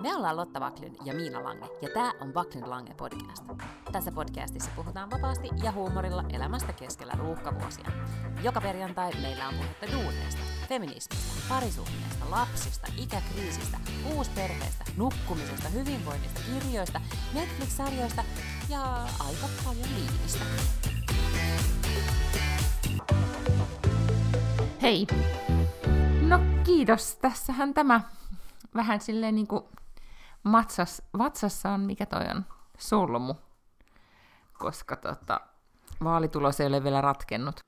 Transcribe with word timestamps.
Me 0.00 0.14
ollaan 0.16 0.36
Lotta 0.36 0.60
Vaklin 0.60 0.96
ja 1.04 1.14
Miina 1.14 1.44
Lange, 1.44 1.66
ja 1.82 1.88
tämä 1.94 2.12
on 2.20 2.34
Vaklin 2.34 2.70
Lange 2.70 2.94
podcast. 2.94 3.44
Tässä 3.92 4.12
podcastissa 4.12 4.70
puhutaan 4.76 5.10
vapaasti 5.10 5.48
ja 5.62 5.72
huumorilla 5.72 6.24
elämästä 6.32 6.72
keskellä 6.72 7.12
ruuhkavuosia. 7.18 7.92
Joka 8.42 8.60
perjantai 8.60 9.12
meillä 9.22 9.48
on 9.48 9.54
puhetta 9.54 9.86
duuneista, 9.92 10.40
feminismistä, 10.68 11.42
parisuhteesta, 11.48 12.30
lapsista, 12.30 12.86
ikäkriisistä, 12.96 13.78
uusperheestä, 14.14 14.84
nukkumisesta, 14.96 15.68
hyvinvoinnista, 15.68 16.40
kirjoista, 16.52 17.00
Netflix-sarjoista 17.34 18.24
ja 18.68 18.92
aika 19.26 19.46
paljon 19.64 19.88
liivistä. 19.94 20.44
Hei! 24.82 25.06
No 26.28 26.40
kiitos, 26.64 27.16
tässähän 27.16 27.74
tämä 27.74 28.00
vähän 28.74 29.00
silleen 29.00 29.34
niin 29.34 29.46
kuin 29.46 29.64
matsas, 30.42 31.02
vatsassa 31.18 31.70
on, 31.70 31.80
mikä 31.80 32.06
toi 32.06 32.26
on, 32.34 32.44
solmu, 32.78 33.34
koska 34.58 34.96
tota, 34.96 35.40
vaalitulos 36.04 36.60
ei 36.60 36.66
ole 36.66 36.84
vielä 36.84 37.00
ratkennut. 37.00 37.60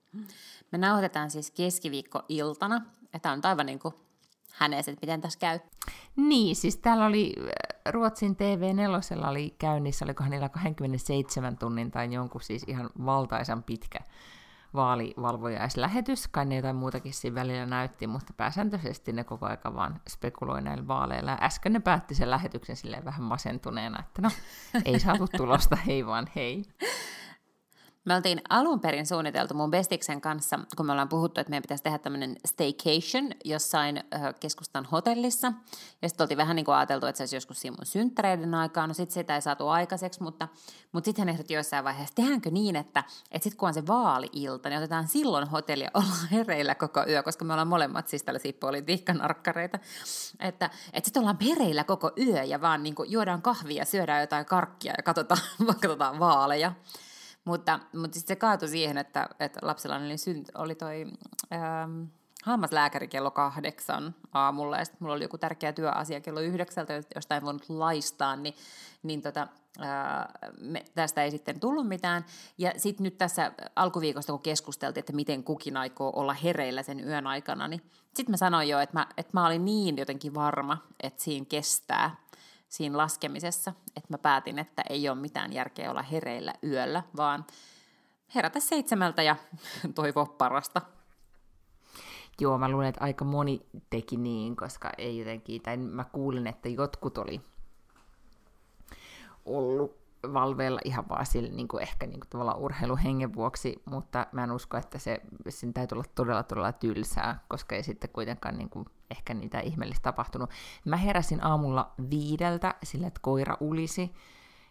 Me 0.72 0.78
nauhoitetaan 0.78 1.30
siis 1.30 1.50
keskiviikko-iltana, 1.50 2.80
ja 3.12 3.20
tämä 3.20 3.32
on 3.32 3.40
aivan 3.42 3.66
niin 3.66 3.78
kuin 3.78 3.94
hänees, 4.52 4.88
että 4.88 5.06
miten 5.06 5.20
tässä 5.20 5.38
käy. 5.38 5.58
Niin, 6.16 6.56
siis 6.56 6.76
täällä 6.76 7.06
oli 7.06 7.34
äh, 7.38 7.92
Ruotsin 7.92 8.36
TV4 8.36 9.28
oli 9.28 9.54
käynnissä, 9.58 10.04
olikohan 10.04 10.30
niillä 10.30 10.48
27 10.48 11.58
tunnin 11.58 11.90
tai 11.90 12.14
jonkun 12.14 12.40
siis 12.40 12.64
ihan 12.66 12.90
valtaisan 13.04 13.62
pitkä 13.62 13.98
vaalivalvojaislähetys, 14.74 16.28
kai 16.28 16.44
ne 16.44 16.56
jotain 16.56 16.76
muutakin 16.76 17.14
siinä 17.14 17.34
välillä 17.34 17.66
näytti, 17.66 18.06
mutta 18.06 18.32
pääsääntöisesti 18.36 19.12
ne 19.12 19.24
koko 19.24 19.46
aika 19.46 19.74
vaan 19.74 20.00
spekuloi 20.08 20.62
näillä 20.62 20.88
vaaleilla. 20.88 21.38
Äsken 21.40 21.72
ne 21.72 21.80
päätti 21.80 22.14
sen 22.14 22.30
lähetyksen 22.30 22.76
silleen 22.76 23.04
vähän 23.04 23.22
masentuneena, 23.22 24.00
että 24.00 24.22
no, 24.22 24.30
ei 24.84 25.00
saatu 25.00 25.26
tulosta, 25.36 25.76
hei 25.76 26.06
vaan 26.06 26.28
hei. 26.36 26.64
Me 28.04 28.14
oltiin 28.14 28.42
alun 28.48 28.80
perin 28.80 29.06
suunniteltu 29.06 29.54
mun 29.54 29.70
bestiksen 29.70 30.20
kanssa, 30.20 30.58
kun 30.76 30.86
me 30.86 30.92
ollaan 30.92 31.08
puhuttu, 31.08 31.40
että 31.40 31.50
meidän 31.50 31.62
pitäisi 31.62 31.84
tehdä 31.84 31.98
tämmöinen 31.98 32.36
staycation 32.46 33.30
jossain 33.44 34.04
keskustan 34.40 34.84
hotellissa. 34.84 35.52
Ja 36.02 36.08
sitten 36.08 36.24
oltiin 36.24 36.38
vähän 36.38 36.56
niin 36.56 36.64
kuin 36.64 36.74
ajateltu, 36.74 37.06
että 37.06 37.16
se 37.16 37.22
olisi 37.22 37.36
joskus 37.36 37.60
siinä 37.60 37.76
mun 37.78 37.86
synttäreiden 37.86 38.54
aikaa. 38.54 38.86
No 38.86 38.94
sitten 38.94 39.14
sitä 39.14 39.34
ei 39.34 39.42
saatu 39.42 39.68
aikaiseksi, 39.68 40.22
mutta, 40.22 40.48
mutta 40.92 41.04
sitten 41.04 41.22
hän 41.22 41.28
ehdotti 41.28 41.54
jossain 41.54 41.84
vaiheessa, 41.84 42.14
tehdäänkö 42.14 42.50
niin, 42.50 42.76
että, 42.76 43.04
että 43.30 43.44
sitten 43.44 43.58
kun 43.58 43.68
on 43.68 43.74
se 43.74 43.86
vaali-ilta, 43.86 44.68
niin 44.68 44.78
otetaan 44.78 45.08
silloin 45.08 45.48
hotelli 45.48 45.86
olla 45.94 46.14
hereillä 46.32 46.74
koko 46.74 47.04
yö, 47.08 47.22
koska 47.22 47.44
me 47.44 47.52
ollaan 47.52 47.68
molemmat 47.68 48.08
siis 48.08 48.22
tällaisia 48.22 48.52
politiikkanarkkareita. 48.60 49.78
Että, 50.40 50.70
että 50.92 51.06
sitten 51.06 51.20
ollaan 51.20 51.38
pereillä 51.38 51.84
koko 51.84 52.10
yö 52.18 52.42
ja 52.42 52.60
vaan 52.60 52.82
niin 52.82 52.94
kuin 52.94 53.10
juodaan 53.10 53.42
kahvia, 53.42 53.84
syödään 53.84 54.20
jotain 54.20 54.46
karkkia 54.46 54.94
ja 54.96 55.02
katsotaan, 55.02 55.40
katsotaan 55.66 56.18
vaaleja. 56.18 56.72
Mutta, 57.44 57.80
mutta 57.96 58.18
sitten 58.18 58.36
se 58.36 58.40
kaatui 58.40 58.68
siihen, 58.68 58.98
että, 58.98 59.28
että 59.40 59.60
lapsella 59.62 59.96
oli, 59.96 60.18
synt, 60.18 60.48
oli 60.54 60.74
toi 60.74 61.06
ähm, 61.52 62.02
hammaslääkäri 62.42 63.08
kello 63.08 63.30
kahdeksan 63.30 64.14
aamulla, 64.32 64.78
ja 64.78 64.84
sitten 64.84 64.98
mulla 65.00 65.14
oli 65.14 65.24
joku 65.24 65.38
tärkeä 65.38 65.72
työasia 65.72 66.20
kello 66.20 66.40
yhdeksältä, 66.40 67.02
josta 67.14 67.36
en 67.36 67.44
voinut 67.44 67.68
laistaa, 67.68 68.36
niin, 68.36 68.54
niin 69.02 69.22
tota, 69.22 69.48
ää, 69.78 70.32
me, 70.60 70.84
tästä 70.94 71.22
ei 71.22 71.30
sitten 71.30 71.60
tullut 71.60 71.88
mitään. 71.88 72.24
Ja 72.58 72.72
sitten 72.76 73.04
nyt 73.04 73.18
tässä 73.18 73.52
alkuviikosta, 73.76 74.32
kun 74.32 74.42
keskusteltiin, 74.42 75.00
että 75.00 75.12
miten 75.12 75.44
kukin 75.44 75.76
aikoo 75.76 76.12
olla 76.16 76.34
hereillä 76.34 76.82
sen 76.82 77.08
yön 77.08 77.26
aikana, 77.26 77.68
niin 77.68 77.82
sitten 78.14 78.32
mä 78.32 78.36
sanoin 78.36 78.68
jo, 78.68 78.80
että 78.80 78.98
mä, 78.98 79.06
että 79.16 79.30
mä 79.32 79.46
olin 79.46 79.64
niin 79.64 79.96
jotenkin 79.96 80.34
varma, 80.34 80.78
että 81.02 81.22
siinä 81.22 81.46
kestää 81.48 82.21
siinä 82.72 82.98
laskemisessa, 82.98 83.72
että 83.96 84.08
mä 84.08 84.18
päätin, 84.18 84.58
että 84.58 84.82
ei 84.90 85.08
ole 85.08 85.18
mitään 85.18 85.52
järkeä 85.52 85.90
olla 85.90 86.02
hereillä 86.02 86.54
yöllä, 86.64 87.02
vaan 87.16 87.44
herätä 88.34 88.60
seitsemältä 88.60 89.22
ja 89.22 89.36
toivoa 89.94 90.26
parasta. 90.26 90.82
Joo, 92.40 92.58
mä 92.58 92.68
luulen, 92.68 92.88
että 92.88 93.04
aika 93.04 93.24
moni 93.24 93.66
teki 93.90 94.16
niin, 94.16 94.56
koska 94.56 94.90
ei 94.98 95.18
jotenkin, 95.18 95.62
tai 95.62 95.76
mä 95.76 96.04
kuulin, 96.04 96.46
että 96.46 96.68
jotkut 96.68 97.18
oli 97.18 97.40
ollut 99.44 100.01
valveilla 100.32 100.80
ihan 100.84 101.08
vaan 101.08 101.26
sille, 101.26 101.48
niin 101.48 101.68
kuin 101.68 101.82
ehkä 101.82 102.06
niin 102.06 102.20
kuin 102.20 102.28
tavallaan 102.30 102.58
urheiluhengen 102.58 103.34
vuoksi, 103.34 103.82
mutta 103.84 104.26
mä 104.32 104.44
en 104.44 104.52
usko, 104.52 104.76
että 104.76 104.98
se, 104.98 105.20
sen 105.48 105.74
täytyy 105.74 105.96
olla 105.96 106.08
todella 106.14 106.42
todella 106.42 106.72
tylsää, 106.72 107.44
koska 107.48 107.76
ei 107.76 107.82
sitten 107.82 108.10
kuitenkaan 108.12 108.58
niin 108.58 108.70
kuin 108.70 108.86
ehkä 109.10 109.34
niitä 109.34 109.60
ihmeellistä 109.60 110.02
tapahtunut. 110.02 110.50
Mä 110.84 110.96
heräsin 110.96 111.44
aamulla 111.44 111.92
viideltä 112.10 112.74
sillä, 112.82 113.06
että 113.06 113.20
koira 113.22 113.56
ulisi, 113.60 114.14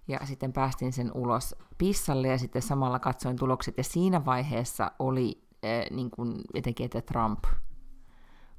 ja 0.08 0.20
sitten 0.24 0.54
päästin 0.54 0.94
sen 0.94 1.12
ulos 1.14 1.56
pissalle 1.78 2.28
ja 2.28 2.38
sitten 2.38 2.62
samalla 2.62 3.00
katsoin 3.00 3.36
tulokset, 3.36 3.78
ja 3.78 3.84
siinä 3.84 4.26
vaiheessa 4.26 4.92
oli 5.00 5.44
äh, 5.66 5.86
niin 5.92 6.12
kuin 6.12 6.42
jotenkin, 6.56 6.86
että 6.86 7.02
Trump 7.02 7.44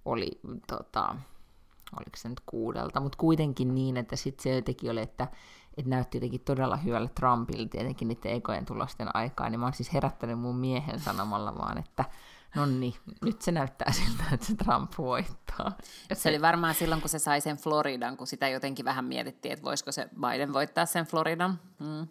oli, 0.05 0.41
tota, 0.67 1.17
oliko 1.93 2.17
se 2.17 2.29
nyt 2.29 2.41
kuudelta, 2.47 3.01
mutta 3.01 3.19
kuitenkin 3.19 3.75
niin, 3.75 3.97
että 3.97 4.17
sitten 4.17 4.43
se 4.43 4.55
jotenkin 4.55 4.91
oli, 4.91 5.01
että 5.01 5.29
että 5.77 5.91
näytti 5.91 6.17
jotenkin 6.17 6.41
todella 6.41 6.77
hyvälle 6.77 7.09
Trumpille 7.09 7.69
tietenkin 7.69 8.09
niiden 8.09 8.33
ekojen 8.33 8.67
tulosten 8.67 9.17
aikaa, 9.17 9.51
niin 9.51 9.61
mä 9.61 9.67
oon 9.67 9.73
siis 9.73 9.93
herättänyt 9.93 10.39
mun 10.39 10.57
miehen 10.57 11.01
sanomalla 11.01 11.55
vaan, 11.59 11.79
että 11.79 12.05
no 12.57 12.67
niin, 12.67 12.95
nyt 13.23 13.43
se 13.43 13.53
näyttää 13.53 13.93
siltä, 13.93 14.25
että 14.33 14.47
se 14.47 14.55
Trump 14.57 14.93
voittaa. 14.99 15.73
Ja 16.11 16.17
se, 16.17 16.23
se 16.23 16.29
oli 16.29 16.43
varmaan 16.43 16.75
silloin, 16.75 17.01
kun 17.01 17.11
se 17.11 17.19
sai 17.19 17.41
sen 17.41 17.57
Floridan, 17.57 18.17
kun 18.17 18.27
sitä 18.27 18.49
jotenkin 18.49 18.85
vähän 18.85 19.05
mietittiin, 19.05 19.53
että 19.53 19.65
voisiko 19.65 19.93
se 19.93 20.09
Biden 20.21 20.53
voittaa 20.53 20.87
sen 20.87 21.07
Floridan. 21.07 21.59
Mm. 21.79 22.09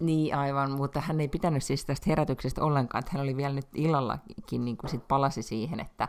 Niin 0.00 0.34
aivan, 0.34 0.70
mutta 0.70 1.00
hän 1.00 1.20
ei 1.20 1.28
pitänyt 1.28 1.62
siis 1.62 1.84
tästä 1.84 2.10
herätyksestä 2.10 2.64
ollenkaan, 2.64 3.00
että 3.00 3.12
hän 3.12 3.22
oli 3.22 3.36
vielä 3.36 3.54
nyt 3.54 3.68
illallakin 3.74 4.64
niin 4.64 4.76
kuin 4.76 4.90
sit 4.90 5.08
palasi 5.08 5.42
siihen, 5.42 5.80
että, 5.80 6.08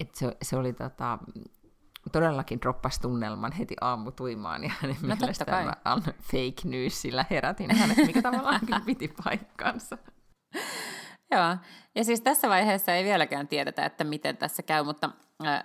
että 0.00 0.18
se, 0.18 0.36
se 0.42 0.56
oli 0.56 0.72
tota, 0.72 1.18
todellakin 2.10 2.60
droppasi 2.60 3.00
tunnelman 3.00 3.52
heti 3.52 3.76
aamutuimaan 3.80 4.64
ja 4.64 4.70
hänen 4.80 4.96
no, 5.02 5.16
mielestään 5.16 5.64
mä 5.64 5.74
fake 6.22 6.62
newsillä 6.64 7.24
herätin 7.30 7.76
hänet, 7.76 7.96
mikä 7.96 8.22
tavallaan 8.22 8.60
kyllä 8.66 8.80
piti 8.80 9.14
paikkansa. 9.24 9.98
Joo, 11.30 11.56
ja 11.94 12.04
siis 12.04 12.20
tässä 12.20 12.48
vaiheessa 12.48 12.92
ei 12.94 13.04
vieläkään 13.04 13.48
tiedetä, 13.48 13.84
että 13.84 14.04
miten 14.04 14.36
tässä 14.36 14.62
käy, 14.62 14.84
mutta 14.84 15.10
äh, 15.46 15.64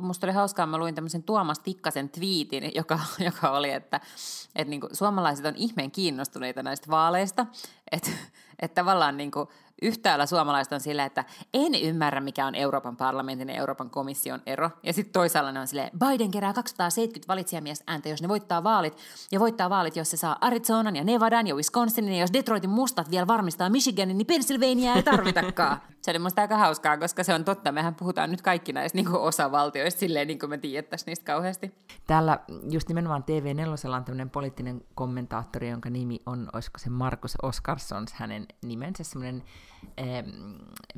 musta 0.00 0.26
oli 0.26 0.34
hauskaa, 0.34 0.66
mä 0.66 0.78
luin 0.78 0.94
tämmöisen 0.94 1.22
Tuomas 1.22 1.58
Tikkasen 1.58 2.08
twiitin, 2.08 2.72
joka, 2.74 3.00
joka 3.26 3.50
oli, 3.50 3.70
että, 3.70 4.00
että 4.56 4.70
niin 4.70 4.80
kuin, 4.80 4.96
suomalaiset 4.96 5.46
on 5.46 5.56
ihmeen 5.56 5.90
kiinnostuneita 5.90 6.62
näistä 6.62 6.90
vaaleista, 6.90 7.46
että, 7.92 8.10
että 8.62 8.74
tavallaan 8.74 9.16
niin 9.16 9.30
kuin, 9.30 9.48
yhtäällä 9.82 10.26
suomalaiset 10.26 10.72
on 10.72 10.80
sillä, 10.80 11.04
että 11.04 11.24
en 11.54 11.74
ymmärrä, 11.74 12.20
mikä 12.20 12.46
on 12.46 12.54
Euroopan 12.54 12.96
parlamentin 12.96 13.48
ja 13.48 13.54
Euroopan 13.54 13.90
komission 13.90 14.42
ero. 14.46 14.70
Ja 14.82 14.92
sitten 14.92 15.12
toisaalla 15.12 15.52
ne 15.52 15.60
on 15.60 15.66
silleen, 15.66 15.90
Biden 15.98 16.30
kerää 16.30 16.52
270 16.52 17.28
valitsijamies 17.28 17.82
ääntä, 17.86 18.08
jos 18.08 18.22
ne 18.22 18.28
voittaa 18.28 18.64
vaalit. 18.64 18.96
Ja 19.32 19.40
voittaa 19.40 19.70
vaalit, 19.70 19.96
jos 19.96 20.10
se 20.10 20.16
saa 20.16 20.36
Arizonan 20.40 20.96
ja 20.96 21.04
Nevadan 21.04 21.46
ja 21.46 21.54
Wisconsinin. 21.54 22.12
Ja 22.12 22.20
jos 22.20 22.32
Detroitin 22.32 22.70
mustat 22.70 23.10
vielä 23.10 23.26
varmistaa 23.26 23.70
Michiganin, 23.70 24.18
niin 24.18 24.26
Pennsylvania 24.26 24.94
ei 24.94 25.02
tarvitakaan. 25.02 25.80
se 26.02 26.10
oli 26.10 26.18
musta 26.18 26.42
aika 26.42 26.56
hauskaa, 26.56 26.96
koska 26.96 27.24
se 27.24 27.34
on 27.34 27.44
totta. 27.44 27.72
Mehän 27.72 27.94
puhutaan 27.94 28.30
nyt 28.30 28.42
kaikki 28.42 28.72
näistä 28.72 28.98
niin 28.98 29.08
osavaltioista 29.08 30.00
silleen, 30.00 30.28
niin 30.28 30.38
kuin 30.38 30.50
me 30.50 30.58
tiedettäisiin 30.58 31.06
niistä 31.06 31.24
kauheasti. 31.24 31.74
Täällä 32.06 32.38
just 32.70 32.88
nimenomaan 32.88 33.24
TV4 33.24 33.94
on 33.96 34.04
tämmöinen 34.04 34.30
poliittinen 34.30 34.80
kommentaattori, 34.94 35.68
jonka 35.68 35.90
nimi 35.90 36.20
on, 36.26 36.48
olisiko 36.52 36.78
se 36.78 36.90
Markus 36.90 37.34
Oskarsson, 37.42 38.06
hänen 38.14 38.46
nimensä, 38.62 39.04
semmoinen 39.04 39.42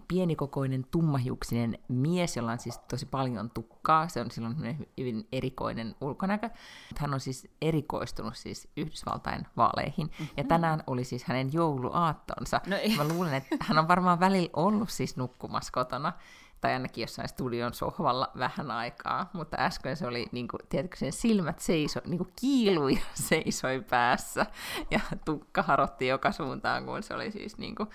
pienikokoinen 0.09 0.87
tummahiuksinen 0.91 1.78
mies, 1.89 2.37
jolla 2.37 2.53
on 2.53 2.59
siis 2.59 2.78
tosi 2.78 3.07
paljon 3.07 3.51
tukkaa. 3.51 4.09
Se 4.09 4.21
on 4.21 4.31
silloin 4.31 4.87
hyvin 4.99 5.28
erikoinen 5.33 5.95
ulkonäkö. 6.01 6.51
Hän 6.97 7.15
on 7.15 7.21
siis 7.21 7.49
erikoistunut 7.63 8.37
siis 8.37 8.69
Yhdysvaltain 8.77 9.47
vaaleihin. 9.57 10.07
Mm-hmm. 10.07 10.28
Ja 10.37 10.45
tänään 10.45 10.83
oli 10.87 11.05
siis 11.05 11.25
hänen 11.25 11.53
jouluaattonsa. 11.53 12.61
No 12.67 12.77
Mä 12.97 13.15
luulen, 13.15 13.34
että 13.34 13.57
hän 13.61 13.78
on 13.78 13.89
varmaan 13.89 14.21
välillä 14.21 14.51
ollut 14.53 14.91
siis 14.91 15.16
nukkumassa 15.16 15.73
kotona 15.73 16.13
tai 16.60 16.72
ainakin 16.72 17.03
jossain 17.03 17.28
studion 17.28 17.74
sohvalla 17.74 18.30
vähän 18.39 18.71
aikaa, 18.71 19.30
mutta 19.33 19.57
äsken 19.60 19.97
se 19.97 20.07
oli, 20.07 20.27
niin 20.33 20.48
kuin, 20.48 20.60
tiedätkö, 20.68 20.97
sen 20.97 21.12
silmät 21.12 21.59
seisoi, 21.59 22.03
niin 22.07 22.18
kuin 22.18 22.33
kiilui 22.41 22.92
ja 22.92 23.01
seisoi 23.28 23.84
päässä, 23.91 24.47
ja 24.91 25.01
tukka 25.24 25.62
harotti 25.62 26.07
joka 26.07 26.33
suuntaan, 26.33 26.86
kun 26.86 27.03
se 27.03 27.15
oli 27.15 27.30
siis 27.30 27.59
niin 27.59 27.74
kuin, 27.74 27.89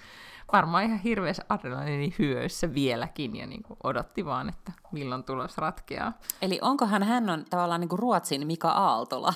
varmaan 0.53 0.83
ihan 0.83 0.99
hirveässä 0.99 1.45
adrenaliinin 1.49 2.15
hyöissä 2.19 2.73
vieläkin 2.73 3.35
ja 3.35 3.47
niin 3.47 3.63
kuin 3.63 3.77
odotti 3.83 4.25
vaan, 4.25 4.49
että 4.49 4.71
milloin 4.91 5.23
tulos 5.23 5.57
ratkeaa. 5.57 6.13
Eli 6.41 6.59
onkohan 6.61 7.03
hän 7.03 7.29
on 7.29 7.45
tavallaan 7.49 7.81
niin 7.81 7.89
kuin 7.89 7.99
Ruotsin 7.99 8.47
Mika 8.47 8.69
Aaltola? 8.69 9.33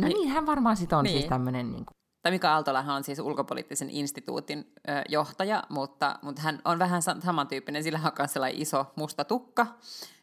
no 0.00 0.08
niin, 0.08 0.28
hän 0.28 0.46
varmaan 0.46 0.76
sitten 0.76 0.98
on 0.98 1.04
siis 1.04 1.14
niin. 1.14 1.22
siis 1.22 1.28
tämmöinen 1.28 1.72
niin 1.72 1.86
kuin 1.86 1.99
tai 2.22 2.32
Mika 2.32 2.52
Aaltolahan 2.52 2.96
on 2.96 3.04
siis 3.04 3.18
ulkopoliittisen 3.18 3.90
instituutin 3.90 4.72
ö, 4.88 5.02
johtaja, 5.08 5.62
mutta, 5.68 6.18
mutta 6.22 6.42
hän 6.42 6.60
on 6.64 6.78
vähän 6.78 7.02
samantyyppinen, 7.02 7.82
sillä 7.82 8.00
on 8.18 8.28
sellainen 8.28 8.62
iso 8.62 8.86
musta 8.96 9.24
tukka, 9.24 9.66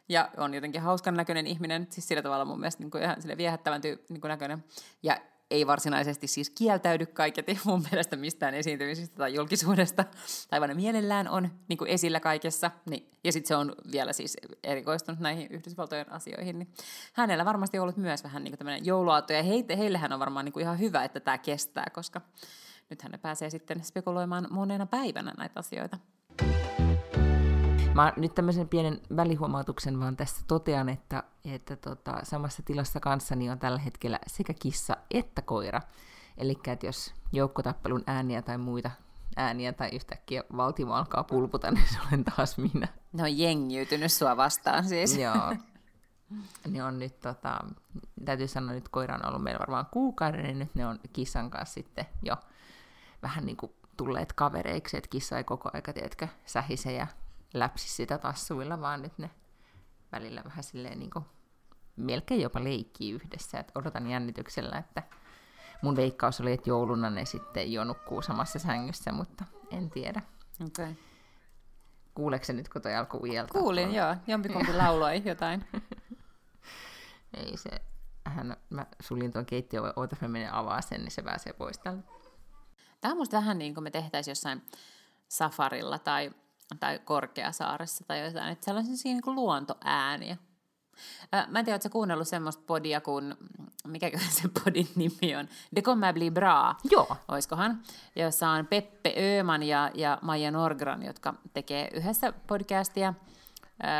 ja 0.09 0.29
on 0.37 0.53
jotenkin 0.53 0.81
hauskan 0.81 1.13
näköinen 1.13 1.47
ihminen, 1.47 1.87
siis 1.89 2.07
sillä 2.07 2.21
tavalla 2.21 2.45
mun 2.45 2.59
mielestä 2.59 2.83
niin 2.83 2.91
kuin 2.91 3.03
ihan 3.03 3.21
sille 3.21 3.37
viehättävän 3.37 3.81
tyy- 3.81 4.05
niin 4.09 4.21
kuin 4.21 4.29
näköinen. 4.29 4.63
Ja 5.03 5.17
ei 5.51 5.67
varsinaisesti 5.67 6.27
siis 6.27 6.49
kieltäydy 6.49 7.05
kaiketi 7.05 7.59
mun 7.65 7.85
mielestä 7.91 8.15
mistään 8.15 8.53
esiintymisistä 8.53 9.15
tai 9.15 9.33
julkisuudesta, 9.33 10.05
tai 10.49 10.61
vaan 10.61 10.75
mielellään 10.75 11.27
on 11.27 11.49
niin 11.67 11.77
kuin 11.77 11.89
esillä 11.89 12.19
kaikessa, 12.19 12.71
niin, 12.89 13.11
ja 13.23 13.31
sitten 13.31 13.47
se 13.47 13.55
on 13.55 13.75
vielä 13.91 14.13
siis 14.13 14.37
erikoistunut 14.63 15.19
näihin 15.19 15.47
Yhdysvaltojen 15.51 16.11
asioihin, 16.11 16.59
niin 16.59 16.73
hänellä 17.13 17.45
varmasti 17.45 17.79
on 17.79 17.81
ollut 17.81 17.97
myös 17.97 18.23
vähän 18.23 18.43
niin 18.43 18.51
kuin 18.51 18.57
tämmöinen 18.57 18.85
jouluaatto, 18.85 19.33
ja 19.33 19.43
he, 19.43 19.65
heillehän 19.77 20.13
on 20.13 20.19
varmaan 20.19 20.45
niin 20.45 20.53
kuin 20.53 20.63
ihan 20.63 20.79
hyvä, 20.79 21.03
että 21.03 21.19
tämä 21.19 21.37
kestää, 21.37 21.85
koska 21.93 22.21
nyt 22.89 23.01
hän 23.01 23.19
pääsee 23.21 23.49
sitten 23.49 23.83
spekuloimaan 23.83 24.47
monena 24.49 24.85
päivänä 24.85 25.33
näitä 25.37 25.59
asioita. 25.59 25.97
Mä 27.97 28.13
nyt 28.17 28.35
tämmöisen 28.35 28.69
pienen 28.69 29.01
välihuomautuksen 29.15 29.99
vaan 29.99 30.17
tässä 30.17 30.41
totean, 30.47 30.89
että, 30.89 31.23
että 31.45 31.75
tota, 31.75 32.19
samassa 32.23 32.63
tilassa 32.63 32.99
kanssani 32.99 33.49
on 33.49 33.59
tällä 33.59 33.79
hetkellä 33.79 34.19
sekä 34.27 34.53
kissa 34.53 34.97
että 35.11 35.41
koira. 35.41 35.81
Eli 36.37 36.59
että 36.67 36.85
jos 36.85 37.13
joukkotappelun 37.31 38.03
ääniä 38.07 38.41
tai 38.41 38.57
muita 38.57 38.91
ääniä 39.35 39.73
tai 39.73 39.89
yhtäkkiä 39.93 40.43
valtimo 40.57 40.93
alkaa 40.93 41.23
pulputa, 41.23 41.71
niin 41.71 41.87
se 41.93 41.97
olen 42.07 42.23
taas 42.23 42.57
minä. 42.57 42.87
Ne 43.13 43.23
on 43.23 43.37
jengiytynyt 43.37 44.11
sua 44.11 44.37
vastaan 44.37 44.83
siis. 44.83 45.17
Joo. 45.17 45.55
Ne 46.71 46.83
on 46.83 46.99
nyt, 46.99 47.19
tota, 47.19 47.59
täytyy 48.25 48.47
sanoa, 48.47 48.75
että 48.75 48.89
koira 48.89 49.15
on 49.15 49.25
ollut 49.25 49.43
meillä 49.43 49.59
varmaan 49.59 49.85
kuukauden, 49.91 50.43
niin 50.43 50.59
nyt 50.59 50.75
ne 50.75 50.87
on 50.87 50.99
kissan 51.13 51.49
kanssa 51.49 51.73
sitten 51.73 52.05
jo 52.23 52.35
vähän 53.21 53.45
niin 53.45 53.57
kuin 53.57 53.71
tulleet 53.97 54.33
kavereiksi, 54.33 54.97
että 54.97 55.09
kissa 55.09 55.37
ei 55.37 55.43
koko 55.43 55.69
aika, 55.73 55.93
tiedätkö, 55.93 56.27
sähise 56.45 56.93
ja 56.93 57.07
läpsi 57.53 57.89
sitä 57.89 58.17
tassuilla, 58.17 58.81
vaan 58.81 59.01
nyt 59.01 59.17
ne 59.17 59.29
välillä 60.11 60.41
vähän 60.45 60.63
silleen 60.63 60.99
niin 60.99 61.11
kuin, 61.11 61.25
melkein 61.95 62.41
jopa 62.41 62.63
leikkii 62.63 63.11
yhdessä. 63.11 63.59
Et 63.59 63.71
odotan 63.75 64.09
jännityksellä, 64.09 64.77
että 64.77 65.03
mun 65.81 65.95
veikkaus 65.95 66.41
oli, 66.41 66.53
että 66.53 66.69
jouluna 66.69 67.09
ne 67.09 67.25
sitten 67.25 67.73
jo 67.73 67.83
nukkuu 67.83 68.21
samassa 68.21 68.59
sängyssä, 68.59 69.11
mutta 69.11 69.45
en 69.71 69.89
tiedä. 69.89 70.21
Okay. 70.67 70.93
Kuuleeko 72.13 72.53
nyt, 72.53 72.69
kun 72.69 72.81
toi 72.81 72.95
alkoi 72.95 73.19
ujeltaa? 73.23 73.61
Kuulin, 73.61 73.93
joo. 73.93 74.15
Jompikumpi 74.27 74.73
lauloi 74.77 75.21
jotain. 75.25 75.67
Ei 77.33 77.57
se, 77.57 77.69
hän, 78.25 78.57
mä 78.69 78.85
suljin 78.99 79.31
tuon 79.31 79.45
keittiön, 79.45 79.93
oota 79.95 80.15
mä 80.21 80.27
menen 80.27 80.53
avaa 80.53 80.81
sen, 80.81 81.01
niin 81.01 81.11
se 81.11 81.21
pääsee 81.21 81.53
pois 81.53 81.79
täältä. 81.79 82.03
Tämä 83.01 83.11
on 83.11 83.17
musta 83.17 83.37
vähän 83.37 83.57
niin 83.57 83.73
kuin 83.73 83.83
me 83.83 83.91
tehtäisiin 83.91 84.31
jossain 84.31 84.61
safarilla 85.27 85.99
tai 85.99 86.31
tai 86.79 86.99
Korkeasaaressa 86.99 88.03
tai 88.07 88.25
jotain, 88.25 88.51
että 88.51 88.65
sellaisia 88.65 88.93
niin 89.03 89.21
kuin 89.21 89.35
luontoääniä. 89.35 90.37
Mä 91.47 91.59
en 91.59 91.65
tiedä, 91.65 91.75
ootko 91.75 91.89
kuunnellut 91.89 92.27
semmoista 92.27 92.63
podia 92.67 93.01
kuin, 93.01 93.35
mikä 93.87 94.11
se 94.29 94.49
podin 94.63 94.87
nimi 94.95 95.35
on, 95.35 95.47
De 95.75 95.81
kommer 95.81 96.13
bli 96.13 96.31
bra, 96.31 96.75
Joo. 96.91 97.17
oiskohan, 97.27 97.81
jossa 98.15 98.49
on 98.49 98.67
Peppe 98.67 99.13
Öman 99.39 99.63
ja, 99.63 99.91
ja 99.93 100.17
Maija 100.21 100.51
Norgran, 100.51 101.03
jotka 101.03 101.33
tekee 101.53 101.89
yhdessä 101.93 102.33
podcastia. 102.47 103.13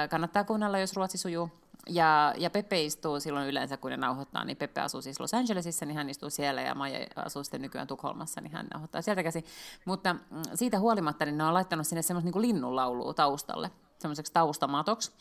Kannattaa 0.10 0.44
kuunnella, 0.44 0.80
jos 0.80 0.96
ruotsi 0.96 1.18
sujuu. 1.18 1.52
Ja, 1.90 2.34
ja 2.38 2.50
Peppe 2.50 2.84
istuu 2.84 3.20
silloin 3.20 3.48
yleensä, 3.48 3.78
kun 3.78 3.92
ne 3.92 3.98
nauhoittaa, 3.98 4.46
niin 4.46 4.58
Peppe 4.58 4.82
asuu 4.82 5.02
siis 5.02 5.20
Los 5.20 5.34
Angelesissa, 5.34 5.86
niin 5.86 5.96
hän 5.98 6.10
istuu 6.10 6.30
siellä, 6.30 6.62
ja 6.62 6.76
Maija 6.76 7.08
asuu 7.16 7.44
sitten 7.44 7.62
nykyään 7.62 7.88
Tukholmassa, 7.88 8.42
niin 8.42 8.52
hän 8.52 8.68
nauhoittaa 8.74 9.02
sieltä 9.02 9.24
käsi. 9.24 9.46
Mutta 9.86 10.14
mm, 10.14 10.42
siitä 10.56 10.80
huolimatta, 10.80 11.26
niin 11.26 11.38
ne 11.38 11.44
on 11.44 11.54
laittanut 11.54 11.88
sinne 11.88 12.02
semmoista 12.02 12.32
niin 12.32 12.42
linnunlaulua 12.42 13.14
taustalle, 13.14 13.72
semmoiseksi 14.00 14.34
taustamatoksi. 14.34 15.12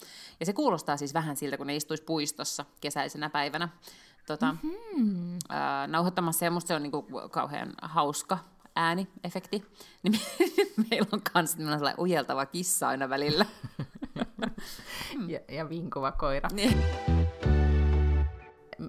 Ja 0.41 0.47
se 0.47 0.53
kuulostaa 0.53 0.97
siis 0.97 1.15
vähän 1.15 1.37
siltä, 1.37 1.57
kun 1.57 1.67
ne 1.67 1.77
istuisi 1.77 2.03
puistossa 2.03 2.65
kesäisenä 2.81 3.31
päivänä 3.31 3.69
tota, 4.27 4.57
mm-hmm. 4.63 5.39
ää, 5.49 5.87
nauhoittamassa, 5.87 6.45
ja 6.45 6.51
musta 6.51 6.69
se 6.69 6.75
on 6.75 6.83
niin 6.83 6.93
kuin 6.93 7.07
kauhean 7.31 7.73
hauska 7.83 8.39
ääniefekti. 8.77 9.63
Niin 10.03 10.21
meillä 10.91 11.09
on 11.13 11.21
myös 11.35 11.53
sellainen 11.53 12.01
ujeltava 12.01 12.47
kissa 12.47 12.89
aina 12.89 13.09
välillä. 13.09 13.47
ja, 15.33 15.41
ja 15.49 15.69
vinkuva 15.69 16.13
koira. 16.13 16.49
Niin. 16.53 16.79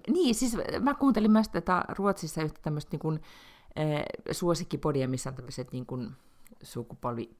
niin, 0.07 0.35
siis 0.35 0.57
mä 0.79 0.93
kuuntelin 0.93 1.31
myös 1.31 1.49
tätä 1.49 1.85
Ruotsissa 1.89 2.41
yhtä 2.41 2.59
tämmöistä 2.61 2.89
niin 2.91 2.99
kuin, 2.99 3.21
äh, 3.79 4.03
suosikkipodia, 4.31 5.07
missä 5.07 5.29
on 5.29 5.35
tämmöiset 5.35 5.71
niin 5.71 5.85
kuin, 5.85 6.15
sukupolvi 6.63 7.37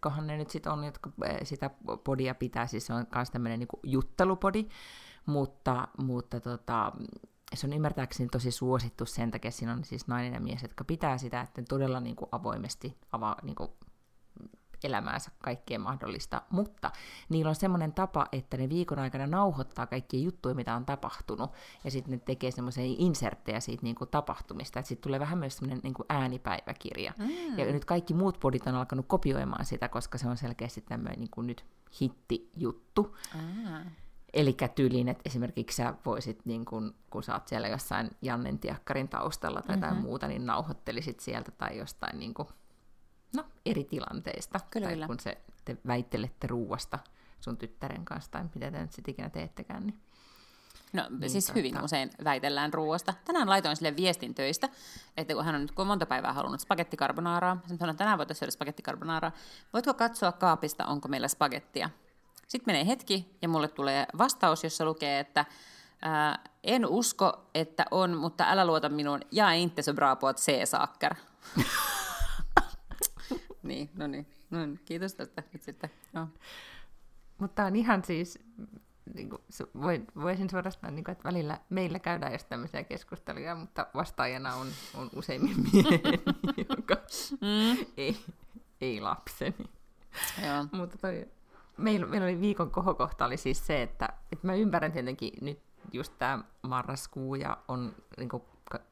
kohan 0.00 0.26
ne 0.26 0.36
nyt 0.36 0.50
sitten 0.50 0.72
on, 0.72 0.84
jotka 0.84 1.10
sitä 1.42 1.70
podia 2.04 2.34
pitää, 2.34 2.66
siis 2.66 2.86
se 2.86 2.94
on 2.94 3.06
myös 3.14 3.30
tämmöinen 3.30 3.58
niin 3.58 3.68
juttelupodi, 3.82 4.66
mutta, 5.26 5.88
mutta 5.98 6.40
tota, 6.40 6.92
se 7.54 7.66
on 7.66 7.72
ymmärtääkseni 7.72 8.28
tosi 8.28 8.50
suosittu 8.50 9.06
sen 9.06 9.30
takia, 9.30 9.50
siinä 9.50 9.72
on 9.72 9.84
siis 9.84 10.08
nainen 10.08 10.34
ja 10.34 10.40
mies, 10.40 10.62
jotka 10.62 10.84
pitää 10.84 11.18
sitä, 11.18 11.40
että 11.40 11.62
todella 11.68 12.00
niin 12.00 12.16
kuin 12.16 12.28
avoimesti 12.32 12.96
avaa 13.12 13.36
niin 13.42 13.54
kuin 13.54 13.70
elämäänsä 14.84 15.30
kaikkea 15.38 15.78
mahdollista, 15.78 16.42
mutta 16.50 16.90
niillä 17.28 17.48
on 17.48 17.54
semmoinen 17.54 17.92
tapa, 17.92 18.26
että 18.32 18.56
ne 18.56 18.68
viikon 18.68 18.98
aikana 18.98 19.26
nauhoittaa 19.26 19.86
kaikkia 19.86 20.20
juttuja, 20.20 20.54
mitä 20.54 20.76
on 20.76 20.86
tapahtunut, 20.86 21.50
ja 21.84 21.90
sitten 21.90 22.10
ne 22.10 22.18
tekee 22.18 22.50
semmoisia 22.50 22.84
inserttejä 22.98 23.60
siitä 23.60 23.82
niin 23.82 23.94
kuin 23.94 24.10
tapahtumista, 24.10 24.78
että 24.78 24.88
sitten 24.88 25.02
tulee 25.02 25.20
vähän 25.20 25.38
myös 25.38 25.56
semmoinen 25.56 25.80
niin 25.82 25.94
kuin 25.94 26.06
äänipäiväkirja. 26.08 27.12
Mm. 27.18 27.58
Ja 27.58 27.72
nyt 27.72 27.84
kaikki 27.84 28.14
muut 28.14 28.40
podit 28.40 28.66
on 28.66 28.74
alkanut 28.74 29.06
kopioimaan 29.08 29.64
sitä, 29.64 29.88
koska 29.88 30.18
se 30.18 30.28
on 30.28 30.36
selkeästi 30.36 30.80
tämmöinen 30.80 31.18
niin 31.18 31.30
kuin 31.30 31.46
nyt 31.46 31.64
hittijuttu. 32.00 33.16
Mm. 33.34 33.90
Eli 34.32 34.56
tyyliin, 34.74 35.08
että 35.08 35.22
esimerkiksi 35.26 35.76
sä 35.76 35.94
voisit, 36.06 36.40
niin 36.44 36.64
kun, 36.64 36.94
kun 37.10 37.22
sä 37.22 37.34
oot 37.34 37.48
siellä 37.48 37.68
jossain 37.68 38.10
Jannen 38.22 38.58
tiakkarin 38.58 39.08
taustalla 39.08 39.62
tai 39.62 39.76
mm-hmm. 39.76 39.96
muuta, 39.96 40.28
niin 40.28 40.46
nauhoittelisit 40.46 41.20
sieltä 41.20 41.50
tai 41.50 41.78
jostain 41.78 42.18
niin 42.18 42.34
kuin, 42.34 42.48
no, 43.36 43.44
eri 43.66 43.84
tilanteista. 43.84 44.60
Kyllä, 44.70 44.86
tai 44.86 44.94
kyllä. 44.94 45.06
kun 45.06 45.20
se, 45.20 45.38
te 45.64 45.76
väittelette 45.86 46.46
ruuasta 46.46 46.98
sun 47.40 47.56
tyttären 47.56 48.04
kanssa, 48.04 48.30
tai 48.30 48.44
mitä 48.54 48.70
te 48.70 48.80
nyt 48.80 48.92
sitten 48.92 49.12
ikinä 49.12 49.30
teettekään. 49.30 49.86
Niin, 49.86 50.00
no 50.92 51.06
niin 51.18 51.30
siis 51.30 51.46
tota... 51.46 51.58
hyvin 51.58 51.84
usein 51.84 52.10
väitellään 52.24 52.74
ruuasta. 52.74 53.14
Tänään 53.24 53.48
laitoin 53.48 53.76
sille 53.76 53.96
viestin 53.96 54.34
töistä, 54.34 54.68
että 55.16 55.34
kun 55.34 55.44
hän 55.44 55.54
on 55.54 55.60
nyt 55.60 55.72
kun 55.72 55.86
monta 55.86 56.06
päivää 56.06 56.32
halunnut 56.32 56.60
spagettikarbonaaraa, 56.60 57.60
hän 57.68 57.78
sanoi, 57.78 57.90
että 57.90 57.98
tänään 57.98 58.18
voitaisiin 58.18 58.38
syödä 58.38 58.50
spagettikarbonaaraa. 58.50 59.32
Voitko 59.72 59.94
katsoa 59.94 60.32
kaapista, 60.32 60.86
onko 60.86 61.08
meillä 61.08 61.28
spagettia? 61.28 61.90
Sitten 62.48 62.72
menee 62.72 62.86
hetki 62.86 63.36
ja 63.42 63.48
mulle 63.48 63.68
tulee 63.68 64.06
vastaus, 64.18 64.64
jossa 64.64 64.84
lukee, 64.84 65.20
että 65.20 65.44
ää, 66.02 66.38
en 66.64 66.86
usko, 66.86 67.50
että 67.54 67.86
on, 67.90 68.16
mutta 68.16 68.44
älä 68.48 68.64
luota 68.64 68.88
minuun. 68.88 69.20
Ja 69.30 69.52
inte 69.52 69.82
så 69.82 69.94
bra 69.94 70.16
på 70.16 70.28
att 70.28 70.38
se 70.38 70.66
saker. 70.66 71.14
niin, 73.62 73.90
no 73.94 74.06
niin. 74.06 74.26
No 74.50 74.66
niin. 74.66 74.80
Kiitos 74.84 75.14
tästä 75.14 75.42
nyt 75.52 75.62
sitten. 75.62 75.90
Joo. 76.14 76.26
Mutta 77.38 77.64
on 77.64 77.76
ihan 77.76 78.04
siis, 78.04 78.38
niin 79.14 79.30
kuin, 79.30 79.42
voisin 80.22 80.50
suorastaan, 80.50 80.94
niin 80.94 81.04
kuin, 81.04 81.12
että 81.12 81.24
välillä 81.24 81.60
meillä 81.70 81.98
käydään 81.98 82.32
jos 82.32 82.44
tämmöisiä 82.44 82.84
keskusteluja, 82.84 83.54
mutta 83.54 83.86
vastaajana 83.94 84.54
on, 84.54 84.66
on 84.94 85.10
useimmin 85.16 85.56
mieheni, 85.72 86.22
joka 86.76 86.96
mm. 87.40 87.86
ei, 87.96 88.16
ei 88.80 89.00
lapseni. 89.00 89.70
Joo. 90.46 90.66
Mutta 90.72 90.98
toi, 90.98 91.28
meillä, 91.76 92.06
meillä 92.06 92.24
oli 92.24 92.40
viikon 92.40 92.70
kohokohta 92.70 93.24
oli 93.24 93.36
siis 93.36 93.66
se, 93.66 93.82
että, 93.82 94.08
että 94.32 94.46
mä 94.46 94.54
ymmärrän 94.54 94.92
tietenkin 94.92 95.32
nyt 95.40 95.60
just 95.92 96.12
tämä 96.18 96.44
marraskuu 96.62 97.34
ja 97.34 97.56
on, 97.68 97.94
niin 98.18 98.28
kuin, 98.28 98.42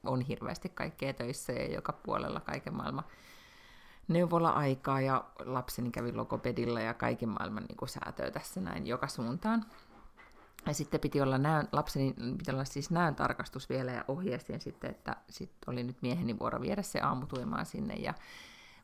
on 0.05 0.21
hirveästi 0.21 0.69
kaikkea 0.69 1.13
töissä 1.13 1.53
ja 1.53 1.75
joka 1.75 1.93
puolella 1.93 2.41
kaiken 2.41 2.75
maailman 2.75 3.05
neuvola-aikaa 4.11 5.01
ja 5.01 5.25
lapseni 5.45 5.91
kävi 5.91 6.13
logopedilla 6.13 6.81
ja 6.81 6.95
kaiken 6.95 7.29
maailman 7.29 7.65
niin 7.65 7.77
kuin 7.77 7.89
säätöä 7.89 8.31
tässä 8.31 8.61
näin 8.61 8.87
joka 8.87 9.09
suuntaan. 9.09 9.65
Ja 10.67 10.75
sitten 10.75 11.01
piti 11.01 11.21
olla 11.21 11.39
näön, 11.39 11.69
lapseni 11.73 12.15
piti 12.39 12.51
olla 12.51 12.65
siis 12.65 12.91
näön 12.91 13.15
tarkastus 13.15 13.69
vielä 13.69 13.93
ja 13.93 14.05
ohjeistin 14.09 14.61
sitten, 14.61 14.91
että 14.91 15.17
sitten 15.31 15.71
oli 15.73 15.83
nyt 15.83 15.97
mieheni 16.03 16.39
vuoro 16.39 16.61
viedä 16.61 16.83
se 16.83 17.01
aamutuimaan 17.01 17.67
sinne. 17.67 17.95
Ja, 17.95 18.15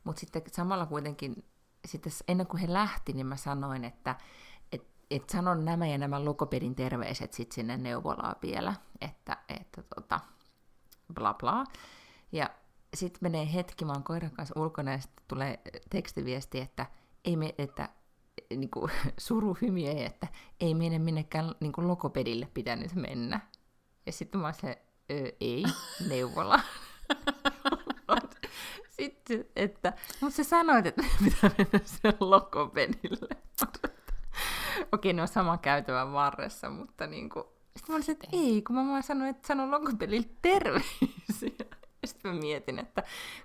mutta 0.04 0.20
sitten 0.20 0.42
samalla 0.52 0.86
kuitenkin 0.86 1.44
sitten 1.86 2.12
ennen 2.28 2.46
kuin 2.46 2.60
he 2.60 2.72
lähti, 2.72 3.12
niin 3.12 3.26
mä 3.26 3.36
sanoin, 3.36 3.84
että 3.84 4.16
et, 4.72 4.86
et 5.10 5.30
sanon 5.30 5.64
nämä 5.64 5.86
ja 5.86 5.98
nämä 5.98 6.24
logopedin 6.24 6.74
terveiset 6.74 7.32
sitten 7.32 7.54
sinne 7.54 7.76
neuvolaa 7.76 8.34
vielä, 8.42 8.74
että, 9.00 9.36
että 9.48 9.82
tota, 9.94 10.20
bla 11.14 11.34
bla. 11.34 11.64
Ja 12.32 12.50
sitten 12.96 13.18
menee 13.22 13.52
hetki, 13.54 13.84
mä 13.84 13.92
oon 13.92 14.04
koiran 14.04 14.30
kanssa 14.30 14.60
ulkona 14.60 14.92
ja 14.92 14.98
sitten 14.98 15.24
tulee 15.28 15.60
tekstiviesti, 15.90 16.60
että 16.60 16.86
ei 17.24 17.36
me, 17.36 17.54
että 17.58 17.88
niin 18.50 18.70
kuin, 18.70 18.92
suru 19.18 19.56
hymiö, 19.60 19.92
että 19.92 20.26
ei 20.60 20.74
meidän 20.74 21.02
minnekään 21.02 21.54
niin 21.60 21.72
kuin 21.72 21.88
logopedille 21.88 22.48
pitänyt 22.54 22.94
mennä. 22.94 23.40
Ja 24.06 24.12
sitten 24.12 24.40
mä 24.40 24.52
se, 24.60 24.82
ei, 25.40 25.64
neuvola. 26.08 26.60
Sitten, 28.90 29.44
että, 29.56 29.92
mutta 30.20 30.36
sä 30.36 30.44
sanoit, 30.44 30.86
että 30.86 31.02
pitää 31.24 31.50
mennä 31.58 31.80
sen 31.84 32.14
lokopedille. 32.20 33.36
Okei, 34.92 35.12
melkein 35.12 35.20
on 35.20 35.28
sama 35.28 35.58
käytävän 35.58 36.12
varressa, 36.12 36.70
mutta 36.70 37.06
niin 37.06 37.28
kuin, 37.28 37.44
sitten 37.76 37.92
mä 37.92 37.96
olisin, 37.96 38.12
että 38.12 38.26
ei, 38.32 38.62
kun 38.62 38.76
mä 38.76 38.86
vaan 38.86 39.02
sanoin, 39.02 39.30
että 39.30 39.46
sanon 39.46 39.70
lonkopelille 39.70 40.28
terveisiä. 40.42 41.66
Sitten 42.16 42.34
mä 42.34 42.40
mietin, 42.40 42.78
että 42.78 43.02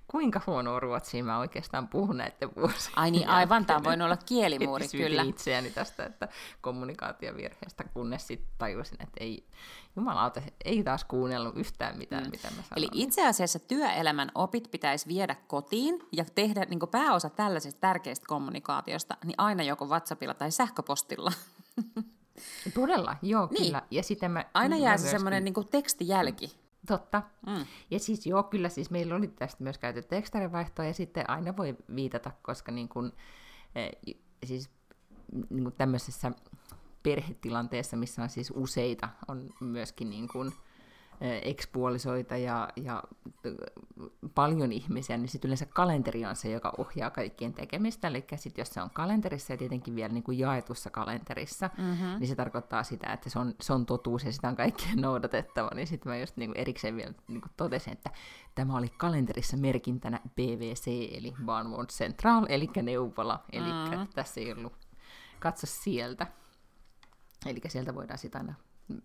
kuinka 0.07 0.41
huonoa 0.47 0.79
ruotsia 0.79 1.23
mä 1.23 1.39
oikeastaan 1.39 1.87
puhun 1.87 2.17
näiden 2.17 2.55
vuosien 2.55 2.93
Ai 2.97 3.11
niin, 3.11 3.27
aivan, 3.27 3.65
tämä 3.65 3.83
voi 3.83 4.01
olla 4.01 4.17
kielimuuri, 4.17 4.87
kyllä. 4.87 5.21
itseäni 5.21 5.71
tästä, 5.71 6.05
että 6.05 6.27
kommunikaatiovirheestä, 6.61 7.83
kunnes 7.83 8.27
sitten 8.27 8.49
tajusin, 8.57 8.97
että 9.01 9.23
ei, 9.23 9.45
jumalauta, 9.95 10.41
ei 10.65 10.83
taas 10.83 11.03
kuunnellut 11.03 11.57
yhtään 11.57 11.97
mitään, 11.97 12.23
mm. 12.23 12.31
mitä 12.31 12.47
mä 12.47 12.53
sanoin. 12.55 12.67
Eli 12.77 12.87
itse 12.93 13.27
asiassa 13.27 13.59
työelämän 13.59 14.31
opit 14.35 14.71
pitäisi 14.71 15.07
viedä 15.07 15.35
kotiin 15.47 15.99
ja 16.11 16.25
tehdä 16.35 16.65
niin 16.65 16.79
pääosa 16.91 17.29
tällaisesta 17.29 17.81
tärkeästä 17.81 18.25
kommunikaatiosta, 18.27 19.17
niin 19.23 19.35
aina 19.37 19.63
joko 19.63 19.85
WhatsAppilla 19.85 20.33
tai 20.33 20.51
sähköpostilla. 20.51 21.31
Todella, 22.73 23.15
joo, 23.21 23.47
niin. 23.51 23.63
kyllä. 23.63 23.81
Ja 23.91 24.03
sitten 24.03 24.31
mä, 24.31 24.45
Aina 24.53 24.77
jää 24.77 24.97
se 24.97 25.09
semmoinen 25.09 25.43
niin 25.43 25.67
tekstijälki. 25.71 26.51
Totta. 26.87 27.21
Mm. 27.47 27.65
Ja 27.91 27.99
siis 27.99 28.25
joo, 28.25 28.43
kyllä 28.43 28.69
siis 28.69 28.91
meillä 28.91 29.15
oli 29.15 29.27
tästä 29.27 29.63
myös 29.63 29.77
käyty 29.77 30.01
tekstarivaihtoa 30.01 30.85
ja 30.85 30.93
sitten 30.93 31.29
aina 31.29 31.57
voi 31.57 31.77
viitata, 31.95 32.31
koska 32.41 32.71
niin 32.71 32.89
kuin, 32.89 33.11
eh, 33.75 34.15
siis 34.45 34.69
niin 35.49 35.63
kuin 35.63 35.75
tämmöisessä 35.77 36.31
perhetilanteessa, 37.03 37.97
missä 37.97 38.23
on 38.23 38.29
siis 38.29 38.51
useita, 38.55 39.09
on 39.27 39.49
myöskin 39.59 40.09
niin 40.09 40.27
kuin, 40.27 40.53
ekspuolisoita 41.21 42.37
ja, 42.37 42.69
ja 42.75 43.03
paljon 44.35 44.71
ihmisiä, 44.71 45.17
niin 45.17 45.29
sitten 45.29 45.49
yleensä 45.49 45.65
kalenteri 45.65 46.25
on 46.25 46.35
se, 46.35 46.51
joka 46.51 46.73
ohjaa 46.77 47.09
kaikkien 47.09 47.53
tekemistä. 47.53 48.07
Eli 48.07 48.25
sitten 48.35 48.61
jos 48.61 48.69
se 48.69 48.81
on 48.81 48.89
kalenterissa 48.89 49.53
ja 49.53 49.57
tietenkin 49.57 49.95
vielä 49.95 50.13
niin 50.13 50.23
kuin 50.23 50.39
jaetussa 50.39 50.89
kalenterissa, 50.89 51.69
mm-hmm. 51.77 52.19
niin 52.19 52.27
se 52.27 52.35
tarkoittaa 52.35 52.83
sitä, 52.83 53.13
että 53.13 53.29
se 53.29 53.39
on, 53.39 53.55
se 53.61 53.73
on 53.73 53.85
totuus 53.85 54.23
ja 54.23 54.31
sitä 54.31 54.47
on 54.47 54.55
kaikkien 54.55 55.01
noudatettava. 55.07 55.69
Niin 55.75 55.87
sitten 55.87 56.11
mä 56.11 56.17
just 56.17 56.37
niin 56.37 56.49
kuin 56.49 56.57
erikseen 56.57 56.95
vielä 56.95 57.13
niin 57.27 57.41
kuin 57.41 57.51
totesin, 57.57 57.93
että 57.93 58.09
tämä 58.55 58.77
oli 58.77 58.89
kalenterissa 58.89 59.57
merkintänä 59.57 60.19
BVC, 60.35 60.87
eli 60.87 61.33
Barnward 61.45 61.89
Central, 61.89 62.45
eli 62.49 62.69
neuvola. 62.81 63.43
Eli 63.51 63.71
mm-hmm. 63.71 64.07
tässä 64.15 64.41
ei 64.41 64.51
ollut, 64.51 64.73
katso 65.39 65.67
sieltä. 65.67 66.27
Eli 67.45 67.61
sieltä 67.67 67.95
voidaan 67.95 68.17
sitten 68.17 68.41
aina 68.41 68.53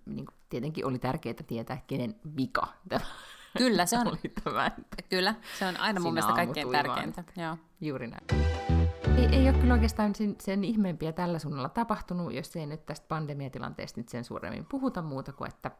niin 0.07 0.27
kuin, 0.27 0.37
tietenkin 0.49 0.87
oli 0.87 0.99
tärkeää 0.99 1.35
tietää, 1.47 1.83
kenen 1.87 2.17
vika 2.37 2.69
tämä 2.89 3.05
Kyllä, 3.59 3.87
se 3.87 3.99
on, 3.99 4.09
oli 4.13 4.33
tämä. 4.45 4.71
Kyllä, 5.09 5.35
se 5.59 5.67
on 5.67 5.77
aina 5.77 6.01
mun 6.01 6.15
mielestä 6.15 6.35
kaikkein 6.35 6.71
tärkeintä. 6.71 7.25
Joo. 7.37 7.59
Juuri 7.81 8.07
näin. 8.07 8.25
Ei, 9.19 9.27
ei 9.27 9.49
ole 9.49 9.59
kyllä 9.59 9.75
oikeastaan 9.75 10.15
sen, 10.15 10.37
sen 10.41 10.65
ihmeempiä 10.65 11.13
tällä 11.13 11.39
suunnalla 11.39 11.69
tapahtunut, 11.69 12.33
jos 12.33 12.57
ei 12.57 12.67
nyt 12.67 12.87
tästä 12.87 13.07
pandemiatilanteesta 13.09 14.01
nyt 14.01 14.09
sen 14.09 14.25
suuremmin 14.25 14.65
puhuta 14.65 15.03
muuta 15.03 15.33
kuin, 15.33 15.49
että... 15.49 15.71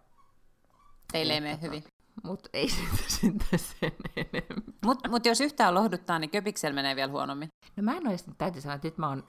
Teille 1.13 1.33
ei 1.33 1.41
mene 1.41 1.59
hyvin. 1.63 1.85
Mutta 2.25 2.49
ei 2.53 2.69
sitten 3.09 3.59
sen 3.59 3.93
enemmän. 4.17 4.75
Mutta 4.85 5.09
mut 5.09 5.27
jos 5.27 5.41
yhtään 5.41 5.75
lohduttaa, 5.75 6.19
niin 6.19 6.31
köpiksellä 6.31 6.75
menee 6.75 6.97
vielä 6.97 7.13
huonommin. 7.13 7.49
No 7.77 7.83
mä 7.83 7.97
en 7.97 8.09
ole 8.09 8.17
täytyy 8.39 8.63
sanoa, 8.63 8.75
että 8.75 8.89
nyt 8.89 8.99
mä 8.99 9.09
oon, 9.09 9.29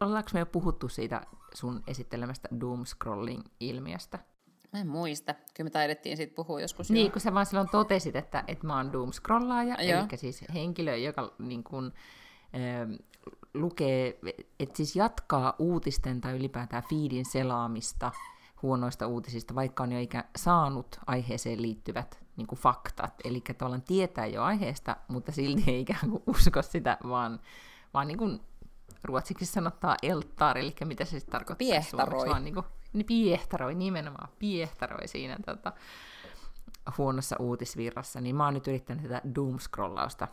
ollaanko 0.00 0.30
me 0.34 0.40
jo 0.40 0.46
puhuttu 0.46 0.88
siitä 0.88 1.22
sun 1.54 1.82
esittelemästä 1.86 2.48
doomscrolling-ilmiöstä? 2.60 4.18
Mä 4.72 4.80
en 4.80 4.88
muista. 4.88 5.34
Kyllä 5.34 5.66
me 5.66 5.70
taidettiin 5.70 6.16
siitä 6.16 6.34
puhua 6.34 6.60
joskus. 6.60 6.90
Niin, 6.90 7.06
jo. 7.06 7.12
kun 7.12 7.20
sä 7.20 7.34
vaan 7.34 7.46
silloin 7.46 7.68
totesit, 7.68 8.16
että, 8.16 8.44
että 8.48 8.66
mä 8.66 8.76
oon 8.76 8.92
doomscrollaaja, 8.92 9.74
eli 9.74 10.16
siis 10.16 10.44
henkilö, 10.54 10.96
joka 10.96 11.34
niin 11.38 11.64
kun, 11.64 11.92
äh, 12.54 12.98
lukee, 13.54 14.18
että 14.60 14.76
siis 14.76 14.96
jatkaa 14.96 15.54
uutisten 15.58 16.20
tai 16.20 16.36
ylipäätään 16.36 16.82
feedin 16.90 17.24
selaamista 17.24 18.12
huonoista 18.62 19.06
uutisista, 19.06 19.54
vaikka 19.54 19.82
on 19.82 19.92
jo 19.92 20.00
ikä 20.00 20.24
saanut 20.36 21.00
aiheeseen 21.06 21.62
liittyvät 21.62 22.24
niin 22.36 22.46
kuin 22.46 22.58
faktat. 22.58 23.14
Eli 23.24 23.40
tavallaan 23.40 23.82
tietää 23.82 24.26
jo 24.26 24.42
aiheesta, 24.42 24.96
mutta 25.08 25.32
silti 25.32 25.64
ei 25.66 25.80
ikään 25.80 26.10
kuin 26.10 26.22
usko 26.26 26.62
sitä, 26.62 26.98
vaan, 27.08 27.40
vaan 27.94 28.08
niin 28.08 28.18
kuin 28.18 28.40
ruotsiksi 29.04 29.46
sanottaa 29.46 29.96
eltar, 30.02 30.58
eli 30.58 30.74
mitä 30.84 31.04
se 31.04 31.10
sitten 31.10 31.32
tarkoittaa? 31.32 31.68
Piehtaroi. 31.68 32.28
Vaan 32.28 32.44
niin, 32.44 32.54
kuin, 32.54 32.66
niin 32.92 33.06
piehtaroi, 33.06 33.74
nimenomaan 33.74 34.28
piehtaroi 34.38 35.08
siinä 35.08 35.36
tota, 35.46 35.72
huonossa 36.98 37.36
uutisvirrassa. 37.38 38.20
Niin 38.20 38.36
mä 38.36 38.44
oon 38.44 38.54
nyt 38.54 38.68
yrittänyt 38.68 39.02
tätä 39.02 39.22
doomscrollausta 39.34 40.28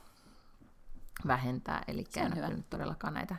vähentää, 1.27 1.84
eli 1.88 2.03
en 2.15 2.46
ole 2.46 2.63
todellakaan 2.70 3.13
näitä 3.13 3.36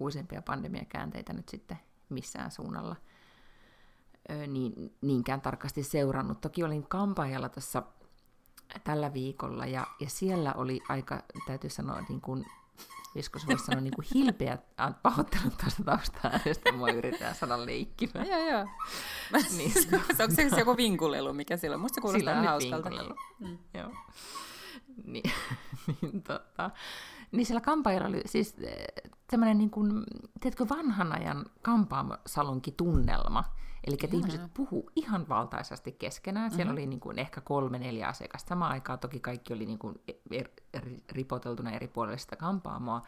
uusimpia 0.00 0.42
pandemiakäänteitä 0.42 1.32
nyt 1.32 1.48
sitten 1.48 1.78
missään 2.08 2.50
suunnalla 2.50 2.96
niin, 4.46 4.94
niinkään 5.00 5.40
tarkasti 5.40 5.82
seurannut. 5.82 6.40
Toki 6.40 6.64
olin 6.64 6.86
kampaajalla 6.88 7.48
tässä 7.48 7.82
tällä 8.84 9.12
viikolla 9.12 9.66
ja, 9.66 9.86
ja 10.00 10.10
siellä 10.10 10.52
oli 10.52 10.80
aika, 10.88 11.22
täytyy 11.46 11.70
sanoa, 11.70 12.00
niin 12.08 12.20
kuin, 12.20 12.46
joskus 13.14 13.46
voisi 13.46 13.64
sanoa 13.64 13.80
niin 13.80 13.94
kuin 13.94 14.06
hilpeä, 14.14 14.58
pahoittelut 15.02 15.58
tuosta 15.58 15.84
taustaa 15.84 16.30
äänestä, 16.30 16.72
mua 16.72 16.88
yritetään 16.90 17.34
saada 17.34 17.66
leikkimään. 17.66 18.26
joo, 18.26 18.48
joo. 18.50 18.66
niin. 19.56 19.72
Onko 20.20 20.34
se 20.34 20.58
joku 20.58 20.76
vinkulelu, 20.76 21.32
mikä 21.32 21.56
siellä 21.56 21.74
on? 21.74 21.80
Musta 21.80 21.94
se 21.94 22.00
kuulostaa 22.00 22.32
ihan 22.32 22.46
hauskalta. 22.46 22.90
Mm. 23.40 23.58
Joo. 23.74 23.90
Niin, 25.04 25.32
niin, 26.02 26.22
tota, 26.22 26.70
niin 27.36 27.46
siellä 27.46 27.60
kampaajalla 27.60 28.08
oli 28.08 28.22
siis 28.26 28.56
semmoinen, 29.30 29.58
niin 29.58 29.70
kuin, 29.70 30.04
tiedätkö, 30.40 30.66
vanhan 30.68 31.12
ajan 31.12 31.46
kampaamosalonki-tunnelma. 31.62 33.44
Eli 33.86 33.96
että 34.02 34.16
ihmiset 34.16 34.40
puhuu 34.54 34.90
ihan 34.96 35.28
valtaisasti 35.28 35.92
keskenään. 35.92 36.50
Siellä 36.50 36.64
mm-hmm. 36.64 36.72
oli 36.72 36.86
niin 36.86 37.00
kuin 37.00 37.18
ehkä 37.18 37.40
kolme, 37.40 37.78
neljä 37.78 38.08
asiakasta 38.08 38.48
samaan 38.48 38.72
aikaan. 38.72 38.98
Toki 38.98 39.20
kaikki 39.20 39.54
oli 39.54 39.66
niin 39.66 39.78
kuin 39.78 40.00
er, 40.30 40.48
er, 40.74 40.84
ripoteltuna 41.12 41.70
eri 41.70 41.88
puolille 41.88 42.18
sitä 42.18 42.36
kampaamoa. 42.36 43.02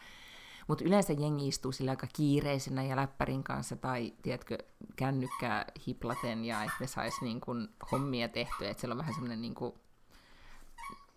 Mutta 0.69 0.85
yleensä 0.85 1.13
jengi 1.13 1.49
istuu 1.49 1.73
sillä 1.73 1.91
aika 1.91 2.07
kiireisenä 2.13 2.83
ja 2.83 2.97
läppärin 2.97 3.45
kanssa 3.45 3.77
tai, 3.77 4.13
tiedätkö, 4.23 4.59
kännykkää 4.97 5.65
hiplaten 5.87 6.45
ja 6.45 6.63
että 6.63 6.77
ne 6.81 6.87
sais 6.87 7.23
niin 7.23 7.41
kuin 7.41 7.69
hommia 7.93 8.29
tehtyä. 8.29 8.71
Että 8.71 8.81
siellä 8.81 8.93
on 8.93 8.99
vähän 8.99 9.15
semmoinen 9.15 9.43
niin 9.43 9.55
kuin, 9.55 9.75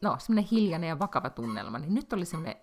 no, 0.02 0.16
semmoinen 0.20 0.50
hiljainen 0.52 0.88
ja 0.88 1.00
vakava 1.00 1.30
tunnelma. 1.30 1.80
Niin 1.80 1.94
nyt 1.94 2.14
oli 2.14 2.26
semmoinen 2.26 2.56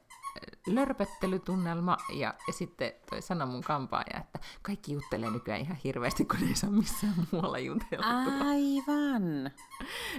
lörpöttelytunnelma 0.67 1.97
ja, 2.13 2.35
ja 2.47 2.53
sitten 2.53 2.93
toi 3.11 3.23
sanoi 3.23 3.47
mun 3.47 3.63
kampaaja, 3.63 4.21
että 4.21 4.39
kaikki 4.63 4.93
juttelee 4.93 5.31
nykyään 5.31 5.61
ihan 5.61 5.77
hirveästi, 5.85 6.25
kun 6.25 6.49
ei 6.49 6.55
saa 6.55 6.71
missään 6.71 7.15
muualla 7.33 7.59
jutella. 7.59 8.07
Aivan! 8.49 9.51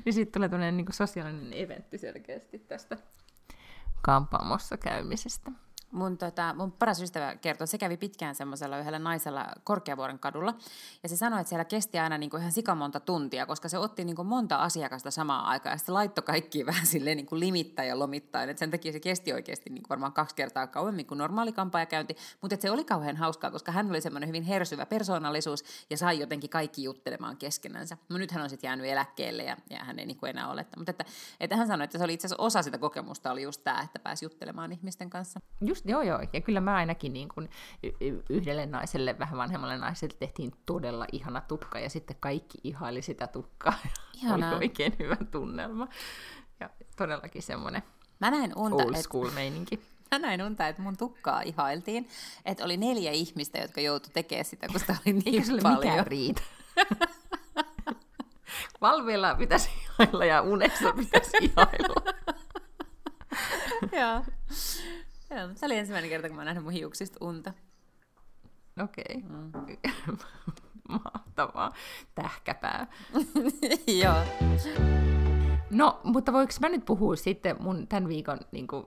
niin 0.06 0.14
sitten 0.14 0.32
tulee 0.32 0.50
tämmöinen 0.50 0.78
niin 0.78 0.94
sosiaalinen 0.94 1.54
eventti 1.54 1.98
selkeästi 1.98 2.60
tästä 2.60 2.98
kampaamossa 4.02 4.78
käymisestä 4.78 5.52
mun, 5.92 6.18
tota, 6.18 6.54
mun 6.58 6.72
paras 6.72 7.02
ystävä 7.02 7.36
kertoi, 7.36 7.64
että 7.64 7.72
se 7.72 7.78
kävi 7.78 7.98
pitkään 7.98 8.36
semmoisella 8.36 8.78
yhdellä 8.80 9.00
naisella 9.00 9.48
Korkeavuoren 9.64 10.20
kadulla. 10.20 10.54
Ja 11.04 11.10
se 11.10 11.18
sanoi, 11.18 11.40
että 11.40 11.50
siellä 11.50 11.66
kesti 11.66 12.00
aina 12.00 12.18
niin 12.18 12.30
kuin 12.30 12.42
ihan 12.42 12.52
sikamonta 12.52 13.00
tuntia, 13.00 13.46
koska 13.46 13.70
se 13.70 13.78
otti 13.78 14.06
niin 14.06 14.16
kuin 14.16 14.28
monta 14.28 14.56
asiakasta 14.56 15.12
samaan 15.12 15.46
aikaan. 15.46 15.74
Ja 15.74 15.78
se 15.78 15.92
laittoi 15.92 16.24
kaikki 16.24 16.66
vähän 16.66 16.86
silleen 16.86 17.18
niin 17.18 17.26
kuin 17.26 17.40
ja 17.88 18.00
lomittain. 18.00 18.50
Että 18.50 18.60
sen 18.60 18.72
takia 18.72 18.92
se 18.92 19.00
kesti 19.00 19.34
oikeasti 19.34 19.70
niin 19.70 19.84
kuin 19.84 19.90
varmaan 19.90 20.14
kaksi 20.14 20.36
kertaa 20.36 20.68
kauemmin 20.68 21.06
kuin 21.06 21.18
normaali 21.18 21.54
käynti. 21.90 22.16
Mutta 22.42 22.58
se 22.60 22.72
oli 22.72 22.84
kauhean 22.84 23.18
hauskaa, 23.18 23.52
koska 23.52 23.72
hän 23.72 23.90
oli 23.90 24.02
semmoinen 24.02 24.28
hyvin 24.28 24.44
hersyvä 24.44 24.86
persoonallisuus 24.86 25.64
ja 25.90 25.98
sai 25.98 26.20
jotenkin 26.20 26.50
kaikki 26.50 26.84
juttelemaan 26.84 27.38
keskenänsä. 27.38 27.98
No 28.10 28.18
nyt 28.18 28.32
hän 28.32 28.44
on 28.44 28.50
sitten 28.50 28.68
jäänyt 28.68 28.86
eläkkeelle 28.86 29.44
ja, 29.44 29.58
ja 29.70 29.84
hän 29.84 30.00
ei 30.00 30.06
niin 30.06 30.18
kuin 30.18 30.30
enää 30.30 30.50
ole. 30.50 30.66
Mutta 30.78 30.92
että, 30.92 31.06
että 31.40 31.56
hän 31.56 31.68
sanoi, 31.68 31.84
että 31.84 31.98
se 31.98 32.04
oli 32.04 32.14
itse 32.14 32.28
asiassa 32.28 32.44
osa 32.44 32.62
sitä 32.62 32.78
kokemusta 32.78 33.32
oli 33.32 33.44
just 33.44 33.64
tämä, 33.64 33.82
että 33.82 34.00
pääsi 34.00 34.26
juttelemaan 34.26 34.72
ihmisten 34.72 35.10
kanssa. 35.10 35.40
Just 35.62 35.79
Just, 35.80 35.90
joo 35.90 36.02
joo, 36.02 36.20
ja 36.34 36.42
kyllä 36.42 36.62
mä 36.62 36.76
ainakin 36.76 37.14
niin 37.14 37.30
kuin 37.30 37.50
yhdelle 38.30 38.66
naiselle, 38.66 39.20
vähän 39.20 39.38
vanhemmalle 39.38 39.78
naiselle 39.78 40.16
tehtiin 40.20 40.52
todella 40.66 41.06
ihana 41.12 41.42
tukka, 41.42 41.80
ja 41.80 41.90
sitten 41.90 42.16
kaikki 42.20 42.58
ihaili 42.64 43.02
sitä 43.02 43.28
tukkaa. 43.28 43.74
Ihanaa. 44.24 44.56
Oli 44.56 44.66
oikein 44.66 44.96
hyvä 45.00 45.18
tunnelma. 45.32 45.88
Ja 46.60 46.70
todellakin 46.98 47.42
semmoinen 47.42 47.84
mä 48.20 48.32
näin 48.32 48.54
unta, 48.56 48.84
old 48.84 48.96
school 48.96 49.28
et... 49.28 49.34
meininki. 49.34 49.80
Mä 50.12 50.20
näin 50.20 50.42
unta, 50.42 50.68
että 50.68 50.82
mun 50.82 50.98
tukkaa 50.98 51.42
ihailtiin, 51.42 52.08
että 52.46 52.66
oli 52.66 52.78
neljä 52.78 53.12
ihmistä, 53.12 53.58
jotka 53.58 53.82
joutu 53.82 54.10
tekemään 54.14 54.46
sitä, 54.46 54.68
kun 54.68 54.80
sitä 54.80 54.96
oli 55.06 55.14
niin 55.14 55.44
paljon. 55.64 55.80
Mikään 55.80 56.08
riitä? 56.08 56.42
Valveilla 58.82 59.36
pitäisi 59.36 59.70
ihailla 59.84 60.26
ja 60.26 60.42
unessa 60.42 60.94
pitäisi 60.94 61.38
ihailla. 61.42 62.14
Joo. 63.92 64.24
Joo, 65.30 65.50
se 65.56 65.66
oli 65.66 65.78
ensimmäinen 65.78 66.10
kerta, 66.10 66.28
kun 66.28 66.38
mä 66.38 66.46
nähnyt 66.46 66.64
mun 66.64 66.74
hiuksista 66.74 67.18
unta. 67.22 67.54
Okei. 68.84 69.24
Okay. 69.26 69.30
Mm. 69.30 70.18
Mahtavaa. 71.04 71.74
Tähkäpää. 72.16 72.88
Joo. 74.04 74.16
No, 75.70 76.00
mutta 76.04 76.34
voiko 76.34 76.54
mä 76.62 76.70
nyt 76.70 76.86
puhua 76.86 77.16
sitten 77.16 77.56
mun 77.60 77.88
tämän 77.88 78.08
viikon 78.08 78.40
niin 78.52 78.68
kuin, 78.68 78.86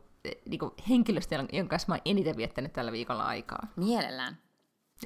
niin 0.48 0.58
kuin 0.58 0.72
henkilöstä, 0.88 1.34
jonka 1.52 1.70
kanssa 1.70 1.92
mä 1.92 1.98
eniten 2.04 2.36
viettänyt 2.36 2.72
tällä 2.72 2.92
viikolla 2.92 3.24
aikaa? 3.24 3.66
Mielellään. 3.76 4.38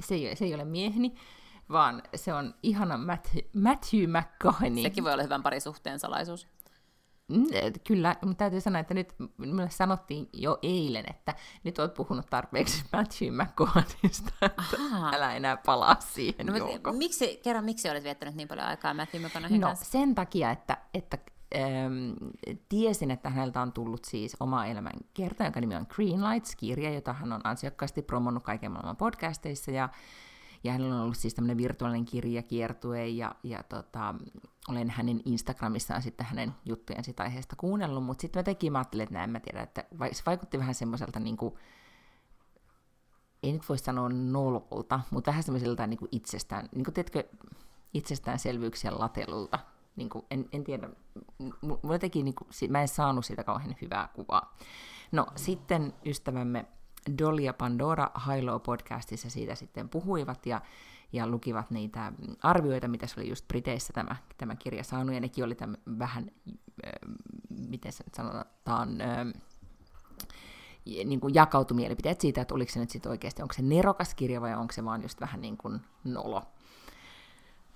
Se 0.01 0.15
ei, 0.15 0.35
se 0.35 0.45
ei 0.45 0.55
ole 0.55 0.65
mieheni, 0.65 1.15
vaan 1.69 2.03
se 2.15 2.33
on 2.33 2.55
ihana 2.63 2.97
Matthew, 2.97 3.43
Matthew 3.53 4.09
McConaughey. 4.09 4.83
Sekin 4.83 5.03
voi 5.03 5.13
olla 5.13 5.23
hyvän 5.23 5.43
parisuhteen 5.43 5.99
salaisuus. 5.99 6.47
Mm, 7.27 7.45
kyllä, 7.87 8.15
mutta 8.25 8.37
täytyy 8.37 8.61
sanoa, 8.61 8.79
että 8.79 8.93
nyt 8.93 9.13
minulle 9.37 9.69
sanottiin 9.69 10.29
jo 10.33 10.59
eilen, 10.61 11.05
että 11.09 11.35
nyt 11.63 11.79
olet 11.79 11.93
puhunut 11.93 12.25
tarpeeksi 12.29 12.83
Matthew 12.93 13.33
Aha. 14.79 15.11
älä 15.13 15.35
enää 15.35 15.57
palaa 15.57 15.95
siihen 15.99 16.45
no, 16.45 16.53
miksi, 16.93 17.39
kerran, 17.43 17.65
miksi 17.65 17.89
olet 17.89 18.03
viettänyt 18.03 18.35
niin 18.35 18.47
paljon 18.47 18.67
aikaa 18.67 18.93
Matthew 18.93 19.25
McConaugheyn 19.25 19.61
no, 19.61 19.67
kanssa? 19.67 19.85
sen 19.85 20.15
takia, 20.15 20.51
että, 20.51 20.77
että 20.93 21.17
ähm, 21.55 22.11
tiesin, 22.69 23.11
että 23.11 23.29
häneltä 23.29 23.61
on 23.61 23.73
tullut 23.73 24.05
siis 24.05 24.35
oma 24.39 24.65
elämän 24.65 24.93
kerta, 25.13 25.43
jonka 25.43 25.61
nimi 25.61 25.75
on 25.75 25.85
Green 25.89 26.23
Lights-kirja, 26.23 26.93
jota 26.93 27.13
hän 27.13 27.33
on 27.33 27.41
ansiokkaasti 27.43 28.01
promonnut 28.01 28.43
kaiken 28.43 28.71
maailman 28.71 28.97
podcasteissa, 28.97 29.71
ja 29.71 29.89
ja 30.67 30.73
hänellä 30.73 30.95
on 30.95 31.01
ollut 31.01 31.17
siis 31.17 31.33
tämmöinen 31.33 31.57
virtuaalinen 31.57 32.05
kirjakiertue, 32.05 33.07
ja, 33.07 33.35
ja 33.43 33.63
tota, 33.63 34.15
olen 34.69 34.89
hänen 34.89 35.21
Instagramissaan 35.25 36.01
sitten 36.01 36.25
hänen 36.25 36.53
juttujen 36.65 37.03
sitä 37.03 37.23
aiheesta 37.23 37.55
kuunnellut, 37.55 38.03
mutta 38.03 38.21
sitten 38.21 38.39
mä 38.39 38.43
tekin 38.43 38.71
mä 38.71 38.77
ajattelin, 38.77 39.03
että 39.03 39.13
näin 39.13 39.29
mä 39.29 39.39
tiedän, 39.39 39.63
että 39.63 39.83
se 40.11 40.23
vaikutti 40.25 40.59
vähän 40.59 40.75
semmoiselta 40.75 41.19
niin 41.19 41.37
kuin, 41.37 41.55
ei 43.43 43.51
nyt 43.53 43.69
voi 43.69 43.77
sanoa 43.77 44.09
nololta, 44.09 44.99
mutta 45.11 45.31
vähän 45.31 45.43
semmoiselta 45.43 45.87
niin 45.87 45.97
kuin 45.97 46.09
itsestään, 46.11 46.69
niin 46.75 46.83
kuin 46.83 46.93
teetkö, 46.93 47.23
itsestäänselvyyksiä 47.93 48.91
latelulta. 48.99 49.59
Niin 49.95 50.09
kuin, 50.09 50.25
en, 50.31 50.49
en 50.51 50.63
tiedä, 50.63 50.89
mulla 51.61 51.99
teki, 51.99 52.23
niin 52.23 52.35
kuin, 52.35 52.71
mä 52.71 52.81
en 52.81 52.87
saanut 52.87 53.25
siitä 53.25 53.43
kauhean 53.43 53.75
hyvää 53.81 54.09
kuvaa. 54.13 54.55
No 55.11 55.27
sitten 55.35 55.93
ystävämme 56.05 56.65
Dolly 57.17 57.41
ja 57.41 57.53
Pandora 57.53 58.11
Hilo 58.27 58.59
podcastissa 58.59 59.29
siitä 59.29 59.55
sitten 59.55 59.89
puhuivat 59.89 60.45
ja, 60.45 60.61
ja 61.13 61.27
lukivat 61.27 61.71
niitä 61.71 62.13
arvioita, 62.43 62.87
mitä 62.87 63.07
se 63.07 63.19
oli 63.19 63.29
just 63.29 63.47
Briteissä 63.47 63.93
tämä, 63.93 64.15
tämä 64.37 64.55
kirja 64.55 64.83
saanut, 64.83 65.15
ja 65.15 65.21
nekin 65.21 65.43
oli 65.43 65.55
tämän 65.55 65.77
vähän, 65.99 66.31
äh, 66.85 66.91
miten 67.49 67.91
se 67.91 68.03
nyt 68.03 68.15
sanotaan, 68.15 69.01
äh, 69.01 69.33
niin 70.85 71.19
kuin 71.19 71.33
jakautui 71.33 71.77
siitä, 72.19 72.41
että 72.41 72.55
oliko 72.55 72.71
se 72.71 72.79
nyt 72.79 72.89
sitten 72.89 73.09
oikeasti, 73.09 73.41
onko 73.41 73.53
se 73.53 73.61
nerokas 73.61 74.15
kirja 74.15 74.41
vai 74.41 74.55
onko 74.55 74.73
se 74.73 74.85
vaan 74.85 75.01
just 75.01 75.21
vähän 75.21 75.41
niin 75.41 75.57
kuin 75.57 75.79
nolo. 76.03 76.43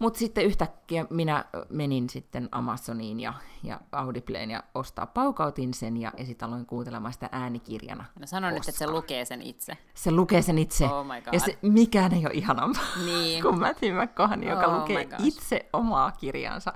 Mutta 0.02 0.20
sitten 0.20 0.46
yhtäkkiä 0.46 1.06
minä 1.10 1.46
menin 1.70 2.10
sitten 2.10 2.50
Amazoniin 2.52 3.20
ja, 3.20 3.34
ja 3.64 3.80
Audibleen 3.92 4.52
ja 4.52 4.64
ostaa 4.76 5.06
paukautin 5.06 5.74
sen 5.74 5.98
ja, 5.98 6.12
ja 6.18 6.26
sitten 6.26 6.48
aloin 6.48 6.66
kuuntelemaan 6.66 7.14
sitä 7.14 7.30
äänikirjana. 7.32 8.06
No 8.20 8.28
sano 8.28 8.50
nyt, 8.50 8.58
että 8.58 8.72
se 8.72 8.88
lukee 8.88 9.26
sen 9.26 9.42
itse. 9.42 9.78
Se 9.94 10.12
lukee 10.12 10.42
sen 10.42 10.58
itse. 10.58 10.86
Oh 10.86 11.06
my 11.06 11.22
God. 11.22 11.34
Ja 11.34 11.40
se, 11.40 11.58
mikään 11.62 12.14
ei 12.14 12.26
ole 12.26 12.34
ihanampaa 12.34 12.84
niin. 13.06 13.42
kuin 13.44 13.60
Matthew 13.60 14.04
McConaughey, 14.04 14.50
joka 14.50 14.66
oh 14.66 14.80
lukee 14.80 15.08
itse 15.20 15.70
omaa 15.74 16.12
kirjansa. 16.12 16.74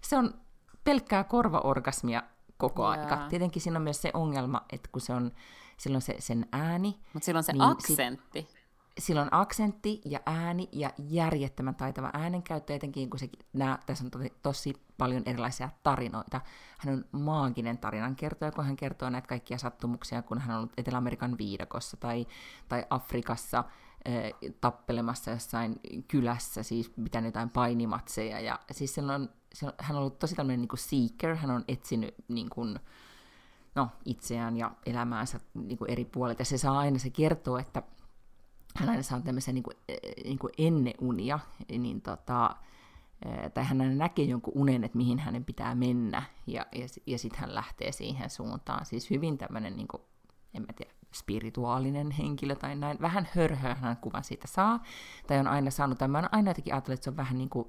Se 0.00 0.16
on 0.16 0.34
pelkkää 0.84 1.24
korvaorgasmia 1.24 2.22
koko 2.56 2.82
yeah. 2.92 3.00
aika. 3.00 3.16
Tietenkin 3.28 3.62
siinä 3.62 3.78
on 3.78 3.82
myös 3.82 4.02
se 4.02 4.10
ongelma, 4.14 4.64
että 4.72 4.88
kun 4.92 5.00
se 5.00 5.12
on 5.12 5.32
silloin 5.76 6.02
se, 6.02 6.16
sen 6.18 6.46
ääni. 6.52 6.98
Mutta 7.12 7.26
silloin 7.26 7.44
se 7.44 7.52
niin 7.52 7.62
aksentti. 7.62 8.40
Sit, 8.40 8.57
sillä 8.98 9.22
on 9.22 9.28
aksentti 9.30 10.00
ja 10.04 10.20
ääni 10.26 10.68
ja 10.72 10.90
järjettömän 11.08 11.74
taitava 11.74 12.10
äänenkäyttö, 12.12 12.74
etenkin 12.74 13.10
kun 13.10 13.18
se, 13.18 13.28
nää, 13.52 13.78
tässä 13.86 14.04
on 14.04 14.10
tosi, 14.10 14.32
tosi 14.42 14.74
paljon 14.98 15.22
erilaisia 15.26 15.68
tarinoita. 15.82 16.40
Hän 16.78 16.94
on 16.94 17.04
maaginen 17.20 17.78
tarinankertoja, 17.78 18.52
kun 18.52 18.64
hän 18.64 18.76
kertoo 18.76 19.10
näitä 19.10 19.28
kaikkia 19.28 19.58
sattumuksia, 19.58 20.22
kun 20.22 20.38
hän 20.38 20.50
on 20.50 20.56
ollut 20.56 20.72
Etelä-Amerikan 20.76 21.38
viidakossa 21.38 21.96
tai, 21.96 22.26
tai 22.68 22.86
Afrikassa 22.90 23.64
tappelemassa 24.60 25.30
jossain 25.30 25.80
kylässä, 26.08 26.62
siis 26.62 26.90
pitänyt 27.04 27.28
jotain 27.28 27.50
painimatseja. 27.50 28.40
Ja 28.40 28.58
siis 28.70 28.98
on, 28.98 29.28
sillä, 29.54 29.72
hän 29.78 29.96
on 29.96 30.00
ollut 30.00 30.18
tosi 30.18 30.34
tämmöinen 30.34 30.60
niin 30.60 30.68
kuin 30.68 30.78
seeker, 30.78 31.36
hän 31.36 31.50
on 31.50 31.64
etsinyt 31.68 32.14
niin 32.28 32.50
kuin, 32.50 32.78
no, 33.74 33.88
itseään 34.04 34.56
ja 34.56 34.70
elämäänsä 34.86 35.40
niin 35.54 35.78
kuin 35.78 35.90
eri. 35.90 36.10
Ja 36.38 36.44
se 36.44 36.58
saa 36.58 36.78
aina, 36.78 36.98
se 36.98 37.10
kertoo, 37.10 37.58
että 37.58 37.82
hän 38.76 38.88
aina 38.88 39.02
saa 39.02 39.20
tämmöisen 39.20 39.54
niin 39.54 39.64
e, 39.88 39.94
niin 40.24 40.38
kuin 40.38 40.52
ennen 40.58 40.94
unia, 41.00 41.38
niin 41.78 42.02
tota, 42.02 42.56
e, 43.24 43.50
tai 43.50 43.64
hän 43.64 43.80
aina 43.80 43.94
näkee 43.94 44.24
jonkun 44.24 44.52
unen, 44.56 44.84
että 44.84 44.98
mihin 44.98 45.18
hänen 45.18 45.44
pitää 45.44 45.74
mennä, 45.74 46.22
ja, 46.46 46.66
ja, 46.72 46.86
ja 47.06 47.18
sitten 47.18 47.40
hän 47.40 47.54
lähtee 47.54 47.92
siihen 47.92 48.30
suuntaan. 48.30 48.86
Siis 48.86 49.10
hyvin 49.10 49.38
tämmöinen, 49.38 49.76
niin 49.76 49.88
kuin, 49.88 50.02
en 50.54 50.62
mä 50.62 50.72
tiedä, 50.72 50.92
spirituaalinen 51.14 52.10
henkilö 52.10 52.54
tai 52.54 52.76
näin. 52.76 52.98
Vähän 53.00 53.28
hörhöä 53.34 53.74
hän 53.74 53.96
kuvan 53.96 54.24
siitä 54.24 54.46
saa, 54.46 54.82
tai 55.26 55.38
on 55.38 55.48
aina 55.48 55.70
saanut, 55.70 55.98
tai 55.98 56.08
mä 56.08 56.18
oon 56.18 56.28
aina 56.32 56.50
jotenkin 56.50 56.74
ajatellut, 56.74 56.98
että 56.98 57.04
se 57.04 57.10
on 57.10 57.16
vähän 57.16 57.38
niin 57.38 57.50
kuin, 57.50 57.68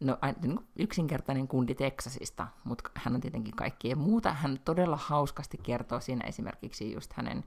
no, 0.00 0.18
niin 0.42 0.56
kuin 0.56 0.66
yksinkertainen 0.78 1.48
kundi 1.48 1.74
Teksasista, 1.74 2.48
mutta 2.64 2.90
hän 2.94 3.14
on 3.14 3.20
tietenkin 3.20 3.56
kaikkea 3.56 3.96
muuta. 3.96 4.32
Hän 4.32 4.58
todella 4.64 4.96
hauskasti 4.96 5.58
kertoo 5.62 6.00
siinä 6.00 6.26
esimerkiksi 6.26 6.92
just 6.92 7.12
hänen 7.12 7.44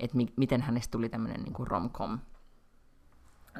että 0.00 0.16
mi- 0.16 0.32
miten 0.36 0.62
hänestä 0.62 0.92
tuli 0.92 1.08
tämmöinen 1.08 1.42
niin 1.42 1.66
romcom 1.66 2.18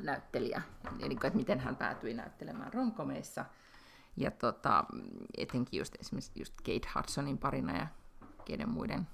näyttelijä, 0.01 0.63
eli 1.01 1.15
että 1.15 1.39
miten 1.39 1.61
hän 1.61 1.77
päätyi 1.77 2.15
näyttelemään 2.15 2.73
romkomeissa. 2.73 3.45
Ja 4.17 4.31
tota, 4.31 4.85
etenkin 5.39 5.79
just 5.79 5.95
esimerkiksi 6.01 6.33
just 6.37 6.55
Kate 6.57 6.89
Hudsonin 6.95 7.39
parina 7.39 7.77
ja 7.77 7.87
keiden 8.45 8.69
muiden. 8.69 9.07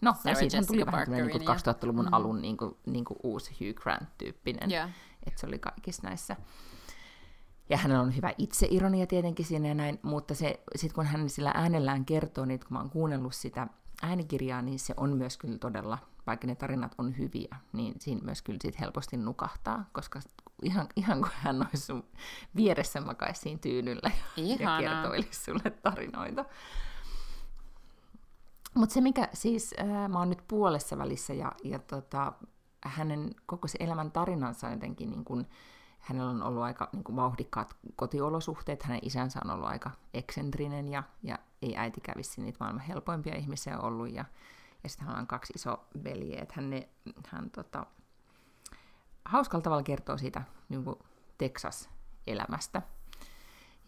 No, 0.00 0.14
Sarah 0.22 0.38
siitä 0.38 0.62
tuli 0.66 0.86
vähän 0.86 1.04
tämmöinen 1.04 1.26
niin 1.26 1.48
2000-luvun 1.48 2.04
mm-hmm. 2.04 2.14
alun 2.14 2.42
niin 2.42 2.56
kuin, 2.56 2.76
niin 2.86 3.04
kuin 3.04 3.18
uusi 3.22 3.52
Hugh 3.52 3.82
Grant-tyyppinen. 3.82 4.70
Yeah. 4.70 4.90
Että 5.26 5.40
se 5.40 5.46
oli 5.46 5.58
kaikissa 5.58 6.02
näissä. 6.02 6.36
Ja 7.68 7.76
hänellä 7.76 8.02
on 8.02 8.16
hyvä 8.16 8.32
itseironia 8.38 9.06
tietenkin 9.06 9.46
siinä 9.46 9.68
ja 9.68 9.74
näin, 9.74 9.98
mutta 10.02 10.34
se, 10.34 10.60
sit 10.76 10.92
kun 10.92 11.06
hän 11.06 11.28
sillä 11.28 11.52
äänellään 11.54 12.04
kertoo, 12.04 12.44
niin 12.44 12.60
kun 12.60 12.68
mä 12.70 12.78
oon 12.78 12.90
kuunnellut 12.90 13.34
sitä 13.34 13.66
äänikirjaa, 14.02 14.62
niin 14.62 14.78
se 14.78 14.94
on 14.96 15.16
myös 15.16 15.36
kyllä 15.36 15.58
todella 15.58 15.98
vaikka 16.26 16.46
ne 16.46 16.54
tarinat 16.54 16.94
on 16.98 17.18
hyviä, 17.18 17.56
niin 17.72 17.94
siinä 17.98 18.20
myös 18.24 18.42
kyllä 18.42 18.58
sit 18.62 18.80
helposti 18.80 19.16
nukahtaa, 19.16 19.84
koska 19.92 20.20
ihan, 20.62 20.88
ihan 20.96 21.20
kuin 21.20 21.32
hän 21.34 21.66
olisi 21.66 21.86
sun 21.86 22.04
vieressä 22.56 23.00
makaisi 23.00 23.40
siinä 23.40 23.58
tyynyllä 23.58 24.10
ja 24.36 24.56
kertoilisi 24.80 25.44
sulle 25.44 25.70
tarinoita. 25.70 26.44
Mutta 28.74 28.92
se 28.92 29.00
mikä 29.00 29.28
siis, 29.32 29.74
äh, 29.80 30.08
mä 30.08 30.18
oon 30.18 30.28
nyt 30.28 30.44
puolessa 30.48 30.98
välissä 30.98 31.34
ja, 31.34 31.52
ja 31.64 31.78
tota, 31.78 32.32
hänen 32.84 33.30
koko 33.46 33.68
se 33.68 33.76
elämän 33.80 34.12
tarinansa 34.12 34.70
jotenkin 34.70 35.10
niin 35.10 35.24
kun, 35.24 35.46
hänellä 35.98 36.30
on 36.30 36.42
ollut 36.42 36.62
aika 36.62 36.88
niin 36.92 37.04
kuin 37.04 37.16
vauhdikkaat 37.16 37.76
kotiolosuhteet, 37.96 38.82
hänen 38.82 39.00
isänsä 39.02 39.40
on 39.44 39.50
ollut 39.50 39.68
aika 39.68 39.90
eksentrinen 40.14 40.88
ja, 40.88 41.02
ja 41.22 41.38
ei 41.62 41.76
äiti 41.76 42.00
kävisi 42.00 42.40
niitä 42.40 42.56
maailman 42.60 42.84
helpoimpia 42.84 43.36
ihmisiä 43.36 43.78
ollut 43.78 44.12
ja 44.12 44.24
ja 44.82 44.88
sitten 44.88 45.06
hänellä 45.06 45.20
on 45.20 45.26
kaksi 45.26 45.52
iso 45.56 45.84
veljeä, 46.04 46.42
että 46.42 46.54
hän, 46.56 46.70
ne, 46.70 46.88
hän 47.26 47.50
tota, 47.50 47.86
hauskalla 49.24 49.62
tavalla 49.62 49.82
kertoo 49.82 50.18
siitä 50.18 50.42
niin 50.68 50.84
kuin 50.84 50.96
Texas-elämästä. 51.38 52.82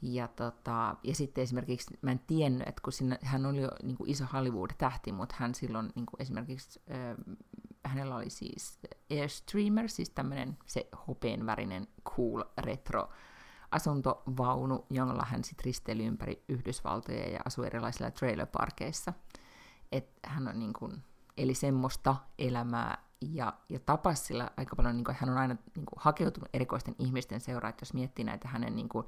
Ja, 0.02 0.28
tota, 0.28 0.96
ja 1.02 1.14
sitten 1.14 1.42
esimerkiksi, 1.42 1.98
mä 2.02 2.11
en 2.11 2.20
tiennyt, 2.26 2.68
että 2.68 2.80
kun 2.85 2.92
sinne, 2.92 3.18
hän 3.22 3.46
oli 3.46 3.61
jo 3.61 3.70
niin 3.83 3.96
kuin 3.96 4.11
iso 4.11 4.24
Hollywood-tähti, 4.33 5.12
mutta 5.12 5.35
hän 5.38 5.54
silloin 5.54 5.92
niin 5.94 6.07
kuin 6.07 6.22
esimerkiksi, 6.22 6.80
äh, 6.90 7.37
hänellä 7.85 8.16
oli 8.16 8.30
siis 8.30 8.78
Airstreamer, 9.11 9.88
siis 9.88 10.11
tämmöinen 10.11 10.59
se 10.66 10.88
hopeenvärinen 11.09 11.88
cool 12.04 12.42
retro 12.59 13.09
asuntovaunu, 13.70 14.87
jolla 14.90 15.24
hän 15.24 15.44
sitten 15.44 15.64
risteili 15.64 16.07
ympäri 16.07 16.44
Yhdysvaltoja 16.48 17.28
ja 17.28 17.40
asui 17.44 17.66
erilaisilla 17.66 18.11
trailerparkeissa 18.11 19.12
että 19.96 20.30
hän 20.30 20.48
on 20.48 20.59
niin 20.59 20.72
kuin, 20.72 21.02
eli 21.37 21.54
semmoista 21.54 22.16
elämää 22.38 22.98
ja, 23.20 23.52
ja 23.68 23.78
tapas 23.78 24.26
sillä 24.26 24.50
aika 24.57 24.76
paljon, 24.76 24.96
niin 24.96 25.04
kuin, 25.04 25.16
hän 25.20 25.30
on 25.30 25.38
aina 25.38 25.54
niin 25.54 25.87
kuin, 25.87 25.96
hakeutunut 25.96 26.48
erikoisten 26.52 26.94
ihmisten 26.98 27.40
seuraa, 27.40 27.70
että 27.70 27.83
jos 27.83 27.94
miettii 27.94 28.24
näitä 28.24 28.48
hänen 28.48 28.76
niin 28.76 28.88
kuin, 28.88 29.07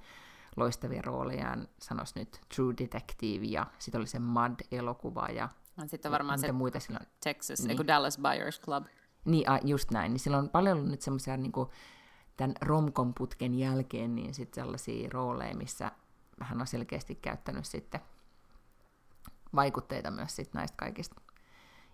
loistavia 0.56 1.02
roolejaan, 1.02 1.68
sanois 1.78 2.14
nyt 2.14 2.40
True 2.54 2.74
Detective 2.78 3.44
ja 3.44 3.66
sitten 3.78 3.98
oli 3.98 4.06
se 4.06 4.18
Mud-elokuva 4.18 5.28
ja 5.28 5.48
sitten 5.86 6.12
varmaan 6.12 6.38
se 6.38 6.52
muita 6.52 6.80
silloin. 6.80 7.06
Texas, 7.24 7.64
niin. 7.64 7.86
Dallas 7.86 8.18
Buyers 8.18 8.60
Club. 8.60 8.86
Niin, 9.24 9.50
a, 9.50 9.58
just 9.64 9.90
näin. 9.90 10.12
Niin 10.12 10.20
sillä 10.20 10.38
on 10.38 10.48
paljon 10.48 10.76
ollut 10.76 10.90
nyt 10.90 11.02
semmoisia 11.02 11.36
niin 11.36 11.52
tämän 12.36 12.54
romkon 12.60 13.14
putken 13.14 13.54
jälkeen 13.54 14.14
niin 14.14 14.34
sitten 14.34 14.64
sellaisia 14.64 15.08
rooleja, 15.12 15.56
missä 15.56 15.92
hän 16.40 16.60
on 16.60 16.66
selkeästi 16.66 17.14
käyttänyt 17.14 17.64
sitten 17.64 18.00
vaikutteita 19.56 20.10
myös 20.10 20.36
sit 20.36 20.54
näistä 20.54 20.76
kaikista 20.76 21.20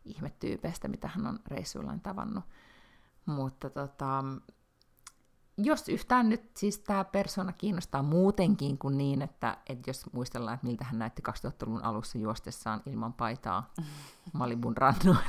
ihmetyypeistä, 0.04 0.88
mitä 0.88 1.08
hän 1.08 1.26
on 1.26 1.38
reissuillaan 1.46 2.00
tavannut. 2.00 2.44
Mutta 3.26 3.70
tota, 3.70 4.24
jos 5.58 5.88
yhtään 5.88 6.28
nyt 6.28 6.56
siis 6.56 6.78
tämä 6.78 7.04
persona 7.04 7.52
kiinnostaa 7.52 8.02
muutenkin 8.02 8.78
kuin 8.78 8.98
niin, 8.98 9.22
että, 9.22 9.56
että 9.68 9.90
jos 9.90 10.12
muistellaan, 10.12 10.54
että 10.54 10.66
miltä 10.66 10.84
hän 10.84 10.98
näytti 10.98 11.22
2000-luvun 11.28 11.84
alussa 11.84 12.18
juostessaan 12.18 12.82
ilman 12.86 13.12
paitaa 13.12 13.72
Malibun 14.32 14.76
rannoilla, 14.76 15.22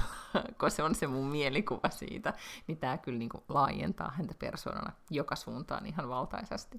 kun 0.59 0.71
se 0.71 0.83
on 0.83 0.95
se 0.95 1.07
mun 1.07 1.25
mielikuva 1.25 1.89
siitä, 1.89 2.33
niin 2.67 2.77
tämä 2.77 2.97
kyllä 2.97 3.19
niin 3.19 3.29
kuin 3.29 3.43
laajentaa 3.49 4.11
häntä 4.17 4.33
persoonana 4.39 4.91
joka 5.09 5.35
suuntaan 5.35 5.85
ihan 5.85 6.09
valtaisasti. 6.09 6.77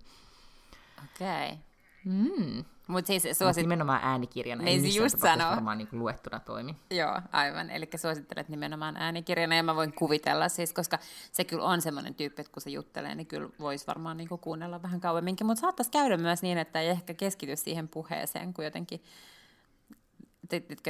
Okei. 1.05 1.47
Okay. 1.47 1.74
Mm. 2.05 2.65
Mutta 2.87 3.07
siis 3.07 3.39
suosit... 3.39 3.63
nimenomaan 3.63 4.01
äänikirjana, 4.03 4.63
niin 4.63 4.85
ei 4.85 4.97
just 4.97 5.19
sanoo. 5.19 5.51
varmaan 5.51 5.79
niin 5.79 5.89
luettuna 5.93 6.41
toimi. 6.41 6.77
Joo, 6.91 7.21
aivan. 7.33 7.71
Eli 7.71 7.89
suosittelet 7.97 8.49
nimenomaan 8.49 8.97
äänikirjana, 8.97 9.57
ja 9.57 9.63
mä 9.63 9.75
voin 9.75 9.93
kuvitella 9.93 10.49
siis, 10.49 10.73
koska 10.73 10.99
se 11.33 11.45
kyllä 11.45 11.65
on 11.65 11.83
semmoinen 11.83 12.15
tyyppi, 12.15 12.41
että 12.41 12.53
kun 12.53 12.63
se 12.63 12.71
juttelee, 12.71 13.15
niin 13.15 13.27
kyllä 13.27 13.49
voisi 13.61 13.87
varmaan 13.87 14.17
niin 14.17 14.29
kuunnella 14.29 14.83
vähän 14.83 15.01
kauemminkin, 15.01 15.47
mutta 15.47 15.61
saattaisi 15.61 15.91
käydä 15.91 16.17
myös 16.17 16.43
niin, 16.43 16.59
että 16.59 16.81
ei 16.81 16.89
ehkä 16.89 17.15
keskity 17.15 17.57
siihen 17.57 17.89
puheeseen, 17.89 18.55
kun 18.55 18.65
jotenkin 18.65 19.03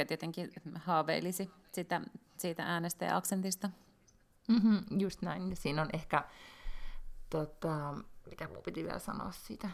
jotenkin 0.09 0.49
haaveilisi 0.75 1.51
sitä, 1.71 2.01
siitä 2.37 2.63
äänestä 2.63 3.05
ja 3.05 3.17
aksentista. 3.17 3.69
Mm-hmm, 4.47 4.99
just 4.99 5.21
näin. 5.21 5.55
Siinä 5.55 5.81
on 5.81 5.89
ehkä, 5.93 6.23
tota, 7.29 7.93
mitä 8.29 8.47
mun 8.47 8.63
piti 8.65 8.83
vielä 8.83 8.99
sanoa 8.99 9.31
siitä, 9.31 9.69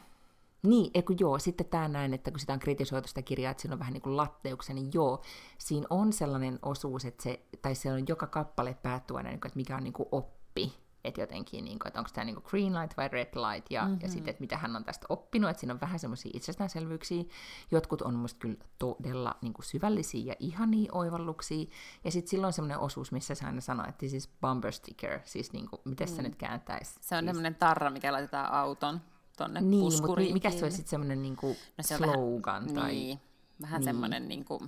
niin, 0.64 0.92
eikö 0.94 1.14
joo, 1.20 1.40
sitten 1.40 1.66
tämä 1.66 1.88
näin, 1.88 2.14
että 2.14 2.32
kun 2.32 2.40
sitä 2.40 2.54
on 2.54 2.60
kritisoitu 2.60 3.08
sitä 3.08 3.22
kirjaa, 3.22 3.52
että 3.52 3.62
siinä 3.62 3.74
on 3.74 3.80
vähän 3.80 3.94
niin 3.94 4.02
kuin 4.02 4.18
latteuksia, 4.18 4.76
niin 4.76 4.90
joo, 4.94 5.22
siinä 5.58 5.88
on 5.90 6.14
sellainen 6.14 6.60
osuus, 6.62 7.06
että 7.06 7.24
se, 7.24 7.46
tai 7.62 7.76
se 7.76 7.92
on 7.92 8.08
joka 8.08 8.28
kappale 8.28 8.74
päättyy 8.74 9.18
aina, 9.18 9.30
että 9.30 9.50
mikä 9.56 9.78
on 9.78 9.84
niin 9.84 9.94
kuin 9.94 10.10
oppi, 10.12 10.74
että 11.04 11.22
jotenkin, 11.22 11.66
niin 11.66 11.80
kuin, 11.80 11.88
että 11.88 12.00
onko 12.00 12.10
tämä 12.14 12.26
niin 12.26 12.36
kuin 12.36 12.46
green 12.50 12.74
light 12.74 12.98
vai 12.98 13.08
red 13.08 13.30
light, 13.36 13.72
ja, 13.72 13.82
mm-hmm. 13.82 14.00
ja 14.02 14.10
sitten, 14.10 14.30
että 14.30 14.42
mitä 14.42 14.58
hän 14.58 14.76
on 14.76 14.84
tästä 14.84 15.06
oppinut, 15.10 15.50
että 15.50 15.60
siinä 15.60 15.74
on 15.74 15.82
vähän 15.82 16.00
semmoisia 16.00 16.32
itsestäänselvyyksiä, 16.34 17.24
jotkut 17.72 18.02
on 18.02 18.16
musta 18.16 18.40
kyllä 18.40 18.58
todella 18.80 19.36
niin 19.42 19.54
kuin 19.54 19.66
syvällisiä 19.66 20.24
ja 20.26 20.36
ihania 20.40 20.92
oivalluksia, 20.94 21.66
ja 22.04 22.12
sitten 22.12 22.30
silloin 22.30 22.54
semmoinen 22.54 22.80
osuus, 22.80 23.12
missä 23.12 23.36
se 23.36 23.46
aina 23.46 23.62
sanoo, 23.62 23.86
että 23.90 24.08
siis 24.08 24.30
bumper 24.42 24.72
sticker, 24.72 25.20
siis 25.26 25.54
niin 25.54 25.70
kuin, 25.70 25.82
miten 25.86 26.10
mm. 26.10 26.16
se 26.16 26.22
nyt 26.22 26.36
kääntäisi? 26.36 26.92
Se 27.02 27.16
on 27.16 27.20
siis... 27.20 27.28
semmoinen 27.28 27.56
tarra, 27.56 27.90
mikä 27.90 28.12
laitetaan 28.12 28.52
auton 28.52 29.02
tonne 29.38 29.62
niin, 29.62 29.82
puskuriin. 29.82 30.34
Mutta 30.34 30.48
mikä 30.48 30.60
se 30.60 30.66
olisi 30.66 30.78
sitten 30.78 30.90
semmoinen 30.90 31.22
niinku 31.22 31.48
no 31.48 31.82
se 31.82 31.98
slogan? 31.98 32.64
Vähän, 32.64 32.76
tai... 32.76 32.92
Niin, 32.92 33.20
vähän 33.62 33.80
niin. 33.80 33.86
semmoinen 33.86 34.28
niinku 34.28 34.62